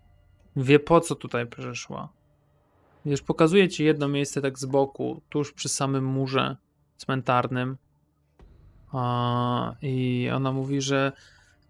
Wie, 0.55 0.79
po 0.79 1.01
co 1.01 1.15
tutaj 1.15 1.47
przyszła. 1.47 2.09
Wiesz, 3.05 3.21
pokazuje 3.21 3.69
ci 3.69 3.83
jedno 3.83 4.07
miejsce 4.07 4.41
tak 4.41 4.59
z 4.59 4.65
boku, 4.65 5.21
tuż 5.29 5.53
przy 5.53 5.69
samym 5.69 6.05
murze 6.05 6.57
cmentarnym. 6.97 7.77
A, 8.91 9.75
I 9.81 10.29
ona 10.35 10.51
mówi, 10.51 10.81
że 10.81 11.11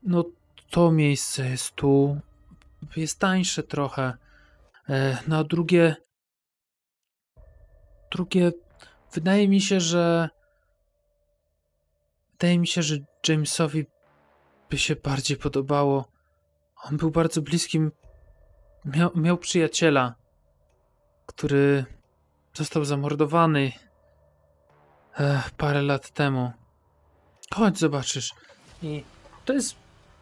no 0.04 0.26
to 0.70 0.92
miejsce 0.92 1.50
jest 1.50 1.76
tu, 1.76 2.20
jest 2.96 3.20
tańsze 3.20 3.64
trochę. 3.64 4.18
E, 4.90 5.18
no 5.28 5.44
drugie, 5.44 5.96
drugie, 8.12 8.52
wydaje 9.14 9.48
mi 9.48 9.62
się, 9.62 9.80
że 9.80 10.30
wydaje 12.32 12.60
mi 12.60 12.68
się, 12.68 12.82
że 12.82 12.96
Jamesowi 13.28 13.86
by 14.70 14.78
się 14.78 14.96
bardziej 14.96 15.38
podobało. 15.38 16.12
On 16.84 16.98
był 16.98 17.12
bardzo 17.12 17.42
bliskim, 17.42 17.92
miał, 18.86 19.12
miał 19.16 19.38
przyjaciela, 19.38 20.16
który 21.26 21.86
został 22.54 22.86
zamordowany 22.86 23.72
e, 25.20 25.44
parę 25.58 25.82
lat 25.82 26.12
temu. 26.12 26.52
Chodź, 27.54 27.80
zobaczysz. 27.80 28.34
I 28.84 29.04
to 29.46 29.54
jest 29.54 29.76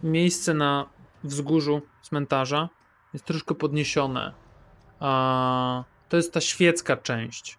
miejsce 0.04 0.54
na 0.54 0.90
wzgórzu 1.24 1.82
cmentarza. 2.02 2.70
Jest 3.14 3.26
troszkę 3.26 3.56
podniesione. 3.56 4.45
A 5.00 5.84
to 6.10 6.18
jest 6.18 6.34
ta 6.34 6.42
świecka 6.42 6.98
część. 6.98 7.58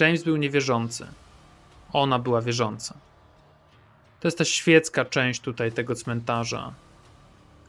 James 0.00 0.24
był 0.24 0.36
niewierzący. 0.36 1.06
Ona 1.92 2.18
była 2.18 2.42
wierząca. 2.42 2.94
To 4.20 4.28
jest 4.28 4.38
ta 4.38 4.44
świecka 4.44 5.04
część 5.04 5.40
tutaj 5.40 5.72
tego 5.72 5.94
cmentarza. 5.94 6.72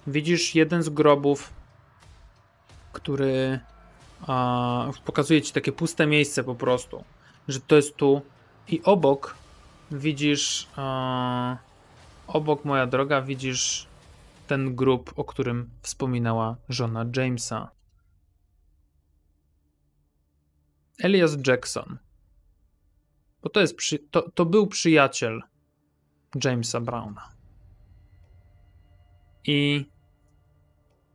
Widzisz 0.08 0.56
jeden 0.56 0.84
z 0.84 0.90
grobów, 0.90 1.54
który 2.94 3.60
a, 4.28 4.92
pokazuje 5.06 5.42
ci 5.42 5.54
takie 5.54 5.72
puste 5.72 6.08
miejsce 6.08 6.44
po 6.44 6.56
prostu, 6.56 7.04
że 7.48 7.60
to 7.60 7.76
jest 7.76 7.96
tu 7.96 8.22
i 8.68 8.82
obok 8.84 9.36
widzisz 9.92 10.68
a, 10.76 11.58
obok 12.28 12.66
moja 12.66 12.88
droga 12.88 13.22
widzisz 13.22 13.88
ten 14.48 14.76
grób, 14.76 15.14
o 15.16 15.24
którym 15.24 15.70
wspominała 15.82 16.56
żona 16.70 17.06
Jamesa. 17.16 17.77
Elias 21.04 21.38
Jackson. 21.48 21.98
Bo 23.42 23.50
to 23.50 23.60
jest 23.60 23.76
przy, 23.76 24.00
to, 24.00 24.32
to 24.32 24.46
był 24.46 24.68
przyjaciel 24.68 25.42
Jamesa 26.44 26.82
Browna. 26.82 27.30
I 29.44 29.86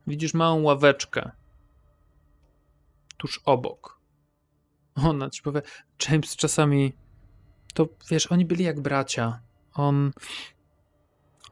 widzisz 0.07 0.33
małą 0.33 0.61
ławeczkę 0.61 1.31
tuż 3.17 3.41
obok. 3.45 3.99
Ona 4.95 5.29
ci 5.29 5.41
powie, 5.41 5.61
James 6.09 6.35
czasami 6.35 6.93
to 7.73 7.87
wiesz, 8.09 8.27
oni 8.27 8.45
byli 8.45 8.63
jak 8.63 8.81
bracia. 8.81 9.39
On 9.73 10.11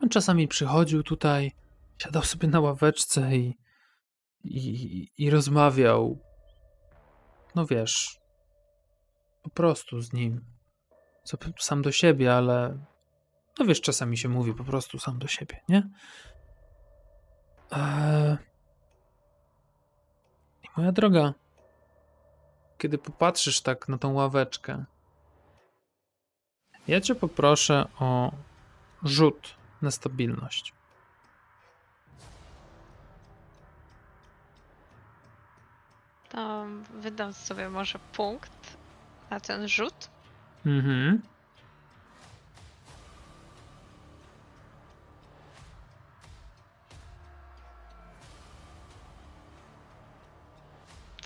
on 0.02 0.10
czasami 0.10 0.48
przychodził 0.48 1.04
tutaj, 1.04 1.52
siadał 1.98 2.24
sobie 2.24 2.48
na 2.48 2.60
ławeczce 2.60 3.38
i, 3.38 3.58
i, 4.44 5.08
i 5.18 5.30
rozmawiał. 5.30 6.20
No 7.56 7.66
wiesz, 7.66 8.21
po 9.42 9.50
prostu 9.50 10.02
z 10.02 10.14
nim. 10.14 10.46
Co 11.24 11.38
sam 11.60 11.82
do 11.82 11.92
siebie, 11.92 12.36
ale 12.36 12.78
no 13.60 13.66
wiesz, 13.66 13.82
czasami 13.82 14.18
się 14.18 14.30
mówi 14.30 14.54
po 14.54 14.64
prostu 14.64 15.00
sam 15.00 15.20
do 15.20 15.28
siebie, 15.28 15.62
nie? 15.70 15.90
Eee... 17.72 18.38
I 20.64 20.68
moja 20.78 20.92
droga, 20.92 21.34
kiedy 22.78 22.98
popatrzysz 22.98 23.62
tak 23.62 23.90
na 23.90 23.98
tą 23.98 24.14
ławeczkę, 24.14 24.86
ja 26.88 27.02
cię 27.02 27.16
poproszę 27.16 27.88
o 28.00 28.32
rzut 29.04 29.56
na 29.82 29.92
stabilność. 29.92 30.74
To 36.30 36.66
wydam 36.94 37.34
sobie 37.34 37.70
może 37.70 38.00
punkt 38.00 38.81
na 39.32 39.40
ten 39.40 39.68
rzut. 39.68 40.10
Mhm. 40.66 41.22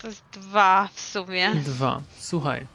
To 0.02 0.08
jest 0.08 0.24
dwa 0.32 0.88
w 0.92 1.00
sumie. 1.00 1.54
Dwa. 1.54 2.02
Słuchaj. 2.18 2.66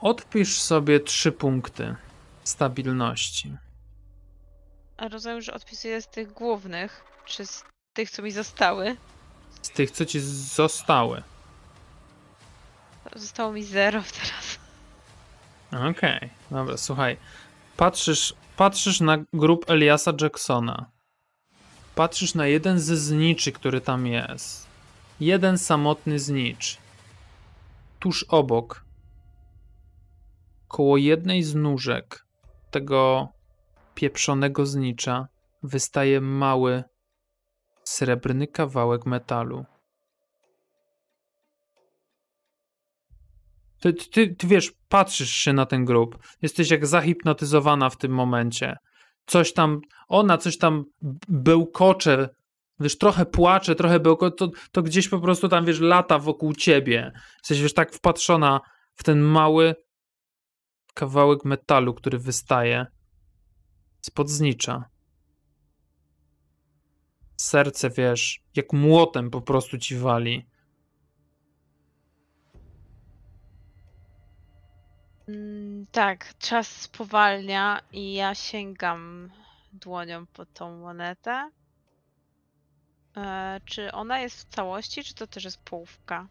Odpisz 0.00 0.60
sobie 0.60 1.00
trzy 1.00 1.32
punkty 1.32 1.96
stabilności. 2.44 3.56
A 4.96 5.08
rozumiem, 5.08 5.42
że 5.42 5.54
odpisuję 5.54 6.02
z 6.02 6.08
tych 6.08 6.32
głównych, 6.32 7.04
czy 7.26 7.46
z 7.46 7.64
tych, 7.92 8.10
co 8.10 8.22
mi 8.22 8.32
zostały. 8.32 8.96
Z 9.62 9.70
tych, 9.70 9.90
co 9.90 10.04
ci 10.04 10.20
zostały. 10.20 11.22
Zostało 13.16 13.52
mi 13.52 13.64
zero 13.64 14.02
teraz. 14.02 14.58
Okej, 15.90 16.16
okay. 16.16 16.30
dobra, 16.50 16.76
słuchaj. 16.76 17.16
Patrzysz, 17.76 18.34
patrzysz 18.56 19.00
na 19.00 19.18
grup 19.32 19.70
Eliasa 19.70 20.12
Jacksona. 20.20 20.90
Patrzysz 21.94 22.34
na 22.34 22.46
jeden 22.46 22.80
ze 22.80 22.96
zniczy, 22.96 23.52
który 23.52 23.80
tam 23.80 24.06
jest. 24.06 24.66
Jeden 25.20 25.58
samotny 25.58 26.18
znicz. 26.18 26.78
Tuż 27.98 28.24
obok, 28.28 28.84
koło 30.68 30.96
jednej 30.96 31.42
z 31.42 31.54
nóżek 31.54 32.26
tego 32.70 33.28
pieprzonego 33.94 34.66
znicza 34.66 35.28
wystaje 35.62 36.20
mały, 36.20 36.84
srebrny 37.84 38.46
kawałek 38.46 39.06
metalu. 39.06 39.64
Ty, 43.80 43.92
ty, 43.92 44.34
ty 44.34 44.46
wiesz, 44.46 44.72
patrzysz 44.88 45.30
się 45.30 45.52
na 45.52 45.66
ten 45.66 45.84
grób. 45.84 46.18
Jesteś 46.42 46.70
jak 46.70 46.86
zahipnotyzowana 46.86 47.90
w 47.90 47.96
tym 47.96 48.12
momencie. 48.12 48.76
Coś 49.26 49.52
tam, 49.52 49.80
ona 50.08 50.38
coś 50.38 50.58
tam 50.58 50.84
bełkocze, 51.28 52.28
wiesz, 52.80 52.98
trochę 52.98 53.26
płacze, 53.26 53.74
trochę 53.74 54.00
bełkocze, 54.00 54.36
to, 54.36 54.50
to 54.72 54.82
gdzieś 54.82 55.08
po 55.08 55.20
prostu 55.20 55.48
tam, 55.48 55.64
wiesz, 55.64 55.80
lata 55.80 56.18
wokół 56.18 56.54
ciebie. 56.54 57.12
Jesteś, 57.38 57.62
wiesz, 57.62 57.74
tak 57.74 57.92
wpatrzona 57.92 58.60
w 58.94 59.04
ten 59.04 59.20
mały 59.20 59.74
kawałek 60.94 61.44
metalu, 61.44 61.94
który 61.94 62.18
wystaje 62.18 62.86
spod 64.00 64.30
znicza. 64.30 64.84
serce, 67.36 67.90
wiesz, 67.90 68.40
jak 68.56 68.72
młotem 68.72 69.30
po 69.30 69.40
prostu 69.40 69.78
ci 69.78 69.96
wali. 69.96 70.46
Mm, 75.34 75.86
tak, 75.92 76.38
czas 76.38 76.68
spowalnia 76.68 77.80
i 77.92 78.14
ja 78.14 78.34
sięgam 78.34 79.30
dłonią 79.72 80.26
po 80.26 80.46
tą 80.46 80.76
monetę. 80.76 81.50
E, 83.16 83.60
czy 83.64 83.92
ona 83.92 84.18
jest 84.20 84.40
w 84.40 84.54
całości, 84.54 85.04
czy 85.04 85.14
to 85.14 85.26
też 85.26 85.44
jest 85.44 85.58
połówka? 85.58 86.28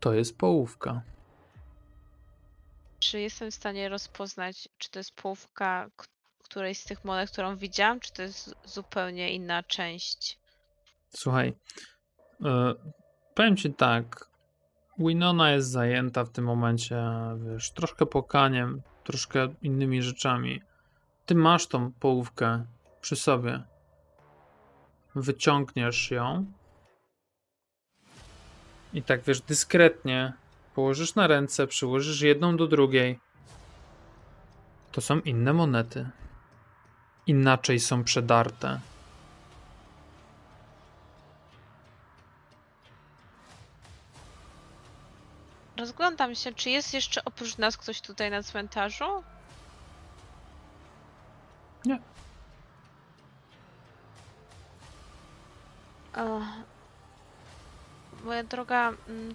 To 0.00 0.12
jest 0.14 0.38
połówka. 0.38 1.02
Czy 2.98 3.20
jestem 3.20 3.50
w 3.50 3.54
stanie 3.54 3.88
rozpoznać, 3.88 4.68
czy 4.78 4.90
to 4.90 4.98
jest 4.98 5.14
połówka 5.14 5.90
k- 5.96 6.06
którejś 6.42 6.78
z 6.78 6.84
tych 6.84 7.04
monet, 7.04 7.30
którą 7.30 7.56
widziałam, 7.56 8.00
czy 8.00 8.12
to 8.12 8.22
jest 8.22 8.54
zupełnie 8.64 9.32
inna 9.34 9.62
część? 9.62 10.38
Słuchaj, 11.16 11.54
e, 12.44 12.74
powiem 13.34 13.56
ci 13.56 13.74
tak. 13.74 14.28
Winona 14.98 15.50
jest 15.50 15.70
zajęta 15.70 16.24
w 16.24 16.30
tym 16.30 16.44
momencie, 16.44 17.04
wiesz, 17.36 17.70
troszkę 17.70 18.06
płakaniem, 18.06 18.82
troszkę 19.04 19.48
innymi 19.62 20.02
rzeczami. 20.02 20.62
Ty 21.26 21.34
masz 21.34 21.66
tą 21.66 21.92
połówkę 21.92 22.64
przy 23.00 23.16
sobie. 23.16 23.62
Wyciągniesz 25.14 26.10
ją 26.10 26.46
i 28.94 29.02
tak, 29.02 29.22
wiesz, 29.22 29.40
dyskretnie 29.40 30.32
położysz 30.74 31.14
na 31.14 31.26
ręce, 31.26 31.66
przyłożysz 31.66 32.20
jedną 32.20 32.56
do 32.56 32.66
drugiej. 32.66 33.18
To 34.92 35.00
są 35.00 35.20
inne 35.20 35.52
monety. 35.52 36.08
Inaczej 37.26 37.80
są 37.80 38.04
przedarte. 38.04 38.80
Rozglądam 45.88 46.34
się, 46.34 46.54
czy 46.54 46.70
jest 46.70 46.94
jeszcze 46.94 47.24
oprócz 47.24 47.58
nas 47.58 47.76
ktoś 47.76 48.00
tutaj 48.00 48.30
na 48.30 48.42
cmentarzu? 48.42 49.24
Nie. 51.84 51.94
Ech. 56.14 56.64
Moja 58.24 58.44
droga, 58.44 58.92
mm, 59.08 59.34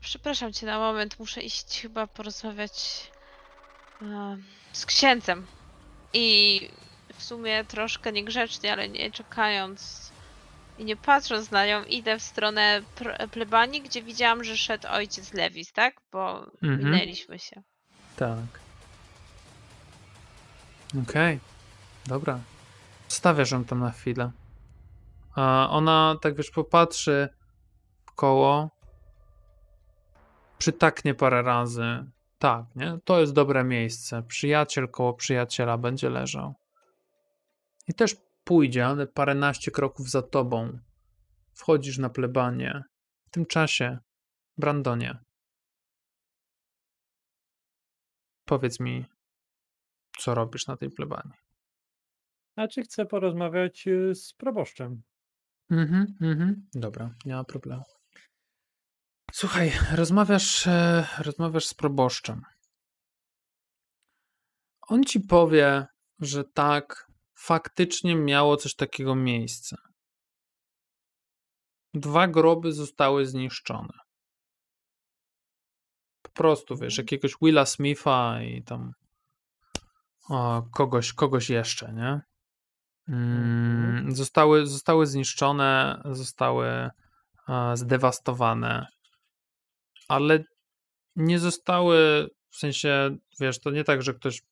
przepraszam 0.00 0.52
cię 0.52 0.66
na 0.66 0.78
moment, 0.78 1.18
muszę 1.18 1.40
iść 1.40 1.80
chyba 1.82 2.06
porozmawiać 2.06 3.10
e, 4.02 4.36
z 4.72 4.86
księdzem. 4.86 5.46
I 6.12 6.60
w 7.14 7.22
sumie 7.24 7.64
troszkę 7.64 8.12
niegrzecznie, 8.12 8.72
ale 8.72 8.88
nie 8.88 9.10
czekając 9.10 10.07
i 10.78 10.84
nie 10.84 10.96
patrząc 10.96 11.50
na 11.50 11.66
nią, 11.66 11.84
idę 11.84 12.18
w 12.18 12.22
stronę 12.22 12.82
plebanii, 13.30 13.82
gdzie 13.82 14.02
widziałam, 14.02 14.44
że 14.44 14.56
szedł 14.56 14.88
ojciec 14.88 15.34
Lewis, 15.34 15.72
tak? 15.72 16.00
Bo 16.12 16.38
Mhm. 16.62 16.78
minęliśmy 16.78 17.38
się. 17.38 17.62
Tak. 18.16 18.60
Okej, 21.02 21.40
dobra. 22.06 22.38
Stawiasz 23.08 23.50
ją 23.50 23.64
tam 23.64 23.80
na 23.80 23.90
chwilę. 23.90 24.30
A 25.34 25.68
ona, 25.70 26.16
tak 26.22 26.34
wiesz, 26.36 26.50
popatrzy 26.50 27.28
w 28.06 28.12
koło, 28.12 28.70
przytaknie 30.58 31.14
parę 31.14 31.42
razy. 31.42 32.04
Tak, 32.38 32.64
nie? 32.76 32.98
To 33.04 33.20
jest 33.20 33.32
dobre 33.32 33.64
miejsce. 33.64 34.22
Przyjaciel 34.22 34.88
koło 34.88 35.14
przyjaciela 35.14 35.78
będzie 35.78 36.10
leżał. 36.10 36.54
I 37.88 37.94
też 37.94 38.16
pójdzie, 38.48 38.86
ale 38.86 39.06
paręnaście 39.06 39.70
kroków 39.70 40.10
za 40.10 40.22
tobą. 40.22 40.78
Wchodzisz 41.54 41.98
na 41.98 42.10
plebanię. 42.10 42.82
W 43.26 43.30
tym 43.30 43.46
czasie, 43.46 43.98
Brandonie, 44.58 45.18
powiedz 48.44 48.80
mi, 48.80 49.04
co 50.18 50.34
robisz 50.34 50.66
na 50.66 50.76
tej 50.76 50.90
plebanii. 50.90 51.38
A 52.56 52.68
czy 52.68 52.82
chcę 52.82 53.06
porozmawiać 53.06 53.86
y, 53.86 54.14
z 54.14 54.32
proboszczem? 54.32 55.02
Mhm, 55.70 56.16
mhm. 56.20 56.68
Dobra, 56.74 57.14
nie 57.24 57.34
ma 57.34 57.44
problemu. 57.44 57.84
Słuchaj, 59.32 59.72
rozmawiasz, 59.94 60.66
e, 60.66 61.06
rozmawiasz 61.18 61.66
z 61.66 61.74
proboszczem. 61.74 62.42
On 64.80 65.04
ci 65.04 65.20
powie, 65.20 65.86
że 66.20 66.44
tak, 66.44 67.07
faktycznie 67.38 68.16
miało 68.16 68.56
coś 68.56 68.74
takiego 68.74 69.14
miejsce. 69.14 69.76
Dwa 71.94 72.28
groby 72.28 72.72
zostały 72.72 73.26
zniszczone. 73.26 73.98
Po 76.22 76.30
prostu, 76.30 76.76
wiesz, 76.76 76.98
jakiegoś 76.98 77.34
Willa 77.42 77.66
Smitha 77.66 78.42
i 78.42 78.62
tam 78.62 78.92
o, 80.28 80.62
kogoś, 80.72 81.12
kogoś 81.12 81.50
jeszcze, 81.50 81.92
nie? 81.92 82.20
Mm, 83.08 84.14
zostały, 84.14 84.66
zostały 84.66 85.06
zniszczone, 85.06 86.02
zostały 86.04 86.66
e, 87.48 87.76
zdewastowane, 87.76 88.86
ale 90.08 90.44
nie 91.16 91.38
zostały, 91.38 92.28
w 92.50 92.56
sensie, 92.56 93.16
wiesz, 93.40 93.60
to 93.60 93.70
nie 93.70 93.84
tak, 93.84 94.02
że 94.02 94.14
ktoś 94.14 94.42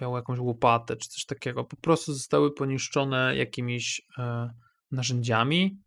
miał 0.00 0.16
jakąś 0.16 0.38
łopatę 0.38 0.96
czy 0.96 1.08
coś 1.08 1.24
takiego, 1.24 1.64
po 1.64 1.76
prostu 1.76 2.12
zostały 2.14 2.54
poniszczone 2.54 3.36
jakimiś 3.36 4.02
e, 4.18 4.50
narzędziami, 4.90 5.78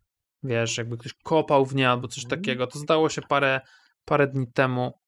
wiesz, 0.42 0.78
jakby 0.78 0.98
ktoś 0.98 1.14
kopał 1.14 1.66
w 1.66 1.74
nie 1.74 1.90
albo 1.90 2.08
coś 2.08 2.24
Mhm. 2.24 2.40
takiego. 2.40 2.66
To 2.66 2.78
zdało 2.78 3.08
się 3.08 3.22
parę, 3.22 3.60
parę 4.04 4.26
dni 4.26 4.52
temu, 4.52 5.00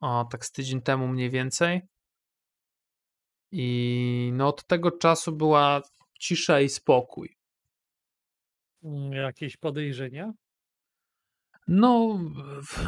o, 0.00 0.24
tak 0.30 0.44
z 0.46 0.52
tydzień 0.52 0.82
temu 0.82 1.08
mniej 1.08 1.30
więcej. 1.30 1.82
I 3.52 4.30
no 4.34 4.48
od 4.48 4.66
tego 4.66 4.90
czasu 4.90 5.32
była 5.32 5.82
cisza 6.20 6.60
i 6.60 6.68
spokój. 6.68 7.36
Mm, 8.84 9.12
Jakieś 9.12 9.56
podejrzenia? 9.56 10.32
No, 11.68 12.18
w, 12.62 12.86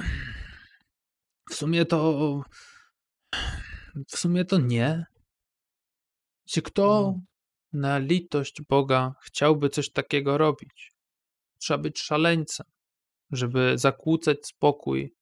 w 1.50 1.54
sumie 1.54 1.84
to. 1.84 2.40
W 4.08 4.16
sumie 4.16 4.44
to 4.44 4.58
nie. 4.58 5.06
Czy 6.46 6.62
kto 6.62 7.08
Mm. 7.08 7.20
na 7.72 7.98
litość 7.98 8.62
Boga 8.62 9.14
chciałby 9.22 9.68
coś 9.70 9.90
takiego 9.90 10.38
robić? 10.38 10.92
Trzeba 11.58 11.78
być 11.78 11.98
szaleńcem, 12.00 12.66
żeby 13.30 13.78
zakłócać 13.78 14.46
spokój 14.46 15.14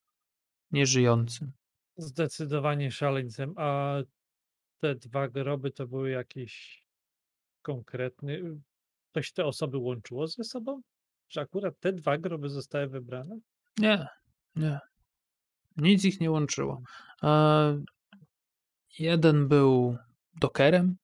nieżyjącym. 0.70 1.52
Zdecydowanie 1.96 2.90
szaleńcem. 2.90 3.54
A 3.56 3.96
te 4.80 4.94
dwa 4.94 5.28
groby 5.28 5.70
to 5.70 5.86
były 5.86 6.10
jakieś 6.10 6.84
konkretny. 7.62 8.42
Coś 9.14 9.32
te 9.32 9.44
osoby 9.44 9.78
łączyło 9.78 10.26
ze 10.26 10.44
sobą? 10.44 10.80
Że 11.28 11.40
akurat 11.40 11.80
te 11.80 11.92
dwa 11.92 12.18
groby 12.18 12.48
zostały 12.48 12.86
wybrane? 12.86 13.38
Nie, 13.78 14.06
nie. 14.56 14.78
Nic 15.76 16.04
ich 16.04 16.20
nie 16.20 16.30
łączyło. 16.30 16.82
E, 17.22 17.82
jeden 18.98 19.48
był 19.48 19.96
dokerem, 20.40 20.96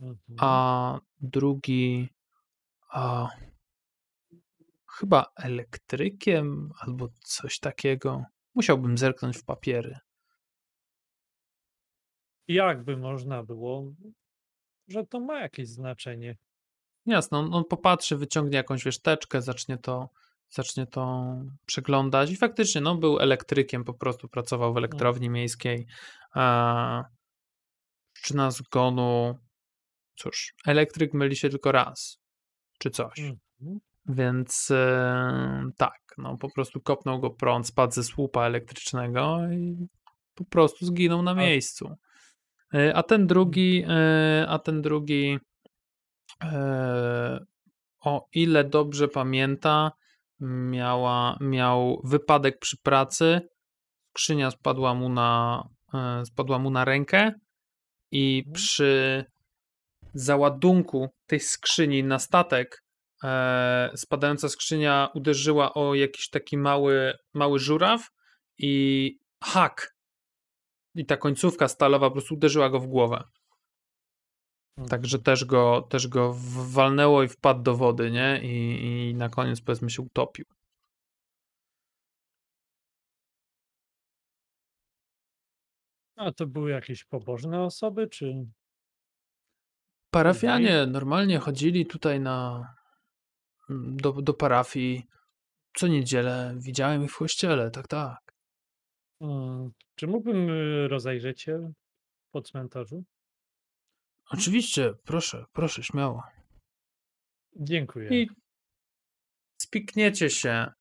Mhm. 0.00 0.36
a 0.40 1.00
drugi 1.20 2.08
a, 2.88 3.28
chyba 4.86 5.26
elektrykiem 5.36 6.70
albo 6.80 7.08
coś 7.24 7.58
takiego. 7.58 8.24
Musiałbym 8.54 8.98
zerknąć 8.98 9.36
w 9.36 9.44
papiery. 9.44 9.98
Jakby 12.48 12.96
można 12.96 13.42
było, 13.42 13.92
że 14.88 15.06
to 15.06 15.20
ma 15.20 15.40
jakieś 15.40 15.68
znaczenie. 15.68 16.36
Jasno, 17.06 17.38
on, 17.38 17.54
on 17.54 17.64
popatrzy, 17.64 18.16
wyciągnie 18.16 18.56
jakąś 18.56 18.84
wiesz, 18.84 19.00
teczkę, 19.00 19.42
zacznie 19.42 19.78
to, 19.78 20.08
zacznie 20.50 20.86
to 20.86 21.34
przeglądać 21.66 22.30
i 22.30 22.36
faktycznie 22.36 22.80
no, 22.80 22.94
był 22.94 23.18
elektrykiem, 23.18 23.84
po 23.84 23.94
prostu 23.94 24.28
pracował 24.28 24.74
w 24.74 24.76
elektrowni 24.76 25.30
miejskiej. 25.30 25.86
A, 26.34 27.04
przyczyna 28.12 28.50
zgonu, 28.50 29.38
cóż, 30.22 30.54
elektryk 30.66 31.14
myli 31.14 31.36
się 31.36 31.48
tylko 31.48 31.72
raz, 31.72 32.18
czy 32.78 32.90
coś. 32.90 33.18
Mhm. 33.18 33.80
Więc 34.06 34.70
e, 34.70 35.70
tak, 35.76 36.00
no 36.18 36.36
po 36.38 36.50
prostu 36.50 36.80
kopnął 36.80 37.20
go 37.20 37.30
prąd, 37.30 37.66
spadł 37.66 37.92
ze 37.92 38.04
słupa 38.04 38.42
elektrycznego 38.46 39.38
i 39.52 39.88
po 40.34 40.44
prostu 40.44 40.86
zginął 40.86 41.22
na 41.22 41.34
miejscu. 41.34 41.96
E, 42.74 42.94
A 42.96 43.02
ten 43.02 43.26
drugi, 43.26 43.84
e, 43.88 44.46
a 44.48 44.58
ten 44.58 44.82
drugi, 44.82 45.38
o 48.00 48.28
ile 48.32 48.64
dobrze 48.64 49.08
pamięta, 49.08 49.92
miała, 50.40 51.38
miał 51.40 52.00
wypadek 52.04 52.58
przy 52.58 52.76
pracy, 52.82 53.40
skrzynia 54.10 54.50
spadła 54.50 54.94
mu 54.94 55.08
na, 55.08 55.62
spadła 56.24 56.58
mu 56.58 56.70
na 56.70 56.84
rękę 56.84 57.32
i 58.12 58.38
Mhm. 58.38 58.54
przy 58.54 59.24
załadunku 60.14 61.08
tej 61.26 61.40
skrzyni 61.40 62.04
na 62.04 62.18
statek 62.18 62.84
e, 63.24 63.90
spadająca 63.96 64.48
skrzynia 64.48 65.08
uderzyła 65.14 65.74
o 65.74 65.94
jakiś 65.94 66.28
taki 66.28 66.58
mały, 66.58 67.12
mały 67.34 67.58
żuraw 67.58 68.10
i 68.58 69.14
hak. 69.44 69.94
I 70.94 71.06
ta 71.06 71.16
końcówka 71.16 71.68
stalowa 71.68 72.08
po 72.08 72.12
prostu 72.12 72.34
uderzyła 72.34 72.70
go 72.70 72.80
w 72.80 72.86
głowę. 72.86 73.24
Także 74.88 75.18
też 75.18 75.44
go, 75.44 75.86
też 75.90 76.08
go 76.08 76.34
walnęło 76.70 77.22
i 77.22 77.28
wpadł 77.28 77.62
do 77.62 77.76
wody, 77.76 78.10
nie? 78.10 78.40
I, 78.42 79.10
I 79.10 79.14
na 79.14 79.28
koniec 79.28 79.60
powiedzmy 79.60 79.90
się 79.90 80.02
utopił. 80.02 80.44
A 86.16 86.32
to 86.32 86.46
były 86.46 86.70
jakieś 86.70 87.04
pobożne 87.04 87.62
osoby, 87.62 88.08
czy 88.08 88.46
Parafianie 90.10 90.86
normalnie 90.86 91.38
chodzili 91.38 91.86
tutaj 91.86 92.20
na 92.20 92.66
do, 93.68 94.12
do 94.12 94.34
parafii 94.34 95.06
co 95.76 95.86
niedzielę. 95.86 96.54
Widziałem 96.58 97.04
ich 97.04 97.12
w 97.12 97.18
kościele, 97.18 97.70
tak, 97.70 97.88
tak. 97.88 98.32
mm, 99.20 99.70
czy 99.94 100.06
mógłbym 100.06 100.50
y, 100.50 100.88
rozejrzeć 100.88 101.42
się 101.42 101.72
po 102.30 102.42
cmentarzu? 102.42 103.04
Oczywiście, 104.30 104.94
proszę, 105.04 105.44
proszę, 105.52 105.82
śmiało. 105.82 106.22
Dziękuję. 107.56 108.22
I 108.22 108.28
spikniecie 109.62 110.30
się 110.30 110.72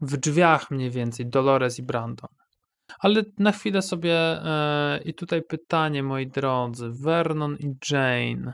w 0.00 0.16
drzwiach 0.16 0.70
mniej 0.70 0.90
więcej, 0.90 1.26
Dolores 1.26 1.78
i 1.78 1.82
Brandon. 1.82 2.30
Ale 2.98 3.22
na 3.38 3.52
chwilę 3.52 3.82
sobie 3.82 4.14
e, 4.14 5.00
i 5.04 5.14
tutaj 5.14 5.42
pytanie, 5.42 6.02
moi 6.02 6.26
drodzy, 6.26 6.90
Vernon 7.04 7.56
i 7.56 7.74
Jane. 7.90 8.52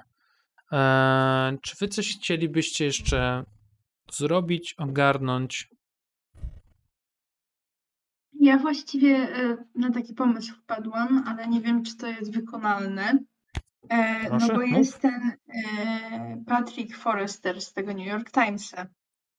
E, 0.72 1.58
czy 1.62 1.76
wy 1.80 1.88
coś 1.88 2.16
chcielibyście 2.16 2.84
jeszcze 2.84 3.44
zrobić, 4.12 4.74
ogarnąć? 4.78 5.68
Ja 8.40 8.58
właściwie 8.58 9.16
e, 9.16 9.56
na 9.74 9.90
taki 9.90 10.14
pomysł 10.14 10.54
wpadłam, 10.54 11.24
ale 11.26 11.48
nie 11.48 11.60
wiem, 11.60 11.82
czy 11.82 11.96
to 11.96 12.06
jest 12.06 12.34
wykonalne. 12.34 13.18
E, 13.88 14.28
Proszę, 14.28 14.46
no 14.46 14.54
bo 14.54 14.66
mów. 14.66 14.78
jest 14.78 15.00
ten 15.00 15.32
e, 15.48 16.44
Patrick 16.46 16.96
Forrester 16.96 17.60
z 17.60 17.72
tego 17.72 17.94
New 17.94 18.06
York 18.06 18.30
Timesa. 18.30 18.86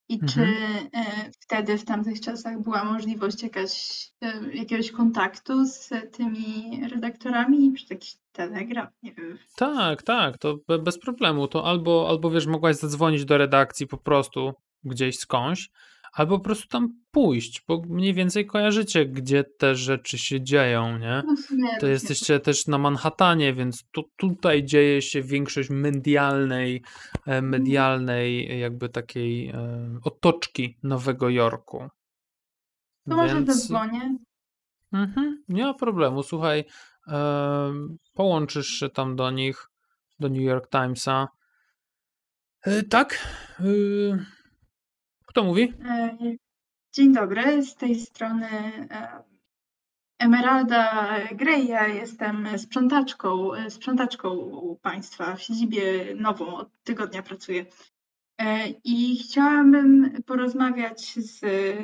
I 0.09 0.19
czy 0.19 0.41
Mhm. 0.41 0.87
e, 0.93 1.31
wtedy, 1.39 1.77
w 1.77 1.85
tamtych 1.85 2.21
czasach, 2.21 2.61
była 2.61 2.83
możliwość 2.83 3.43
jakaś, 3.43 3.71
e, 4.21 4.33
jakiegoś 4.53 4.91
kontaktu 4.91 5.65
z 5.65 5.89
tymi 6.11 6.79
redaktorami? 6.91 7.73
Czy 7.73 7.85
jakiś 7.89 8.15
telegram? 8.31 8.87
Nie 9.03 9.13
wiem. 9.13 9.37
Tak, 9.55 10.03
tak, 10.03 10.37
to 10.37 10.57
be- 10.67 10.79
bez 10.79 10.99
problemu. 10.99 11.47
To 11.47 11.65
albo, 11.65 12.05
albo 12.09 12.31
wiesz, 12.31 12.45
mogłaś 12.47 12.75
zadzwonić 12.75 13.25
do 13.25 13.37
redakcji 13.37 13.87
po 13.87 13.97
prostu 13.97 14.53
gdzieś 14.83 15.17
skądś, 15.19 15.69
albo 16.13 16.37
po 16.37 16.43
prostu 16.43 16.67
tam 16.67 16.89
pójść, 17.11 17.63
bo 17.67 17.81
mniej 17.89 18.13
więcej 18.13 18.45
kojarzycie, 18.45 19.05
gdzie 19.05 19.43
te 19.43 19.75
rzeczy 19.75 20.17
się 20.17 20.41
dzieją, 20.41 20.97
nie? 20.97 21.23
No 21.51 21.67
To 21.79 21.87
jesteście 21.87 22.39
też 22.39 22.67
na 22.67 22.77
Manhattanie, 22.77 23.53
więc 23.53 23.83
tu, 23.91 24.03
tutaj 24.17 24.63
dzieje 24.63 25.01
się 25.01 25.21
większość 25.21 25.69
medialnej, 25.69 26.83
e, 27.25 27.41
medialnej 27.41 28.59
jakby 28.59 28.89
takiej 28.89 29.49
e, 29.49 29.55
otoczki 30.03 30.77
Nowego 30.83 31.29
Jorku. 31.29 31.87
To 33.09 33.15
może 33.15 33.35
Więc- 33.35 33.47
zadzwonię. 33.47 34.17
Mhm, 34.93 35.43
nie 35.49 35.63
ma 35.63 35.73
problemu. 35.73 36.23
Słuchaj, 36.23 36.65
em, 37.07 37.97
połączysz 38.13 38.67
się 38.67 38.89
tam 38.89 39.15
do 39.15 39.31
nich, 39.31 39.69
do 40.19 40.29
New 40.29 40.41
York 40.41 40.69
Timesa. 40.69 41.27
E, 42.61 42.83
tak? 42.83 43.27
Kto 45.33 45.43
mówi? 45.43 45.73
E, 45.85 46.17
Dzień 46.93 47.13
dobry, 47.13 47.63
z 47.63 47.75
tej 47.75 47.95
strony 47.95 48.47
e, 48.91 49.23
Emeralda 50.19 51.09
Grey. 51.31 51.67
Ja 51.67 51.87
jestem 51.87 52.47
sprzątaczką, 52.57 53.53
e, 53.53 53.69
sprzątaczką 53.69 54.29
u 54.39 54.75
Państwa 54.75 55.35
w 55.35 55.41
siedzibie 55.41 56.15
nową, 56.15 56.55
od 56.55 56.69
tygodnia 56.83 57.23
pracuję. 57.23 57.65
I 58.83 59.17
chciałabym 59.17 60.21
porozmawiać 60.25 61.13
z, 61.13 61.39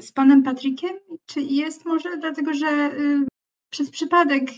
z 0.05 0.11
Panem 0.11 0.43
Patrickiem. 0.43 0.97
Czy 1.25 1.41
jest 1.41 1.85
może, 1.85 2.17
dlatego 2.17 2.53
że 2.53 2.67
y, 2.67 3.27
przez 3.69 3.91
przypadek 3.91 4.49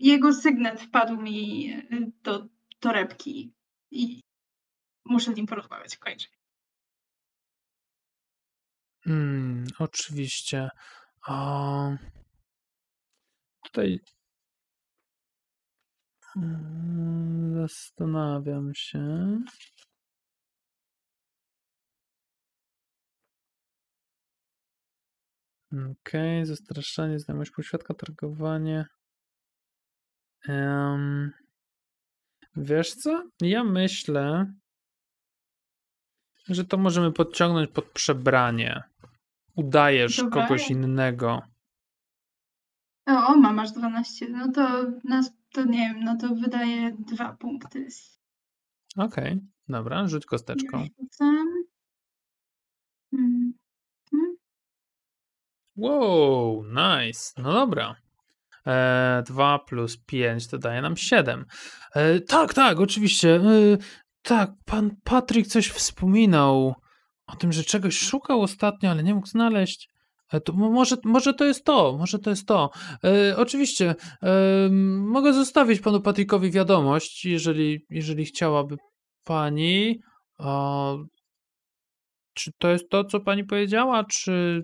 jego 0.00 0.32
sygnet 0.32 0.80
wpadł 0.80 1.16
mi 1.16 1.72
y, 1.72 2.12
do 2.22 2.46
torebki 2.80 3.52
i 3.90 4.20
muszę 5.04 5.32
z 5.32 5.36
nim 5.36 5.46
porozmawiać. 5.46 5.96
Kończę. 5.96 6.35
Mm, 9.06 9.64
oczywiście. 9.78 10.68
A, 11.26 11.96
tutaj 13.64 14.00
mm, 16.36 17.54
zastanawiam 17.68 18.74
się. 18.74 19.38
Okej, 25.72 26.46
zastraszanie, 26.46 27.18
znajomość 27.18 27.50
półświadka, 27.50 27.94
targowanie. 27.94 28.86
Em, 30.48 31.32
wiesz 32.56 32.94
co? 32.94 33.30
Ja 33.40 33.64
myślę, 33.64 34.52
że 36.48 36.64
to 36.64 36.76
możemy 36.76 37.12
podciągnąć 37.12 37.70
pod 37.70 37.84
przebranie. 37.84 38.82
Udajesz 39.56 40.16
Dobra. 40.16 40.42
kogoś 40.42 40.70
innego. 40.70 41.42
O, 43.06 43.26
o, 43.26 43.36
mam 43.36 43.58
aż 43.58 43.72
12. 43.72 44.28
No 44.28 44.52
to, 44.52 44.84
nas, 45.04 45.30
to 45.52 45.64
nie 45.64 45.78
wiem, 45.94 46.04
no 46.04 46.16
to 46.16 46.34
wydaje 46.34 46.96
dwa 46.98 47.32
punkty. 47.32 47.86
Okej, 48.96 49.40
dobra, 49.68 50.08
rzuć 50.08 50.26
kosteczką. 50.26 50.86
Rzucam. 51.00 51.46
Mm, 53.12 53.52
Wow, 55.76 56.64
nice. 56.64 57.42
No 57.42 57.52
dobra. 57.52 57.96
E, 58.66 59.22
2 59.26 59.58
plus 59.58 59.96
5 59.96 60.46
to 60.46 60.58
daje 60.58 60.82
nam 60.82 60.96
7. 60.96 61.44
E, 61.94 62.20
tak, 62.20 62.54
tak, 62.54 62.80
oczywiście. 62.80 63.36
E, 63.36 63.40
tak, 64.22 64.50
pan 64.64 64.96
Patryk 65.04 65.46
coś 65.46 65.68
wspominał 65.68 66.74
o 67.26 67.36
tym, 67.36 67.52
że 67.52 67.64
czegoś 67.64 67.98
szukał 67.98 68.42
ostatnio, 68.42 68.90
ale 68.90 69.02
nie 69.02 69.14
mógł 69.14 69.26
znaleźć. 69.26 69.88
E, 70.32 70.40
to 70.40 70.52
mo- 70.52 70.70
może, 70.70 70.96
może 71.04 71.34
to 71.34 71.44
jest 71.44 71.64
to, 71.64 71.96
może 71.98 72.18
to 72.18 72.30
jest 72.30 72.46
to. 72.46 72.70
E, 73.04 73.36
oczywiście, 73.36 73.94
e, 74.22 74.68
mogę 74.98 75.32
zostawić 75.32 75.80
panu 75.80 76.00
Patrykowi 76.00 76.50
wiadomość, 76.50 77.24
jeżeli, 77.24 77.86
jeżeli 77.90 78.24
chciałaby 78.24 78.76
pani. 79.24 80.00
O, 80.38 80.98
czy 82.34 82.50
to 82.58 82.68
jest 82.68 82.88
to, 82.90 83.04
co 83.04 83.20
pani 83.20 83.44
powiedziała, 83.44 84.04
czy 84.04 84.62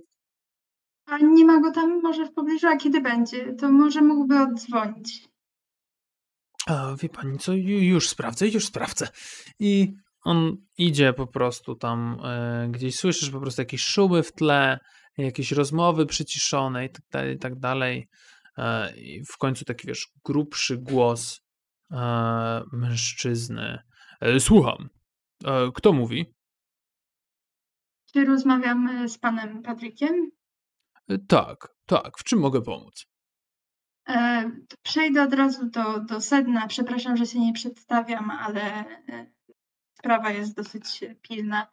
A 1.06 1.18
nie 1.18 1.44
ma 1.44 1.60
go 1.60 1.70
tam 1.72 2.02
może 2.02 2.26
w 2.26 2.32
pobliżu, 2.32 2.66
a 2.68 2.76
kiedy 2.76 3.00
będzie? 3.00 3.54
To 3.54 3.72
może 3.72 4.02
mógłby 4.02 4.40
oddzwonić. 4.40 5.28
A, 6.66 6.96
wie 7.02 7.08
pani 7.08 7.38
co, 7.38 7.52
ju- 7.52 7.82
już 7.82 8.08
sprawdzę, 8.08 8.48
już 8.48 8.66
sprawdzę. 8.66 9.08
I 9.58 9.92
on 10.22 10.56
idzie 10.78 11.12
po 11.12 11.26
prostu 11.26 11.74
tam, 11.74 12.18
e, 12.24 12.68
gdzieś 12.70 12.96
słyszysz 12.96 13.30
po 13.30 13.40
prostu 13.40 13.60
jakieś 13.60 13.84
szumy 13.84 14.22
w 14.22 14.32
tle, 14.32 14.78
jakieś 15.18 15.52
rozmowy 15.52 16.06
przyciszone 16.06 16.84
i 16.84 16.90
tak 16.90 17.04
dalej, 17.10 17.34
i 17.34 17.38
tak 17.38 17.58
dalej. 17.58 18.08
E, 18.58 18.96
I 18.96 19.24
w 19.24 19.36
końcu 19.38 19.64
taki, 19.64 19.86
wiesz, 19.86 20.08
grubszy 20.24 20.78
głos 20.78 21.40
e, 21.90 22.62
mężczyzny. 22.72 23.78
Słucham. 24.38 24.88
Kto 25.74 25.92
mówi? 25.92 26.34
Czy 28.12 28.24
rozmawiam 28.24 29.08
z 29.08 29.18
panem 29.18 29.62
Patrykiem? 29.62 30.30
Tak, 31.28 31.68
tak, 31.86 32.18
w 32.18 32.24
czym 32.24 32.38
mogę 32.38 32.62
pomóc? 32.62 33.06
Przejdę 34.82 35.22
od 35.22 35.34
razu 35.34 35.70
do, 35.70 36.00
do 36.00 36.20
sedna. 36.20 36.66
Przepraszam, 36.66 37.16
że 37.16 37.26
się 37.26 37.40
nie 37.40 37.52
przedstawiam, 37.52 38.30
ale 38.30 38.84
sprawa 40.02 40.30
jest 40.30 40.56
dosyć 40.56 41.04
pilna. 41.22 41.66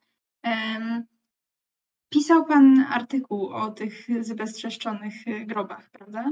Pisał 2.10 2.46
pan 2.46 2.80
artykuł 2.80 3.50
o 3.50 3.72
tych 3.72 4.08
zbezczeszczonych 4.22 5.28
e, 5.28 5.46
grobach, 5.46 5.90
prawda? 5.90 6.32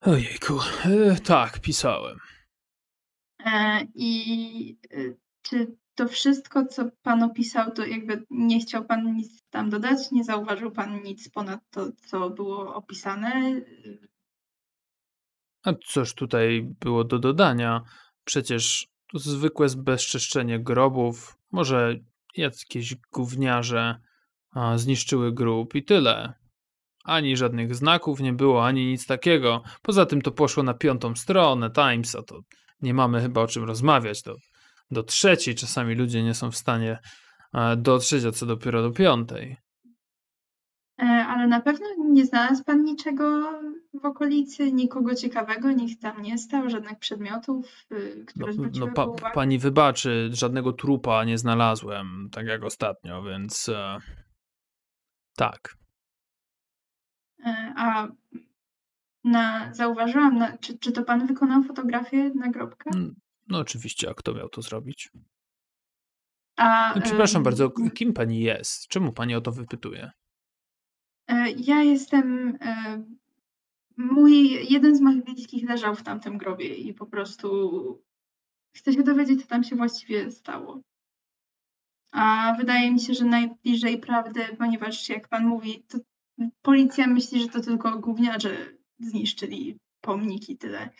Ojejku, 0.00 0.58
e, 0.84 1.16
tak, 1.20 1.60
pisałem. 1.60 2.18
E, 3.44 3.80
I 3.94 4.78
e, 4.90 4.98
czy 5.42 5.76
to 5.94 6.08
wszystko, 6.08 6.66
co 6.66 6.90
pan 7.02 7.22
opisał, 7.22 7.72
to 7.72 7.86
jakby 7.86 8.24
nie 8.30 8.60
chciał 8.60 8.84
pan 8.84 9.14
nic 9.16 9.42
tam 9.50 9.70
dodać? 9.70 10.10
Nie 10.10 10.24
zauważył 10.24 10.70
pan 10.70 11.02
nic 11.02 11.30
ponad 11.30 11.60
to, 11.70 11.92
co 11.92 12.30
było 12.30 12.74
opisane? 12.74 13.60
A 15.64 15.72
cóż 15.74 16.14
tutaj 16.14 16.62
było 16.80 17.04
do 17.04 17.18
dodania? 17.18 17.84
przecież 18.28 18.88
zwykłe 19.14 19.68
zbezczeszczenie 19.68 20.60
grobów, 20.60 21.36
może 21.52 21.96
jakieś 22.36 22.94
gówniarze 23.12 24.00
zniszczyły 24.76 25.32
grób 25.32 25.74
i 25.74 25.84
tyle. 25.84 26.32
Ani 27.04 27.36
żadnych 27.36 27.74
znaków 27.74 28.20
nie 28.20 28.32
było, 28.32 28.66
ani 28.66 28.86
nic 28.86 29.06
takiego. 29.06 29.62
Poza 29.82 30.06
tym 30.06 30.22
to 30.22 30.30
poszło 30.30 30.62
na 30.62 30.74
piątą 30.74 31.16
stronę 31.16 31.70
Timesa, 31.70 32.22
to 32.22 32.40
nie 32.82 32.94
mamy 32.94 33.20
chyba 33.20 33.40
o 33.40 33.46
czym 33.46 33.64
rozmawiać. 33.64 34.22
Do, 34.22 34.36
do 34.90 35.02
trzeciej 35.02 35.54
czasami 35.54 35.94
ludzie 35.94 36.22
nie 36.22 36.34
są 36.34 36.50
w 36.50 36.56
stanie 36.56 36.98
dotrzeć, 37.76 38.24
a 38.24 38.32
co 38.32 38.46
dopiero 38.46 38.82
do 38.82 38.90
piątej. 38.90 39.56
E, 40.98 41.02
Ale 41.04 41.46
na 41.46 41.60
pewno 41.60 41.86
nie 42.10 42.26
znalazł 42.26 42.64
pan 42.64 42.84
niczego 42.84 43.52
w 43.94 44.04
okolicy, 44.04 44.72
nikogo 44.72 45.14
ciekawego, 45.14 45.72
nikt 45.72 46.02
tam 46.02 46.22
nie 46.22 46.38
stał, 46.38 46.70
żadnych 46.70 46.98
przedmiotów, 46.98 47.86
y, 47.92 48.14
No, 48.18 48.24
które 48.26 48.46
no 48.46 48.52
zwróciły 48.52 48.92
pa, 48.92 49.06
pani 49.34 49.58
wybaczy, 49.58 50.28
żadnego 50.32 50.72
trupa 50.72 51.24
nie 51.24 51.38
znalazłem, 51.38 52.28
tak 52.32 52.46
jak 52.46 52.64
ostatnio, 52.64 53.22
więc 53.22 53.68
e, 53.68 53.98
tak. 55.36 55.76
E, 57.46 57.72
A 57.76 58.08
na, 59.24 59.74
zauważyłam, 59.74 60.38
na, 60.38 60.58
czy, 60.58 60.78
czy 60.78 60.92
to 60.92 61.02
pan 61.02 61.26
wykonał 61.26 61.62
fotografię 61.62 62.30
nagrobka? 62.34 62.90
Mm, 62.94 63.14
No 63.48 63.58
oczywiście, 63.58 64.10
a 64.10 64.14
kto 64.14 64.34
miał 64.34 64.48
to 64.48 64.62
zrobić? 64.62 65.10
A, 66.56 66.92
No, 66.96 67.02
przepraszam 67.02 67.42
bardzo, 67.42 67.70
kim 67.94 68.12
pani 68.12 68.40
jest? 68.40 68.88
Czemu 68.88 69.12
pani 69.12 69.34
o 69.34 69.40
to 69.40 69.52
wypytuje? 69.52 70.10
E, 71.28 71.50
Ja 71.50 71.82
jestem. 71.82 72.58
e, 72.60 73.02
Mój 73.96 74.66
jeden 74.72 74.96
z 74.96 75.00
moich 75.00 75.24
bliskich 75.24 75.68
leżał 75.68 75.94
w 75.94 76.02
tamtym 76.02 76.38
grobie 76.38 76.74
i 76.74 76.94
po 76.94 77.06
prostu 77.06 77.48
chcę 78.76 78.92
się 78.92 79.02
dowiedzieć, 79.02 79.42
co 79.42 79.46
tam 79.46 79.64
się 79.64 79.76
właściwie 79.76 80.30
stało. 80.30 80.80
A 82.12 82.54
wydaje 82.58 82.92
mi 82.92 83.00
się, 83.00 83.14
że 83.14 83.24
najbliżej 83.24 83.98
prawdy, 83.98 84.40
ponieważ 84.58 85.08
jak 85.08 85.28
pan 85.28 85.46
mówi, 85.46 85.84
to 85.88 85.98
policja 86.62 87.06
myśli, 87.06 87.40
że 87.40 87.48
to 87.48 87.60
tylko 87.60 87.98
gówniarze 87.98 88.56
zniszczyli 88.98 89.78
pomniki, 90.00 90.56
tyle. 90.58 90.90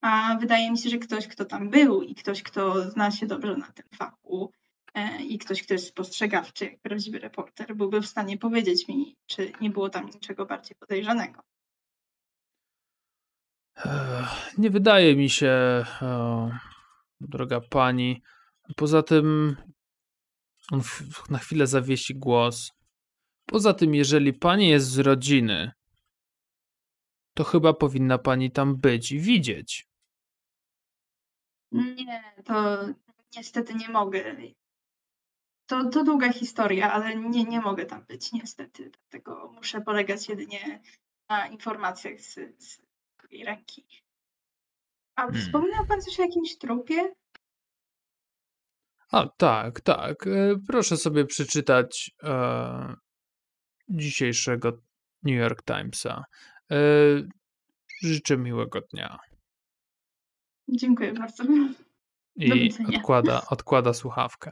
A 0.00 0.36
wydaje 0.40 0.70
mi 0.70 0.78
się, 0.78 0.90
że 0.90 0.98
ktoś, 0.98 1.26
kto 1.28 1.44
tam 1.44 1.70
był 1.70 2.02
i 2.02 2.14
ktoś, 2.14 2.42
kto 2.42 2.90
zna 2.90 3.10
się 3.10 3.26
dobrze 3.26 3.56
na 3.56 3.66
tym 3.66 3.86
fachu 3.94 4.52
i 5.28 5.38
ktoś, 5.38 5.62
kto 5.62 5.74
jest 5.74 5.86
spostrzegawczy, 5.86 6.64
jak 6.64 6.80
prawdziwy 6.80 7.18
reporter, 7.18 7.76
byłby 7.76 8.00
w 8.00 8.06
stanie 8.06 8.38
powiedzieć 8.38 8.88
mi, 8.88 9.16
czy 9.26 9.52
nie 9.60 9.70
było 9.70 9.88
tam 9.88 10.06
niczego 10.06 10.46
bardziej 10.46 10.76
podejrzanego. 10.76 11.42
Nie 14.58 14.70
wydaje 14.70 15.16
mi 15.16 15.30
się, 15.30 15.48
e, 16.02 16.58
droga 17.20 17.60
pani. 17.60 18.22
Poza 18.76 19.02
tym, 19.02 19.56
on 20.72 20.80
na 21.30 21.38
chwilę 21.38 21.66
zawiesi 21.66 22.14
głos. 22.14 22.72
Poza 23.46 23.74
tym, 23.74 23.94
jeżeli 23.94 24.32
pani 24.32 24.68
jest 24.68 24.90
z 24.90 24.98
rodziny, 24.98 25.72
to 27.34 27.44
chyba 27.44 27.72
powinna 27.72 28.18
pani 28.18 28.50
tam 28.50 28.76
być 28.76 29.12
i 29.12 29.20
widzieć. 29.20 29.88
Nie, 31.72 32.34
to 32.44 32.78
niestety 33.36 33.74
nie 33.74 33.88
mogę. 33.88 34.36
To, 35.66 35.90
to 35.90 36.04
długa 36.04 36.32
historia, 36.32 36.92
ale 36.92 37.16
nie, 37.16 37.44
nie 37.44 37.60
mogę 37.60 37.86
tam 37.86 38.04
być 38.04 38.32
niestety. 38.32 38.90
Dlatego 38.90 39.52
muszę 39.52 39.80
polegać 39.80 40.28
jedynie 40.28 40.82
na 41.28 41.46
informacjach 41.46 42.20
z, 42.20 42.34
z 42.64 42.82
drugiej 43.20 43.44
ręki. 43.44 43.86
A 45.16 45.22
Hmm. 45.22 45.40
wspominał 45.42 45.86
pan 45.86 46.00
coś 46.02 46.20
o 46.20 46.22
jakimś 46.22 46.58
trupie? 46.58 47.14
A 49.12 49.28
tak, 49.28 49.80
tak. 49.80 50.26
e, 50.26 50.54
Proszę 50.68 50.96
sobie 50.96 51.24
przeczytać 51.24 52.10
e, 52.22 52.94
dzisiejszego 53.88 54.72
New 55.22 55.36
York 55.36 55.62
Timesa. 55.62 56.24
E, 56.70 56.76
życzę 58.02 58.36
miłego 58.36 58.80
dnia. 58.80 59.18
Dziękuję 60.68 61.12
bardzo. 61.12 61.44
I 62.36 62.70
odkłada, 62.96 63.42
odkłada 63.50 63.92
słuchawkę. 63.92 64.50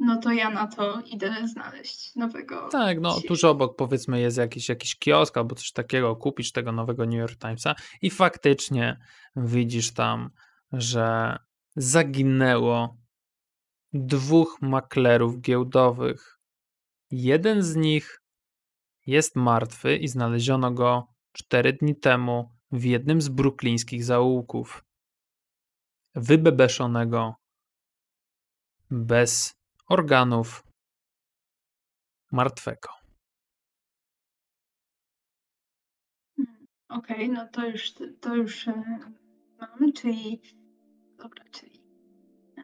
No 0.00 0.16
to 0.16 0.32
ja 0.32 0.50
na 0.50 0.66
to 0.66 1.00
idę 1.00 1.48
znaleźć 1.48 2.16
nowego. 2.16 2.68
Tak, 2.68 3.00
no 3.00 3.20
tuż 3.28 3.44
obok 3.44 3.76
powiedzmy 3.76 4.20
jest 4.20 4.36
jakiś, 4.36 4.68
jakiś 4.68 4.98
kiosk 4.98 5.36
albo 5.36 5.54
coś 5.54 5.72
takiego, 5.72 6.16
kupisz 6.16 6.52
tego 6.52 6.72
nowego 6.72 7.06
New 7.06 7.18
York 7.18 7.38
Timesa 7.38 7.74
i 8.02 8.10
faktycznie 8.10 8.98
widzisz 9.36 9.92
tam, 9.92 10.30
że 10.72 11.36
zaginęło 11.76 12.96
dwóch 13.92 14.58
maklerów 14.62 15.40
giełdowych. 15.40 16.40
Jeden 17.10 17.62
z 17.62 17.76
nich 17.76 18.22
jest 19.06 19.36
martwy 19.36 19.96
i 19.96 20.08
znaleziono 20.08 20.70
go 20.70 21.06
cztery 21.32 21.72
dni 21.72 21.96
temu 21.96 22.50
w 22.72 22.84
jednym 22.84 23.20
z 23.20 23.28
bruklińskich 23.28 24.04
zaułków. 24.04 24.84
Wybebeszonego, 26.14 27.34
bez 28.90 29.54
organów, 29.88 30.62
martwego. 32.32 32.88
Mm, 36.38 36.66
Okej, 36.88 37.28
no 37.30 37.48
to 37.48 37.66
już, 37.66 37.92
to 38.20 38.34
już 38.36 38.68
e, 38.68 38.98
mamy, 39.60 39.92
czyli. 39.92 40.40
Dobra, 41.18 41.44
czyli. 41.50 41.80
e, 42.58 42.62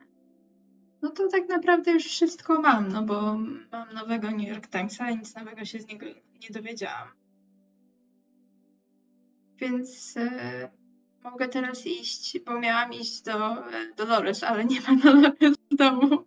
No 1.03 1.11
to 1.11 1.29
tak 1.29 1.49
naprawdę 1.49 1.93
już 1.93 2.05
wszystko 2.05 2.61
mam, 2.61 2.89
no 2.89 3.03
bo 3.03 3.37
mam 3.73 3.95
nowego 3.95 4.31
New 4.31 4.49
York 4.49 4.69
Timesa 4.69 5.11
i 5.11 5.19
nic 5.19 5.35
nowego 5.35 5.65
się 5.65 5.79
z 5.81 5.87
niego 5.87 6.07
nie 6.43 6.51
dowiedziałam. 6.51 7.09
Więc 9.59 10.17
e, 10.17 10.71
mogę 11.25 11.49
teraz 11.49 11.87
iść, 11.87 12.39
bo 12.47 12.61
miałam 12.61 12.93
iść 12.93 13.23
do 13.23 13.53
e, 13.73 13.95
Dolores, 13.97 14.43
ale 14.43 14.65
nie 14.65 14.81
ma 14.81 14.97
Dolores 15.05 15.56
domu. 15.83 16.25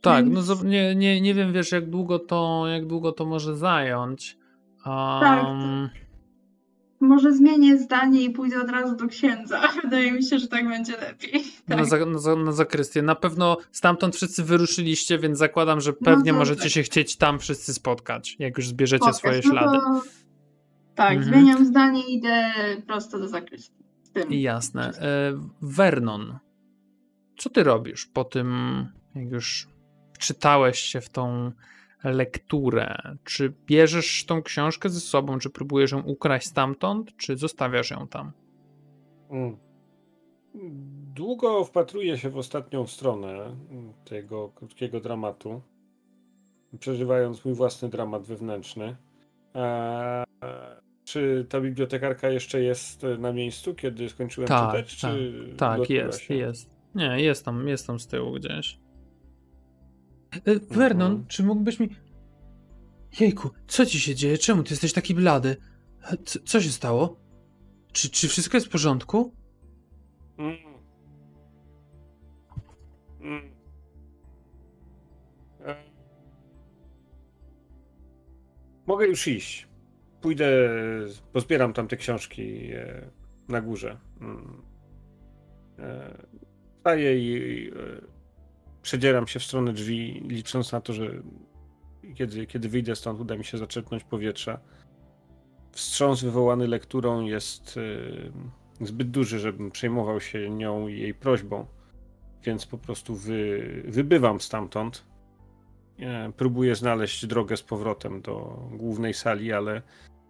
Tak, 0.00 0.26
no 0.26 0.42
nie, 0.64 0.94
nie, 0.94 1.20
nie 1.20 1.34
wiem, 1.34 1.52
wiesz, 1.52 1.72
jak 1.72 1.90
długo 1.90 2.18
to, 2.18 2.64
jak 2.68 2.86
długo 2.86 3.12
to 3.12 3.24
może 3.26 3.56
zająć. 3.56 4.38
Tak, 4.84 5.44
Um, 5.46 5.88
Może 7.00 7.32
zmienię 7.32 7.78
zdanie 7.78 8.22
i 8.22 8.30
pójdę 8.30 8.60
od 8.62 8.70
razu 8.70 8.96
do 8.96 9.06
księdza. 9.06 9.60
Wydaje 9.84 10.12
mi 10.12 10.24
się, 10.24 10.38
że 10.38 10.48
tak 10.48 10.68
będzie 10.68 10.96
lepiej. 10.96 11.44
na, 11.68 11.76
Tak. 11.76 11.86
za, 11.86 12.06
na, 12.06 12.18
za, 12.18 12.36
na 12.36 12.52
zakrystię. 12.52 13.02
Na 13.02 13.14
pewno 13.14 13.56
stamtąd 13.72 14.16
wszyscy 14.16 14.44
wyruszyliście, 14.44 15.18
więc 15.18 15.38
zakładam, 15.38 15.80
że 15.80 15.92
pewnie 15.92 16.32
to 16.32 16.38
możecie 16.38 16.62
tak. 16.62 16.70
się 16.70 16.82
chcieć 16.82 17.16
tam 17.16 17.38
wszyscy 17.38 17.74
spotkać, 17.74 18.36
jak 18.38 18.56
już 18.56 18.68
zbierzecie 18.68 19.12
Spotkać, 19.12 19.16
swoje 19.18 19.40
no 19.44 19.50
ślady. 19.50 19.78
To... 19.78 20.02
Tak, 20.94 21.16
Mhm. 21.16 21.32
zmieniam 21.34 21.66
zdanie 21.66 22.08
i 22.08 22.14
idę 22.14 22.52
prosto 22.86 23.18
do 23.18 23.28
zakrystii. 23.28 23.76
Jasne. 24.30 24.88
E, 24.90 25.32
Vernon, 25.62 26.38
co 27.38 27.50
ty 27.50 27.62
robisz 27.62 28.06
po 28.06 28.24
tym, 28.24 28.48
jak 29.14 29.30
już 29.30 29.68
wczytałeś 30.12 30.78
się 30.78 31.00
w 31.00 31.08
tą 31.08 31.52
lekturę? 32.04 32.96
Czy 33.24 33.52
bierzesz 33.66 34.24
tą 34.26 34.42
książkę 34.42 34.88
ze 34.88 35.00
sobą, 35.00 35.38
czy 35.38 35.50
próbujesz 35.50 35.92
ją 35.92 36.00
ukraść 36.02 36.46
stamtąd, 36.46 37.16
czy 37.16 37.36
zostawiasz 37.36 37.90
ją 37.90 38.08
tam? 38.08 38.32
Mm. 39.30 39.56
Długo 41.14 41.64
wpatruję 41.64 42.18
się 42.18 42.30
w 42.30 42.36
ostatnią 42.36 42.86
stronę 42.86 43.56
tego 44.04 44.48
krótkiego 44.48 45.00
dramatu, 45.00 45.62
przeżywając 46.80 47.44
mój 47.44 47.54
własny 47.54 47.88
dramat 47.88 48.26
wewnętrzny. 48.26 48.96
Eee, 49.54 50.24
czy 51.04 51.46
ta 51.48 51.60
bibliotekarka 51.60 52.28
jeszcze 52.28 52.62
jest 52.62 53.02
na 53.18 53.32
miejscu, 53.32 53.74
kiedy 53.74 54.08
skończyłem 54.08 54.48
Tak, 54.48 54.70
czytać? 54.70 54.96
Czy 54.96 55.32
Tak, 55.56 55.76
ulotniła 55.76 56.04
jest, 56.04 56.20
się? 56.20 56.34
jest. 56.34 56.75
Nie, 56.96 57.20
jest 57.22 57.44
tam, 57.44 57.68
jest 57.68 57.86
tam 57.86 58.00
z 58.00 58.06
tyłu 58.06 58.32
gdzieś. 58.34 58.78
E, 60.32 60.58
Vernon, 60.70 61.10
Mhm. 61.12 61.26
czy 61.28 61.42
mógłbyś 61.42 61.80
mi... 61.80 61.88
Jejku, 63.20 63.50
co 63.68 63.86
ci 63.86 64.00
się 64.00 64.14
dzieje? 64.14 64.38
Czemu 64.38 64.62
ty 64.62 64.72
jesteś 64.72 64.92
taki 64.92 65.14
blady? 65.14 65.56
E, 66.02 66.16
Co, 66.24 66.38
co 66.44 66.60
się 66.60 66.70
stało? 66.70 67.16
Czy, 67.92 68.10
czy 68.10 68.28
wszystko 68.28 68.56
jest 68.56 68.66
w 68.66 68.70
porządku? 68.70 69.32
Mm. 70.38 70.56
Mm. 73.20 73.50
E. 75.66 75.76
Mogę 78.86 79.06
już 79.06 79.28
iść. 79.28 79.68
Pójdę, 80.20 80.46
pozbieram 81.32 81.72
tam 81.72 81.88
te 81.88 81.96
książki 81.96 82.72
e, 82.72 83.10
na 83.48 83.60
górze. 83.60 83.98
Mm. 84.20 84.62
E, 85.78 86.16
Wstaję 86.86 87.18
i 87.18 87.68
e, 87.68 87.72
przedzieram 88.82 89.26
się 89.26 89.40
w 89.40 89.44
stronę 89.44 89.72
drzwi, 89.72 90.22
licząc 90.28 90.72
na 90.72 90.80
to, 90.80 90.92
że 90.92 91.10
kiedy, 92.14 92.46
kiedy 92.46 92.68
wyjdę 92.68 92.96
stąd, 92.96 93.20
uda 93.20 93.36
mi 93.36 93.44
się 93.44 93.58
zaczerpnąć 93.58 94.04
powietrza. 94.04 94.58
Wstrząs 95.72 96.22
wywołany 96.22 96.66
lekturą 96.68 97.24
jest 97.24 97.78
e, 98.80 98.86
zbyt 98.86 99.10
duży, 99.10 99.38
żebym 99.38 99.70
przejmował 99.70 100.20
się 100.20 100.50
nią 100.50 100.88
i 100.88 100.98
jej 100.98 101.14
prośbą. 101.14 101.66
Więc 102.42 102.66
po 102.66 102.78
prostu 102.78 103.14
wy, 103.14 103.82
wybywam 103.88 104.40
stamtąd. 104.40 105.04
E, 106.00 106.32
próbuję 106.36 106.74
znaleźć 106.74 107.26
drogę 107.26 107.56
z 107.56 107.62
powrotem 107.62 108.22
do 108.22 108.62
głównej 108.72 109.14
sali, 109.14 109.52
ale 109.52 109.82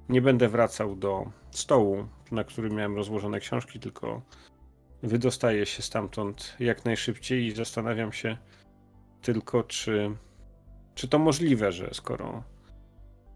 nie 0.08 0.22
będę 0.22 0.48
wracał 0.48 0.96
do 0.96 1.30
stołu, 1.50 2.06
na 2.30 2.44
którym 2.44 2.74
miałem 2.74 2.96
rozłożone 2.96 3.40
książki, 3.40 3.80
tylko 3.80 4.22
wydostaję 5.02 5.66
się 5.66 5.82
stamtąd 5.82 6.56
jak 6.60 6.84
najszybciej 6.84 7.46
i 7.46 7.52
zastanawiam 7.52 8.12
się 8.12 8.36
tylko, 9.22 9.62
czy, 9.62 10.10
czy 10.94 11.08
to 11.08 11.18
możliwe, 11.18 11.72
że 11.72 11.90
skoro 11.92 12.42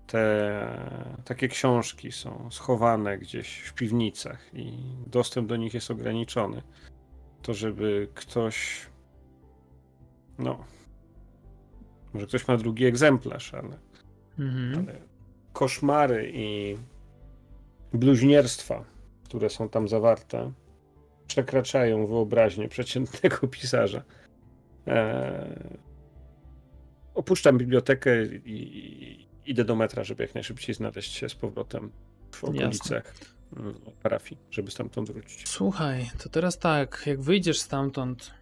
te 0.07 0.78
takie 1.24 1.49
książki 1.49 2.12
są 2.12 2.49
schowane 2.51 3.19
gdzieś 3.19 3.59
w 3.59 3.74
piwnicach 3.74 4.55
i 4.55 4.78
dostęp 5.07 5.49
do 5.49 5.57
nich 5.57 5.74
jest 5.74 5.91
ograniczony, 5.91 6.62
to 7.43 7.55
żeby 7.55 8.09
ktoś 8.15 8.87
no 10.39 10.65
może 12.12 12.27
ktoś 12.27 12.49
ma 12.49 12.57
drugi 12.57 12.85
egzemplarz, 12.85 13.55
ale, 13.55 13.78
Mhm. 14.39 14.78
ale 14.89 14.99
koszmary 15.53 16.32
i 16.35 16.77
bluźnierstwa, 17.93 18.85
które 19.24 19.51
są 19.51 19.69
tam 19.69 19.89
zawarte, 19.89 20.53
przekraczają 21.31 22.07
wyobraźnię 22.07 22.69
przeciętnego 22.69 23.48
pisarza. 23.57 24.02
Eee, 24.86 25.78
opuszczam 27.15 27.59
bibliotekę 27.59 28.24
i, 28.24 28.40
i 28.47 29.51
idę 29.51 29.65
do 29.65 29.77
metra, 29.77 30.05
żeby 30.05 30.23
jak 30.23 30.35
najszybciej 30.35 30.74
znaleźć 30.74 31.12
się 31.12 31.28
z 31.28 31.35
powrotem 31.35 31.93
w 32.35 32.44
okolicach 32.44 33.15
mm, 33.57 33.74
parafii, 34.02 34.40
żeby 34.51 34.70
stamtąd 34.70 35.11
wrócić. 35.11 35.48
Słuchaj, 35.48 36.11
to 36.23 36.28
teraz 36.28 36.59
tak, 36.59 37.02
jak 37.07 37.20
wyjdziesz 37.20 37.61
stamtąd 37.61 38.35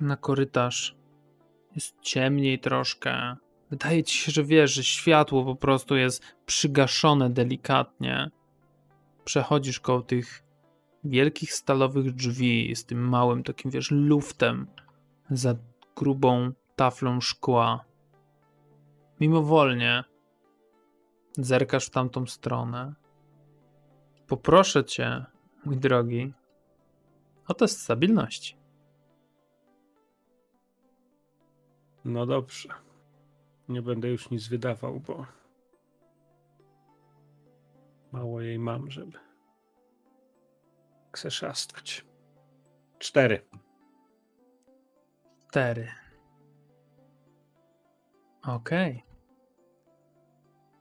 na 0.00 0.16
korytarz, 0.16 0.96
jest 1.74 1.94
ciemniej 2.00 2.58
troszkę. 2.58 3.36
Wydaje 3.70 4.04
ci 4.04 4.18
się, 4.18 4.32
że 4.32 4.44
wiesz, 4.44 4.72
że 4.72 4.84
światło 4.84 5.44
po 5.44 5.56
prostu 5.56 5.96
jest 5.96 6.22
przygaszone 6.46 7.30
delikatnie. 7.30 8.30
Przechodzisz 9.24 9.80
koło 9.80 10.02
tych 10.02 10.43
wielkich 11.04 11.52
stalowych 11.54 12.14
drzwi 12.14 12.76
z 12.76 12.84
tym 12.84 13.08
małym 13.08 13.42
takim, 13.42 13.70
wiesz, 13.70 13.90
luftem 13.90 14.66
za 15.30 15.54
grubą 15.96 16.52
taflą 16.76 17.20
szkła. 17.20 17.84
Mimowolnie 19.20 20.04
zerkasz 21.38 21.86
w 21.86 21.90
tamtą 21.90 22.26
stronę. 22.26 22.94
Poproszę 24.26 24.84
cię, 24.84 25.24
mój 25.64 25.76
drogi, 25.76 26.32
o 27.48 27.54
test 27.54 27.80
stabilności. 27.80 28.56
No 32.04 32.26
dobrze. 32.26 32.68
Nie 33.68 33.82
będę 33.82 34.08
już 34.08 34.30
nic 34.30 34.48
wydawał, 34.48 35.00
bo 35.00 35.26
mało 38.12 38.40
jej 38.40 38.58
mam, 38.58 38.90
żeby 38.90 39.23
krzeszastać. 41.14 42.06
Cztery. 42.98 43.48
Cztery. 45.48 45.88
Okej. 48.42 49.04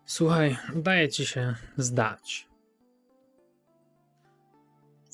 Słuchaj, 0.06 0.58
daje 0.76 1.10
ci 1.10 1.26
się 1.26 1.56
zdać. 1.78 2.50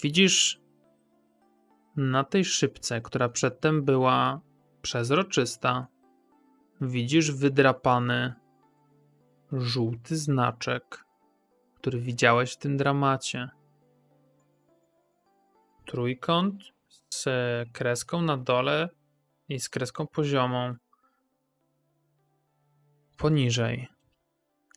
Widzisz 0.04 0.62
na 1.96 2.24
tej 2.24 2.46
szybce, 2.46 3.02
która 3.02 3.30
przedtem 3.30 3.86
była 3.86 4.42
przezroczysta, 4.82 5.88
widzisz 6.82 7.32
wydrapany 7.32 8.34
żółty 9.52 10.18
znaczek, 10.18 11.06
który 11.76 12.00
widziałeś 12.00 12.54
w 12.54 12.58
tym 12.58 12.78
dramacie. 12.78 13.59
Trójkąt 15.90 16.64
z 17.10 17.26
kreską 17.72 18.22
na 18.22 18.38
dole 18.38 18.90
i 19.48 19.60
z 19.60 19.70
kreską 19.70 20.08
poziomą. 20.08 20.76
Poniżej. 23.18 23.88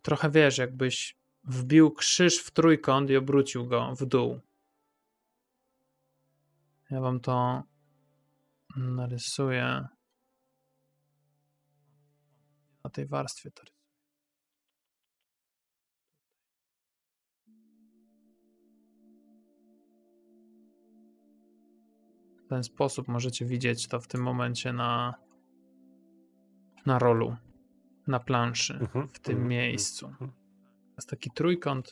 Trochę 0.02 0.30
wiesz, 0.30 0.58
jakbyś 0.58 1.16
wbił 1.44 1.90
krzyż 1.90 2.38
w 2.38 2.50
trójkąt 2.50 3.10
i 3.10 3.16
obrócił 3.16 3.66
go 3.66 3.94
w 3.94 4.06
dół. 4.06 4.40
Ja 6.90 7.00
wam 7.00 7.20
to 7.20 7.62
narysuję 8.76 9.88
na 12.84 12.90
tej 12.90 13.06
warstwie. 13.06 13.50
To 13.50 13.62
ten 22.52 22.64
sposób 22.64 23.08
możecie 23.08 23.46
widzieć 23.46 23.88
to 23.88 24.00
w 24.00 24.06
tym 24.06 24.22
momencie 24.22 24.72
na, 24.72 25.14
na 26.86 26.98
rolu, 26.98 27.36
na 28.06 28.20
planszy, 28.20 28.74
Mhm, 28.74 29.08
w 29.08 29.18
tym 29.18 29.34
mhm, 29.34 29.48
miejscu. 29.48 30.06
mhm. 30.06 30.32
Jest 30.96 31.08
taki 31.10 31.30
trójkąt 31.30 31.90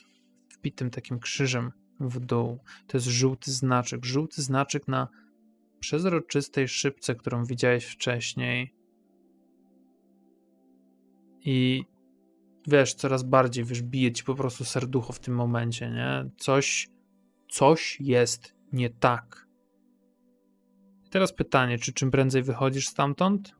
wbitym 0.57 0.89
takim 0.89 1.19
krzyżem 1.19 1.71
w 1.99 2.19
dół. 2.19 2.59
To 2.87 2.97
jest 2.97 3.07
żółty 3.07 3.51
znaczek. 3.51 4.05
Żółty 4.05 4.41
znaczek 4.41 4.87
na 4.87 5.07
przezroczystej 5.79 6.67
szybce, 6.67 7.15
którą 7.15 7.45
widziałeś 7.45 7.85
wcześniej. 7.85 8.73
I 11.45 11.83
wiesz, 12.67 12.93
coraz 12.93 13.23
bardziej, 13.23 13.65
wiesz, 13.65 13.81
bije 13.81 14.11
ci 14.11 14.23
po 14.23 14.35
prostu 14.35 14.65
serducho 14.65 15.13
w 15.13 15.19
tym 15.19 15.35
momencie, 15.35 15.89
nie? 15.89 16.29
Coś, 16.37 16.89
coś 17.49 17.97
jest 18.01 18.55
nie 18.73 18.89
tak. 18.89 19.50
Teraz 21.11 21.33
pytanie, 21.33 21.77
czy 21.77 21.93
czym 21.93 22.11
prędzej 22.11 22.43
wychodzisz 22.43 22.87
stamtąd? 22.87 23.55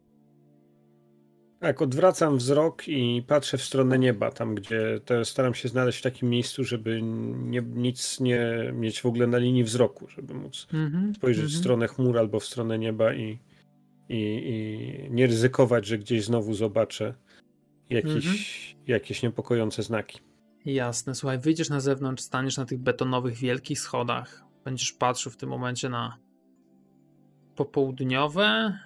Tak, 1.59 1.81
odwracam 1.81 2.37
wzrok 2.37 2.87
i 2.87 3.23
patrzę 3.27 3.57
w 3.57 3.63
stronę 3.63 3.99
nieba, 3.99 4.31
tam 4.31 4.55
gdzie 4.55 4.99
to 5.05 5.25
staram 5.25 5.53
się 5.53 5.69
znaleźć 5.69 5.99
w 5.99 6.01
takim 6.01 6.29
miejscu, 6.29 6.63
żeby 6.63 7.01
nie, 7.01 7.61
nic 7.61 8.19
nie 8.19 8.71
mieć 8.73 9.01
w 9.01 9.05
ogóle 9.05 9.27
na 9.27 9.37
linii 9.37 9.63
wzroku, 9.63 10.07
żeby 10.07 10.33
móc 10.33 10.67
Mhm, 10.73 11.15
spojrzeć 11.15 11.43
w 11.43 11.45
mhm. 11.45 11.59
stronę 11.61 11.87
chmur 11.87 12.17
albo 12.17 12.39
w 12.39 12.45
stronę 12.45 12.79
nieba 12.79 13.13
i, 13.13 13.39
i, 14.09 14.17
i 14.19 15.11
nie 15.11 15.27
ryzykować, 15.27 15.85
że 15.85 15.97
gdzieś 15.97 16.23
znowu 16.23 16.53
zobaczę 16.53 17.13
jakieś, 17.89 18.15
Mhm. 18.15 18.85
jakieś 18.87 19.23
niepokojące 19.23 19.83
znaki. 19.83 20.19
Jasne, 20.65 21.15
słuchaj, 21.15 21.39
wyjdziesz 21.39 21.69
na 21.69 21.79
zewnątrz, 21.79 22.23
staniesz 22.23 22.57
na 22.57 22.65
tych 22.65 22.79
betonowych 22.79 23.37
wielkich 23.37 23.79
schodach. 23.79 24.43
Będziesz 24.65 24.93
patrzył 24.93 25.31
w 25.31 25.37
tym 25.37 25.49
momencie 25.49 25.89
na 25.89 26.17
popołudniowe. 27.65 28.77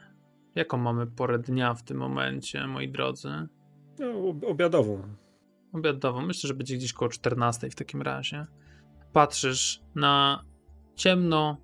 Jaką 0.56 0.78
mamy 0.78 1.08
porę 1.08 1.40
dnia 1.40 1.74
w 1.74 1.84
tym 1.84 1.98
momencie, 1.98 2.68
moi 2.68 2.90
drodzy? 2.90 3.30
No, 4.00 4.30
ob- 4.30 4.44
obiadową. 4.44 5.02
Obiadową. 5.74 6.26
Myślę, 6.26 6.48
że 6.48 6.54
będzie 6.54 6.78
gdzieś 6.78 6.94
koło 6.94 7.10
14 7.10 7.70
w 7.70 7.76
takim 7.76 8.02
razie. 8.02 8.46
Patrzysz 9.14 9.82
na 9.96 10.44
ciemno, 10.96 11.58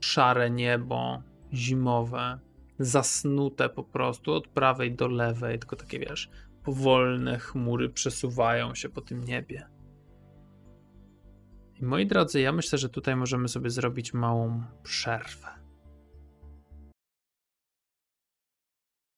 szare 0.00 0.50
niebo, 0.50 1.22
zimowe, 1.52 2.38
zasnute 2.78 3.68
po 3.68 3.84
prostu 3.84 4.32
od 4.32 4.48
prawej 4.48 4.94
do 4.94 5.08
lewej, 5.08 5.58
tylko 5.58 5.76
takie 5.76 5.98
wiesz, 5.98 6.30
powolne 6.64 7.38
chmury 7.38 7.88
przesuwają 7.88 8.74
się 8.74 8.88
po 8.88 9.00
tym 9.00 9.24
niebie. 9.24 9.66
I 11.80 11.84
moi 11.84 12.06
drodzy, 12.06 12.40
ja 12.40 12.52
myślę, 12.52 12.78
że 12.78 12.88
tutaj 12.88 13.16
możemy 13.16 13.48
sobie 13.48 13.70
zrobić 13.70 14.14
małą 14.14 14.62
przerwę. 14.82 15.61